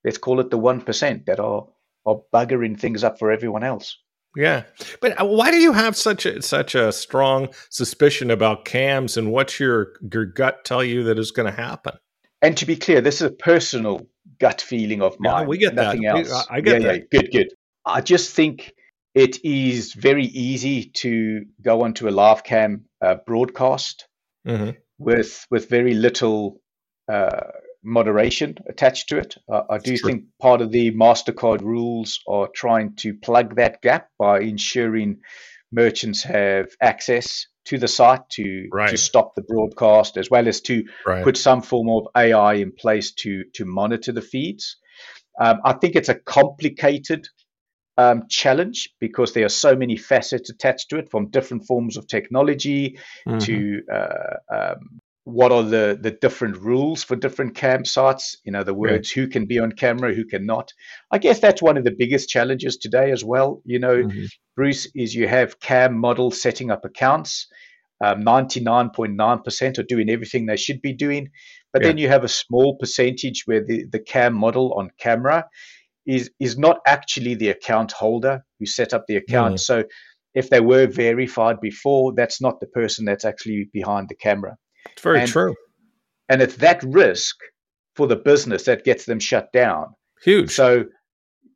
Let's 0.03 0.17
call 0.17 0.39
it 0.39 0.49
the 0.49 0.57
one 0.57 0.81
percent 0.81 1.27
that 1.27 1.39
are 1.39 1.67
are 2.05 2.21
buggering 2.33 2.79
things 2.79 3.03
up 3.03 3.19
for 3.19 3.31
everyone 3.31 3.63
else. 3.63 3.97
Yeah, 4.35 4.63
but 5.01 5.19
uh, 5.21 5.25
why 5.25 5.51
do 5.51 5.57
you 5.57 5.73
have 5.73 5.97
such 5.97 6.25
a 6.25 6.41
such 6.41 6.73
a 6.75 6.91
strong 6.91 7.49
suspicion 7.69 8.31
about 8.31 8.63
cams, 8.65 9.17
and 9.17 9.31
what's 9.31 9.59
your 9.59 9.93
your 10.13 10.25
gut 10.25 10.63
tell 10.63 10.83
you 10.83 11.03
that 11.03 11.19
is 11.19 11.31
going 11.31 11.47
to 11.53 11.55
happen? 11.55 11.93
And 12.41 12.55
to 12.57 12.65
be 12.65 12.75
clear, 12.75 13.01
this 13.01 13.15
is 13.15 13.27
a 13.27 13.31
personal 13.31 14.07
gut 14.39 14.61
feeling 14.61 15.01
of 15.01 15.17
Yeah, 15.21 15.31
mine. 15.31 15.47
we 15.47 15.57
get 15.57 15.75
nothing 15.75 16.01
We- 16.01 16.07
else. 16.07 16.47
I- 16.49 16.61
get 16.61 16.81
yeah, 16.81 16.87
that. 16.87 16.95
Yeah, 17.11 17.21
good, 17.21 17.31
good. 17.31 17.47
I 17.85 17.99
just 18.01 18.33
think 18.33 18.71
it 19.13 19.43
is 19.43 19.93
very 19.93 20.25
easy 20.25 20.85
to 20.95 21.43
go 21.61 21.81
onto 21.81 22.07
a 22.07 22.11
live 22.11 22.43
cam 22.43 22.85
uh, 23.01 23.15
broadcast 23.27 24.07
hmm 24.45 24.71
with 24.97 25.45
with 25.51 25.67
very 25.69 25.93
little 25.93 26.61
uh, 27.11 27.41
moderation 27.83 28.57
attached 28.69 29.09
to 29.09 29.17
it. 29.17 29.35
Uh, 29.51 29.63
I 29.69 29.77
do 29.79 29.97
Sure. 29.97 30.09
think 30.09 30.25
part 30.39 30.61
of 30.61 30.71
the 30.71 30.91
Mastercard 30.91 31.61
rules 31.61 32.19
are 32.27 32.47
trying 32.53 32.95
to 32.97 33.13
plug 33.15 33.55
that 33.55 33.81
gap 33.81 34.09
by 34.19 34.41
ensuring 34.41 35.21
merchants 35.71 36.23
have 36.23 36.67
access 36.81 37.47
to 37.65 37.77
the 37.77 37.87
site 37.87 38.27
to 38.31 38.67
Right. 38.71 38.89
to 38.89 38.97
stop 38.97 39.35
the 39.35 39.41
broadcast 39.43 40.17
as 40.17 40.29
well 40.29 40.47
as 40.47 40.61
to 40.61 40.83
Right. 41.07 41.23
put 41.23 41.37
some 41.37 41.61
form 41.61 41.89
of 41.89 42.07
AI 42.15 42.55
in 42.55 42.71
place 42.71 43.11
to 43.13 43.43
to 43.53 43.65
monitor 43.65 44.11
the 44.11 44.21
feeds. 44.21 44.77
Um, 45.39 45.61
I 45.63 45.73
think 45.73 45.95
it's 45.95 46.09
a 46.09 46.15
complicated 46.15 47.27
um, 47.97 48.23
challenge 48.29 48.89
because 48.99 49.33
there 49.33 49.45
are 49.45 49.49
so 49.49 49.75
many 49.75 49.97
facets 49.97 50.49
attached 50.49 50.89
to 50.89 50.97
it, 50.97 51.09
from 51.09 51.29
different 51.29 51.65
forms 51.65 51.97
of 51.97 52.07
technology 52.07 52.97
Mhm. 53.27 53.45
to 53.45 53.81
uh, 53.93 54.35
um, 54.55 55.00
what 55.23 55.51
are 55.51 55.63
the 55.63 55.97
the 56.01 56.11
different 56.11 56.57
rules 56.57 57.03
for 57.03 57.15
different 57.15 57.55
cam 57.55 57.85
sites. 57.85 58.37
In 58.45 58.55
other 58.55 58.73
words, 58.73 59.11
who 59.11 59.27
can 59.27 59.45
be 59.45 59.59
on 59.59 59.71
camera, 59.71 60.13
who 60.13 60.25
cannot. 60.25 60.73
I 61.11 61.19
guess 61.19 61.39
that's 61.39 61.61
one 61.61 61.77
of 61.77 61.83
the 61.83 61.95
biggest 61.97 62.29
challenges 62.29 62.77
today 62.77 63.11
as 63.11 63.23
well. 63.23 63.61
You 63.65 63.79
know, 63.79 64.03
Mhm. 64.03 64.27
Bruce, 64.55 64.87
is 64.95 65.13
you 65.13 65.27
have 65.27 65.59
cam 65.59 65.95
models 65.95 66.41
setting 66.41 66.71
up 66.71 66.85
accounts. 66.85 67.47
Um, 68.03 68.23
99.9% 68.23 69.77
are 69.77 69.83
doing 69.83 70.09
everything 70.09 70.47
they 70.47 70.57
should 70.57 70.81
be 70.81 70.93
doing. 70.93 71.29
But 71.71 71.83
Yeah. 71.83 71.89
then 71.89 71.97
you 71.99 72.07
have 72.09 72.23
a 72.23 72.27
small 72.27 72.75
percentage 72.77 73.43
where 73.45 73.63
the, 73.63 73.85
the 73.91 73.99
cam 73.99 74.33
model 74.33 74.73
on 74.73 74.89
camera 74.97 75.45
is, 76.07 76.31
is 76.39 76.57
not 76.57 76.79
actually 76.87 77.35
the 77.35 77.49
account 77.49 77.91
holder 77.91 78.43
who 78.59 78.65
set 78.65 78.93
up 78.93 79.05
the 79.07 79.17
account. 79.17 79.55
Mm. 79.55 79.59
So 79.59 79.83
if 80.33 80.49
they 80.49 80.61
were 80.61 80.87
verified 80.87 81.61
before, 81.61 82.13
that's 82.13 82.41
not 82.41 82.59
the 82.59 82.65
person 82.67 83.05
that's 83.05 83.23
actually 83.23 83.69
behind 83.71 84.09
the 84.09 84.15
camera. 84.15 84.57
It's 84.93 85.01
very 85.01 85.21
and- 85.21 85.29
true. 85.29 85.55
And 86.29 86.41
it's 86.41 86.55
that 86.57 86.81
risk 86.83 87.35
for 87.95 88.07
the 88.07 88.15
business 88.15 88.63
that 88.63 88.85
gets 88.85 89.05
them 89.05 89.19
shut 89.19 89.51
down. 89.51 89.87
Huge. 90.23 90.49
So, 90.49 90.85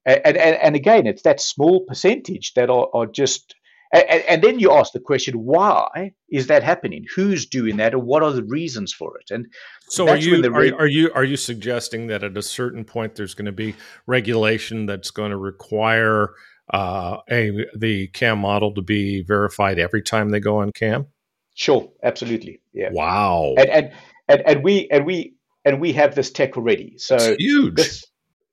and, 0.05 0.21
and, 0.25 0.37
and 0.37 0.75
again, 0.75 1.07
it's 1.07 1.21
that 1.21 1.39
small 1.39 1.85
percentage 1.87 2.51
that 2.55 2.69
are, 2.69 2.89
are 2.93 3.05
just, 3.05 3.55
and, 3.93 4.23
and 4.27 4.41
then 4.43 4.59
you 4.59 4.71
ask 4.71 4.91
the 4.91 4.99
question, 4.99 5.35
why 5.35 6.11
is 6.29 6.47
that 6.47 6.61
happening? 6.61 7.05
Who's 7.15 7.45
doing 7.45 7.77
that, 7.77 7.93
or 7.93 7.99
what 7.99 8.21
are 8.21 8.33
the 8.33 8.43
reasons 8.43 8.91
for 8.91 9.17
it? 9.17 9.33
And 9.33 9.45
So 9.87 10.09
are 10.09 10.17
you 10.17 10.41
the 10.41 10.49
are, 10.49 10.81
are 10.81 10.87
you 10.87 11.09
are 11.13 11.23
you 11.23 11.37
suggesting 11.37 12.07
that 12.07 12.23
at 12.23 12.35
a 12.35 12.41
certain 12.41 12.83
point 12.83 13.15
there's 13.15 13.33
going 13.33 13.45
to 13.45 13.53
be 13.53 13.75
regulation 14.07 14.85
that's 14.87 15.11
going 15.11 15.31
to 15.31 15.37
require 15.37 16.31
uh, 16.73 17.17
a 17.29 17.65
the 17.77 18.07
cam 18.07 18.39
model 18.39 18.73
to 18.73 18.81
be 18.81 19.23
verified 19.23 19.79
every 19.79 20.01
time 20.01 20.31
they 20.31 20.41
go 20.41 20.57
on 20.57 20.71
cam? 20.71 21.07
Sure, 21.55 21.91
absolutely, 22.03 22.61
yeah. 22.73 22.89
Wow, 22.91 23.55
And, 23.57 23.69
and 23.69 23.91
and 24.29 24.41
and 24.45 24.63
we 24.63 24.87
and 24.91 25.05
we 25.05 25.33
and 25.65 25.81
we 25.81 25.91
have 25.93 26.13
this 26.15 26.31
tech 26.31 26.55
already. 26.57 26.93
So 26.97 27.15
it's 27.15 27.41
huge. 27.43 27.75
this, 27.75 28.05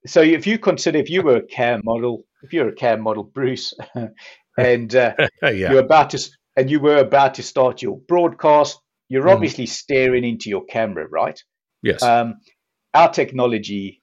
so 0.06 0.20
if 0.22 0.46
you 0.46 0.58
consider 0.58 0.98
if 0.98 1.10
you 1.10 1.22
were 1.22 1.36
a 1.36 1.46
cam 1.46 1.82
model, 1.84 2.24
if 2.42 2.52
you're 2.54 2.68
a 2.68 2.74
cam 2.74 3.00
model, 3.02 3.24
Bruce, 3.24 3.74
and 4.58 4.94
uh, 4.96 5.14
yeah, 5.42 5.50
you're 5.50 5.78
about 5.84 6.10
to 6.10 6.18
and 6.56 6.70
you 6.70 6.80
were 6.80 6.98
about 6.98 7.34
to 7.34 7.42
start 7.42 7.82
your 7.82 7.98
broadcast, 8.08 8.78
you're 9.08 9.24
Mhm. 9.26 9.32
obviously 9.34 9.66
staring 9.66 10.24
into 10.24 10.48
your 10.50 10.64
camera, 10.64 11.06
right? 11.08 11.38
yes, 11.82 12.02
Um, 12.02 12.34
our 12.94 13.10
technology 13.10 14.00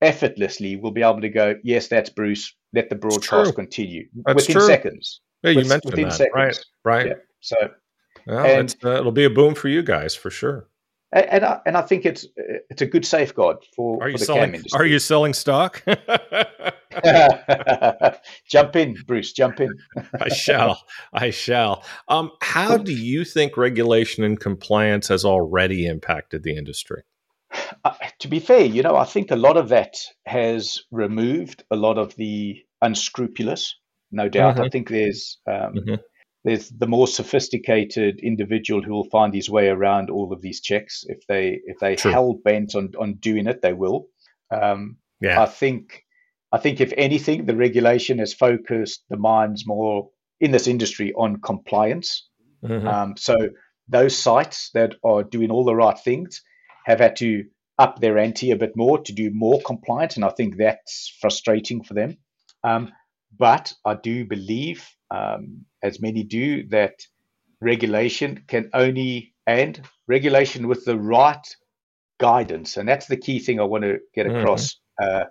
effortlessly 0.00 0.76
will 0.76 0.92
be 0.92 1.02
able 1.02 1.20
to 1.20 1.28
go, 1.28 1.54
yes, 1.64 1.88
that's 1.88 2.10
Bruce. 2.10 2.54
Let 2.72 2.88
the 2.90 2.96
broadcast 2.96 3.54
continue 3.54 4.08
That's 4.26 4.36
within 4.36 4.52
true. 4.58 4.66
seconds. 4.66 5.20
yeah, 5.42 5.50
you 5.50 5.56
with- 5.58 5.68
mentioned 5.68 5.90
within 5.92 6.08
that, 6.08 6.14
seconds. 6.14 6.34
right? 6.34 6.58
Right. 6.84 7.06
Yeah. 7.08 7.14
So, 7.40 7.56
Well, 8.28 8.44
And- 8.44 8.70
it's, 8.70 8.76
uh, 8.84 8.98
it'll 9.00 9.12
be 9.12 9.24
a 9.24 9.30
boom 9.30 9.54
for 9.54 9.68
you 9.68 9.82
guys 9.82 10.14
for 10.14 10.30
sure. 10.30 10.68
a- 11.14 11.32
and 11.34 11.44
I, 11.44 11.60
and 11.66 11.76
I 11.76 11.82
think 11.82 12.04
it's 12.04 12.26
it's 12.70 12.82
a 12.82 12.86
good 12.86 13.04
safeguard 13.06 13.58
for, 13.74 14.02
Are 14.02 14.08
you 14.08 14.14
for 14.14 14.18
the 14.18 14.24
selling? 14.26 14.42
cam 14.42 14.54
industry. 14.56 14.78
Are 14.80 14.86
you 14.86 14.98
selling 14.98 15.32
stock? 15.34 15.82
jump 18.50 18.76
in, 18.76 18.94
Bruce. 19.06 19.32
Jump 19.32 19.60
in. 19.60 19.70
I 20.20 20.28
shall. 20.28 20.82
I 21.12 21.30
shall. 21.30 21.84
Um, 22.08 22.32
how 22.42 22.76
do 22.76 22.92
you 22.92 23.24
think 23.24 23.56
regulation 23.56 24.24
and 24.24 24.38
compliance 24.38 25.08
has 25.08 25.24
already 25.24 25.86
impacted 25.86 26.42
the 26.42 26.56
industry? 26.56 27.02
Uh, 27.84 27.94
to 28.18 28.28
be 28.28 28.40
fair, 28.40 28.64
you 28.64 28.82
know, 28.82 28.96
I 28.96 29.04
think 29.04 29.30
a 29.30 29.36
lot 29.36 29.56
of 29.56 29.68
that 29.70 29.96
has 30.26 30.82
removed 30.90 31.64
a 31.70 31.76
lot 31.76 31.96
of 31.98 32.14
the 32.16 32.56
unscrupulous. 32.82 33.74
No 34.10 34.28
doubt. 34.28 34.58
I 34.58 34.68
Mhm. 34.68 34.72
think 34.72 34.88
there's 34.90 35.38
um, 35.46 35.74
Mhm. 35.74 35.98
There's 36.48 36.70
the 36.70 36.86
more 36.86 37.06
sophisticated 37.06 38.20
individual 38.20 38.82
who 38.82 38.92
will 38.92 39.10
find 39.10 39.34
his 39.34 39.50
way 39.50 39.68
around 39.68 40.08
all 40.08 40.32
of 40.32 40.40
these 40.40 40.62
checks. 40.62 41.04
If 41.06 41.26
they 41.26 41.60
if 41.64 41.78
they 41.78 41.96
True. 41.96 42.10
hell 42.10 42.40
bent 42.42 42.74
on 42.74 42.92
on 42.98 43.14
doing 43.14 43.46
it, 43.46 43.60
they 43.60 43.74
will. 43.74 44.08
Um, 44.50 44.96
Yeah. 45.20 45.42
I 45.42 45.46
think 45.46 46.04
I 46.50 46.58
think 46.58 46.80
if 46.80 46.92
anything, 46.96 47.44
the 47.44 47.56
regulation 47.56 48.18
has 48.18 48.32
focused 48.32 49.04
the 49.10 49.18
minds 49.18 49.66
more 49.66 50.08
in 50.40 50.50
this 50.50 50.66
industry 50.66 51.12
on 51.12 51.40
compliance. 51.40 52.26
Mhm. 52.64 52.86
Um, 52.86 53.16
so 53.16 53.36
those 53.88 54.16
sites 54.16 54.70
that 54.72 54.94
are 55.04 55.22
doing 55.22 55.50
all 55.50 55.64
the 55.64 55.76
right 55.84 55.98
things 55.98 56.42
have 56.86 57.00
had 57.00 57.16
to 57.16 57.44
up 57.78 58.00
their 58.00 58.18
ante 58.18 58.50
a 58.50 58.56
bit 58.56 58.74
more 58.74 58.98
to 59.02 59.12
do 59.12 59.30
more 59.30 59.60
compliance, 59.66 60.16
and 60.16 60.24
I 60.24 60.30
think 60.30 60.56
that's 60.56 61.16
frustrating 61.20 61.84
for 61.84 61.94
them. 61.94 62.16
Um, 62.64 62.92
but 63.38 63.74
I 63.84 63.94
do 63.94 64.24
believe, 64.24 64.80
um, 65.10 65.64
as 65.82 66.00
many 66.00 66.22
do, 66.22 66.66
that 66.68 66.94
regulation 67.60 68.44
can 68.46 68.70
only 68.74 69.34
and 69.46 69.80
regulation 70.06 70.68
with 70.68 70.84
the 70.84 70.98
right 70.98 71.56
guidance, 72.20 72.76
and 72.76 72.88
that's 72.88 73.06
the 73.06 73.16
key 73.16 73.38
thing 73.38 73.60
I 73.60 73.64
want 73.64 73.84
to 73.84 73.98
get 74.14 74.26
Mhm. 74.26 74.38
across. 74.38 74.80
Uh, 75.00 75.24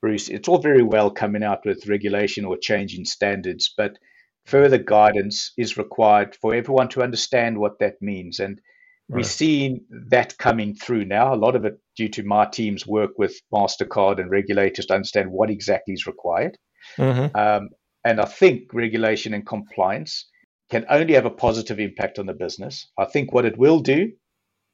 Bruce, 0.00 0.28
it's 0.28 0.48
all 0.48 0.58
very 0.58 0.82
well 0.82 1.10
coming 1.10 1.42
out 1.42 1.64
with 1.64 1.88
regulation 1.88 2.44
or 2.44 2.56
changing 2.58 3.04
standards, 3.04 3.74
but 3.76 3.98
further 4.44 4.78
guidance 4.78 5.52
is 5.56 5.76
required 5.76 6.36
for 6.36 6.54
everyone 6.54 6.88
to 6.90 7.02
understand 7.02 7.58
what 7.58 7.78
that 7.80 8.00
means. 8.00 8.38
And 8.38 8.60
Right. 9.08 9.24
seeing 9.24 9.84
that 10.10 10.36
coming 10.38 10.74
through 10.74 11.04
now, 11.04 11.32
a 11.32 11.36
lot 11.36 11.56
of 11.56 11.64
it 11.64 11.78
due 11.96 12.08
to 12.10 12.22
my 12.24 12.44
team's 12.44 12.86
work 12.86 13.18
with 13.18 13.40
MasterCard 13.52 14.20
and 14.20 14.30
regulators 14.30 14.86
to 14.86 14.94
understand 14.94 15.30
what 15.30 15.50
exactly 15.50 15.94
is 15.94 16.06
required. 16.06 16.58
Mhm. 16.98 17.34
Um, 17.34 17.70
and 18.06 18.20
I 18.20 18.24
think 18.24 18.72
regulation 18.72 19.34
and 19.34 19.44
compliance 19.44 20.30
can 20.70 20.86
only 20.88 21.14
have 21.14 21.26
a 21.26 21.30
positive 21.30 21.80
impact 21.80 22.20
on 22.20 22.26
the 22.26 22.34
business. 22.34 22.86
I 22.96 23.04
think 23.04 23.32
what 23.32 23.44
it 23.44 23.58
will 23.58 23.80
do 23.80 24.12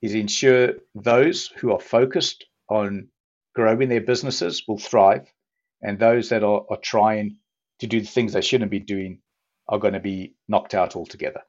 is 0.03 0.15
ensure 0.15 0.75
those 0.95 1.47
who 1.57 1.73
are 1.73 1.81
focused 1.81 2.45
on 2.69 3.09
growing 3.55 3.89
their 3.89 4.03
businesses 4.03 4.63
will 4.69 4.79
thrive. 4.79 5.27
and 5.83 5.99
those 5.99 6.29
that 6.29 6.45
are, 6.45 6.65
are 6.71 6.79
trying 6.83 7.37
to 7.81 7.87
do 7.87 8.01
the 8.01 8.07
things 8.07 8.35
they 8.35 8.41
shouldn't 8.41 8.71
be 8.71 8.79
doing 8.79 9.19
are 9.69 9.79
going 9.79 9.95
to 9.95 10.01
be 10.01 10.35
knocked 10.47 10.75
out 10.75 10.95
altogether. 10.95 11.41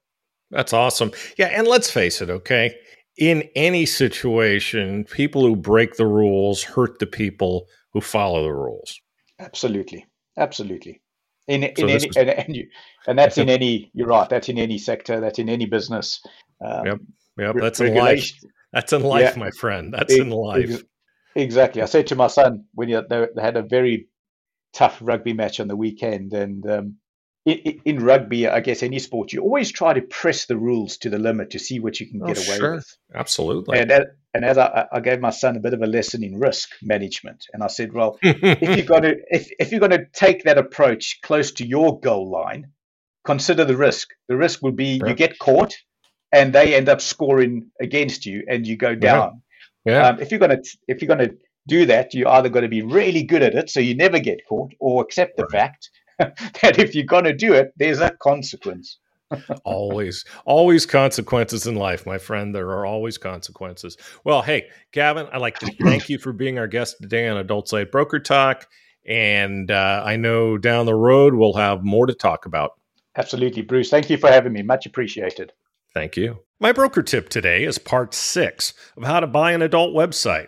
That's 0.52 0.74
awesome. 0.74 1.12
Yeah, 1.38 1.48
and 1.48 1.68
let's 1.68 1.92
face 1.92 2.22
it, 2.22 2.30
okay? 2.30 2.76
In 3.18 3.44
any 3.56 3.86
situation, 3.86 5.04
people 5.04 5.46
who 5.46 5.56
break 5.56 5.98
the 5.98 6.08
rules 6.08 6.64
hurt 6.64 7.00
the 7.00 7.06
people 7.06 7.68
who 7.92 8.02
follow 8.02 8.44
the 8.44 8.54
rules. 8.54 9.00
Absolutely. 9.40 10.06
Absolutely. 10.38 11.03
In, 11.48 11.64
in 11.64 11.76
so 11.76 11.84
any, 11.84 12.08
was, 12.08 12.18
and, 12.18 12.30
and, 12.30 12.56
you, 12.56 12.68
and 13.06 13.20
that's 13.20 13.38
in 13.38 13.50
any, 13.50 13.92
you're 13.94 14.08
right, 14.08 14.30
that's 14.30 14.48
in 14.48 14.58
any 14.58 14.78
sector, 14.78 15.20
that's 15.20 15.40
in 15.40 15.50
any 15.50 15.66
business. 15.66 16.22
Um, 16.64 16.86
yep. 16.86 17.00
Yep. 17.38 17.56
That's 17.60 17.80
in 17.82 17.96
life. 17.96 18.32
That's 18.72 18.94
in 18.94 19.04
life, 19.04 19.34
yeah. 19.34 19.40
my 19.40 19.52
friend. 19.52 19.94
That's 19.94 20.14
in 20.14 20.30
life. 20.30 20.84
Exactly. 21.36 21.82
I 21.82 21.86
said 21.86 22.08
to 22.08 22.16
my 22.16 22.28
son 22.28 22.66
when 22.74 22.90
he, 22.90 23.00
they 23.10 23.28
had 23.40 23.58
a 23.58 23.64
very 23.64 24.08
tough 24.72 25.00
rugby 25.02 25.34
match 25.34 25.60
on 25.60 25.68
the 25.68 25.76
weekend, 25.76 26.34
and 26.34 26.66
um, 26.70 26.96
in, 27.46 27.82
in, 27.86 28.04
rugby, 28.04 28.48
I 28.48 28.60
guess 28.62 28.84
any 28.84 29.00
sport, 29.00 29.34
you 29.34 29.42
always 29.42 29.72
try 29.72 29.94
to 29.94 30.02
press 30.02 30.46
the 30.46 30.58
rules 30.58 30.98
to 30.98 31.10
the 31.10 31.20
limit 31.20 31.52
to 31.52 31.60
see 31.60 31.80
what 31.80 32.00
you 32.00 32.08
can 32.08 32.20
get 32.20 32.38
oh, 32.38 32.42
away 32.42 32.58
sure. 32.58 32.76
with. 32.76 32.98
Absolutely. 33.14 33.80
And, 33.80 33.90
that, 33.90 34.08
and 34.34 34.44
as 34.44 34.58
I, 34.58 34.88
I, 34.92 35.00
gave 35.00 35.20
my 35.20 35.30
son 35.30 35.56
a 35.56 35.60
bit 35.60 35.74
of 35.74 35.82
a 35.82 35.88
lesson 35.88 36.24
in 36.24 36.40
risk 36.40 36.70
management, 36.82 37.46
and 37.54 37.64
I 37.64 37.68
said, 37.68 37.94
well, 37.94 38.18
if 38.22 38.62
you're 38.62 38.86
going 38.86 39.04
to 39.04 39.16
if, 39.30 39.52
if 39.60 39.72
you're 39.72 39.80
going 39.80 39.92
to 39.92 40.06
take 40.14 40.44
that 40.44 40.58
approach 40.58 41.20
close 41.22 41.52
to 41.54 41.68
your 41.68 42.00
goal 42.00 42.32
line, 42.32 42.72
consider 43.26 43.64
the 43.66 43.78
risk. 43.78 44.10
The 44.30 44.38
risk 44.38 44.64
will 44.64 44.72
be 44.72 45.00
sure. 45.00 45.10
you 45.10 45.16
get 45.16 45.38
caught, 45.40 45.76
and 46.32 46.54
they 46.54 46.76
end 46.76 46.90
up 46.90 47.02
scoring 47.02 47.70
against 47.80 48.26
you, 48.26 48.44
and 48.50 48.66
you 48.66 48.76
go 48.76 48.96
down. 48.96 49.42
Yeah. 49.86 50.08
Um, 50.08 50.20
if 50.20 50.32
you're 50.32 50.40
going 50.40 50.62
to 50.62 50.78
if 50.88 51.02
you're 51.02 51.16
going 51.16 51.30
to 51.30 51.36
do 51.68 51.86
that, 51.86 52.14
you're 52.14 52.30
either 52.30 52.50
going 52.50 52.64
to 52.64 52.70
be 52.70 52.82
really 52.82 53.24
good 53.24 53.44
at 53.44 53.54
it, 53.54 53.70
so 53.70 53.80
you 53.80 53.96
never 53.96 54.20
get 54.20 54.42
caught, 54.48 54.72
or 54.80 55.04
accept 55.04 55.38
the 55.38 55.44
right. 55.44 55.52
fact 55.52 55.90
that 56.62 56.80
if 56.80 56.96
you're 56.96 57.06
going 57.06 57.26
to 57.26 57.34
do 57.34 57.54
it, 57.54 57.74
there's 57.78 58.00
a 58.00 58.12
consequence. 58.22 58.98
Always, 59.64 60.26
always 60.46 60.86
consequences 60.86 61.68
in 61.68 61.76
life, 61.76 62.06
my 62.06 62.18
friend. 62.18 62.54
There 62.54 62.70
are 62.70 62.86
always 62.86 63.18
consequences. 63.18 63.98
Well, 64.24 64.42
hey, 64.42 64.68
Gavin, 64.92 65.28
I'd 65.32 65.42
like 65.42 65.60
to 65.60 65.74
thank 65.82 66.10
you 66.10 66.18
for 66.18 66.34
being 66.34 66.58
our 66.60 66.68
guest 66.68 66.98
today 67.02 67.28
on 67.28 67.38
Adult 67.38 67.68
Site 67.68 67.92
Broker 67.92 68.20
Talk. 68.20 68.68
And 69.08 69.70
uh, 69.70 70.02
I 70.06 70.16
know 70.16 70.58
down 70.58 70.86
the 70.86 70.96
road 70.96 71.34
we'll 71.34 71.54
have 71.54 71.84
more 71.84 72.06
to 72.06 72.14
talk 72.14 72.46
about. 72.46 72.72
Absolutely, 73.16 73.62
Bruce. 73.62 73.90
Thank 73.90 74.10
you 74.10 74.18
for 74.18 74.30
having 74.30 74.54
me. 74.54 74.62
Much 74.62 74.86
appreciated. 74.86 75.52
Thank 75.94 76.18
you. 76.18 76.40
My 76.60 76.72
broker 76.72 77.04
tip 77.04 77.30
today 77.30 77.66
is 77.66 77.78
part 77.78 78.14
six 78.14 78.74
of 78.98 79.04
how 79.04 79.20
to 79.20 79.28
buy 79.28 79.52
an 79.52 79.62
adult 79.62 79.94
website. 79.94 80.48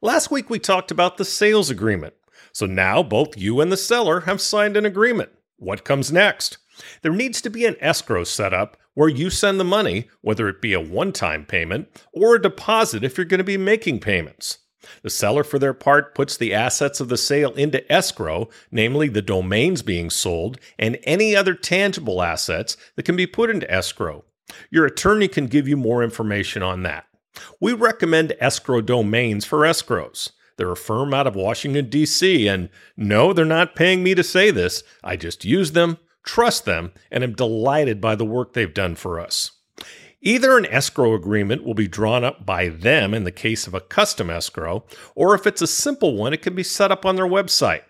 Last 0.00 0.30
week 0.30 0.48
we 0.48 0.58
talked 0.58 0.90
about 0.90 1.16
the 1.16 1.24
sales 1.24 1.70
agreement. 1.70 2.14
So 2.52 2.64
now 2.64 3.02
both 3.02 3.36
you 3.36 3.60
and 3.60 3.70
the 3.70 3.76
seller 3.76 4.20
have 4.20 4.40
signed 4.40 4.76
an 4.76 4.86
agreement. 4.86 5.30
What 5.58 5.84
comes 5.84 6.12
next? 6.12 6.58
There 7.02 7.12
needs 7.12 7.40
to 7.42 7.50
be 7.50 7.66
an 7.66 7.76
escrow 7.80 8.24
set 8.24 8.52
up 8.52 8.76
where 8.94 9.08
you 9.08 9.30
send 9.30 9.60
the 9.60 9.64
money, 9.64 10.08
whether 10.22 10.48
it 10.48 10.62
be 10.62 10.72
a 10.72 10.80
one 10.80 11.12
time 11.12 11.44
payment 11.44 11.88
or 12.12 12.34
a 12.34 12.42
deposit 12.42 13.04
if 13.04 13.16
you're 13.16 13.24
going 13.24 13.38
to 13.38 13.44
be 13.44 13.56
making 13.56 14.00
payments. 14.00 14.58
The 15.02 15.10
seller, 15.10 15.44
for 15.44 15.58
their 15.58 15.74
part, 15.74 16.14
puts 16.14 16.36
the 16.36 16.54
assets 16.54 17.00
of 17.00 17.08
the 17.08 17.16
sale 17.16 17.52
into 17.54 17.90
escrow, 17.92 18.48
namely 18.70 19.08
the 19.08 19.22
domains 19.22 19.82
being 19.82 20.10
sold 20.10 20.58
and 20.78 20.98
any 21.02 21.34
other 21.34 21.54
tangible 21.54 22.22
assets 22.22 22.76
that 22.94 23.02
can 23.02 23.16
be 23.16 23.26
put 23.26 23.50
into 23.50 23.70
escrow. 23.70 24.24
Your 24.70 24.86
attorney 24.86 25.28
can 25.28 25.46
give 25.46 25.66
you 25.66 25.76
more 25.76 26.02
information 26.02 26.62
on 26.62 26.82
that. 26.84 27.06
We 27.60 27.72
recommend 27.72 28.34
escrow 28.40 28.80
domains 28.80 29.44
for 29.44 29.58
escrows. 29.60 30.30
They're 30.56 30.72
a 30.72 30.76
firm 30.76 31.12
out 31.12 31.26
of 31.26 31.34
Washington, 31.34 31.90
D.C., 31.90 32.48
and 32.48 32.70
no, 32.96 33.32
they're 33.32 33.44
not 33.44 33.74
paying 33.74 34.02
me 34.02 34.14
to 34.14 34.22
say 34.22 34.50
this. 34.50 34.82
I 35.04 35.16
just 35.16 35.44
use 35.44 35.72
them, 35.72 35.98
trust 36.26 36.66
them, 36.66 36.92
and 37.10 37.24
am 37.24 37.32
delighted 37.32 38.00
by 38.00 38.14
the 38.14 38.26
work 38.26 38.52
they've 38.52 38.74
done 38.74 38.94
for 38.94 39.18
us. 39.18 39.52
Either 40.20 40.58
an 40.58 40.66
escrow 40.66 41.14
agreement 41.14 41.64
will 41.64 41.74
be 41.74 41.88
drawn 41.88 42.24
up 42.24 42.44
by 42.44 42.68
them 42.68 43.14
in 43.14 43.24
the 43.24 43.30
case 43.30 43.66
of 43.66 43.74
a 43.74 43.80
custom 43.80 44.28
escrow, 44.28 44.84
or 45.14 45.34
if 45.34 45.46
it's 45.46 45.62
a 45.62 45.66
simple 45.66 46.16
one, 46.16 46.34
it 46.34 46.42
can 46.42 46.54
be 46.54 46.62
set 46.62 46.90
up 46.90 47.06
on 47.06 47.16
their 47.16 47.26
website. 47.26 47.82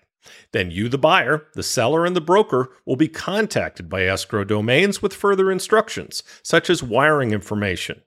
Then 0.52 0.70
you, 0.70 0.88
the 0.88 0.98
buyer, 0.98 1.46
the 1.54 1.62
seller, 1.62 2.04
and 2.04 2.14
the 2.14 2.20
broker 2.20 2.72
will 2.84 2.96
be 2.96 3.08
contacted 3.08 3.88
by 3.88 4.02
escrow 4.02 4.44
domains 4.44 5.00
with 5.00 5.14
further 5.14 5.50
instructions, 5.50 6.22
such 6.42 6.68
as 6.68 6.82
wiring 6.82 7.32
information. 7.32 8.02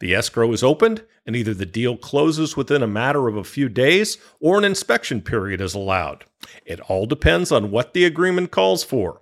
The 0.00 0.14
escrow 0.14 0.50
is 0.52 0.62
opened, 0.62 1.04
and 1.26 1.36
either 1.36 1.52
the 1.52 1.66
deal 1.66 1.96
closes 1.96 2.56
within 2.56 2.82
a 2.82 2.86
matter 2.86 3.28
of 3.28 3.36
a 3.36 3.44
few 3.44 3.68
days 3.68 4.16
or 4.40 4.56
an 4.56 4.64
inspection 4.64 5.20
period 5.20 5.60
is 5.60 5.74
allowed. 5.74 6.24
It 6.64 6.80
all 6.80 7.04
depends 7.04 7.52
on 7.52 7.70
what 7.70 7.92
the 7.92 8.06
agreement 8.06 8.50
calls 8.50 8.82
for. 8.82 9.20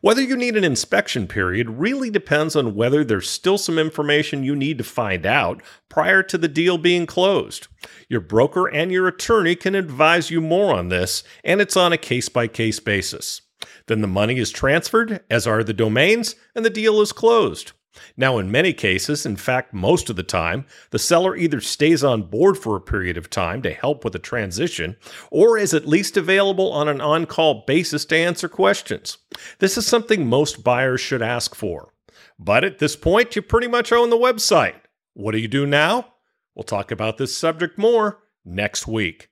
Whether 0.00 0.22
you 0.22 0.36
need 0.36 0.56
an 0.56 0.64
inspection 0.64 1.26
period 1.26 1.68
really 1.70 2.10
depends 2.10 2.56
on 2.56 2.74
whether 2.74 3.04
there's 3.04 3.28
still 3.28 3.58
some 3.58 3.78
information 3.78 4.44
you 4.44 4.56
need 4.56 4.78
to 4.78 4.84
find 4.84 5.26
out 5.26 5.62
prior 5.88 6.22
to 6.24 6.38
the 6.38 6.48
deal 6.48 6.78
being 6.78 7.06
closed. 7.06 7.68
Your 8.08 8.20
broker 8.20 8.66
and 8.66 8.90
your 8.92 9.08
attorney 9.08 9.56
can 9.56 9.74
advise 9.74 10.30
you 10.30 10.40
more 10.40 10.74
on 10.74 10.88
this, 10.88 11.22
and 11.44 11.60
it's 11.60 11.76
on 11.76 11.92
a 11.92 11.98
case 11.98 12.28
by 12.28 12.46
case 12.46 12.80
basis. 12.80 13.42
Then 13.86 14.00
the 14.00 14.06
money 14.06 14.38
is 14.38 14.50
transferred, 14.50 15.20
as 15.28 15.46
are 15.46 15.64
the 15.64 15.72
domains, 15.72 16.36
and 16.54 16.64
the 16.64 16.70
deal 16.70 17.00
is 17.00 17.12
closed. 17.12 17.72
Now, 18.16 18.38
in 18.38 18.50
many 18.50 18.72
cases, 18.72 19.26
in 19.26 19.36
fact, 19.36 19.74
most 19.74 20.10
of 20.10 20.16
the 20.16 20.22
time, 20.22 20.66
the 20.90 20.98
seller 20.98 21.36
either 21.36 21.60
stays 21.60 22.04
on 22.04 22.22
board 22.22 22.56
for 22.56 22.76
a 22.76 22.80
period 22.80 23.16
of 23.16 23.30
time 23.30 23.62
to 23.62 23.72
help 23.72 24.04
with 24.04 24.12
the 24.12 24.18
transition 24.18 24.96
or 25.30 25.58
is 25.58 25.74
at 25.74 25.88
least 25.88 26.16
available 26.16 26.72
on 26.72 26.88
an 26.88 27.00
on 27.00 27.26
call 27.26 27.64
basis 27.66 28.04
to 28.06 28.16
answer 28.16 28.48
questions. 28.48 29.18
This 29.58 29.76
is 29.76 29.86
something 29.86 30.26
most 30.26 30.62
buyers 30.62 31.00
should 31.00 31.22
ask 31.22 31.54
for. 31.54 31.92
But 32.38 32.64
at 32.64 32.78
this 32.78 32.96
point, 32.96 33.36
you 33.36 33.42
pretty 33.42 33.68
much 33.68 33.92
own 33.92 34.10
the 34.10 34.16
website. 34.16 34.76
What 35.14 35.32
do 35.32 35.38
you 35.38 35.48
do 35.48 35.66
now? 35.66 36.14
We'll 36.54 36.64
talk 36.64 36.90
about 36.90 37.18
this 37.18 37.36
subject 37.36 37.76
more 37.76 38.22
next 38.44 38.86
week. 38.86 39.28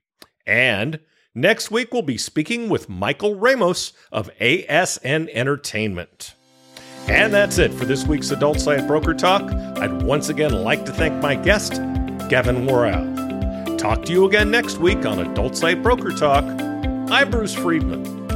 And 0.47 1.01
next 1.35 1.71
week, 1.71 1.93
we'll 1.93 2.03
be 2.03 2.19
speaking 2.19 2.69
with 2.69 2.89
Michael 2.89 3.35
Ramos 3.35 3.93
of 4.13 4.31
ASN 4.41 5.29
Entertainment. 5.33 6.35
And 7.09 7.33
that's 7.33 7.57
it 7.57 7.73
for 7.73 7.87
this 7.87 8.07
week's 8.07 8.31
Adult 8.31 8.61
Site 8.61 8.87
Broker 8.87 9.15
Talk. 9.15 9.51
I'd 9.79 10.03
once 10.03 10.29
again 10.29 10.53
like 10.53 10.85
to 10.85 10.93
thank 10.93 11.23
my 11.23 11.37
guest, 11.37 11.73
Gavin 12.29 12.67
Worrell. 12.67 13.77
Talk 13.79 14.05
to 14.05 14.13
you 14.13 14.27
again 14.27 14.51
next 14.51 14.77
week 14.77 15.07
on 15.07 15.19
Adult 15.19 15.57
Site 15.57 15.83
Broker 15.83 16.11
Talk. 16.11 16.45
I'm 17.11 17.31
Bruce 17.31 17.55
Friedman. 17.55 18.28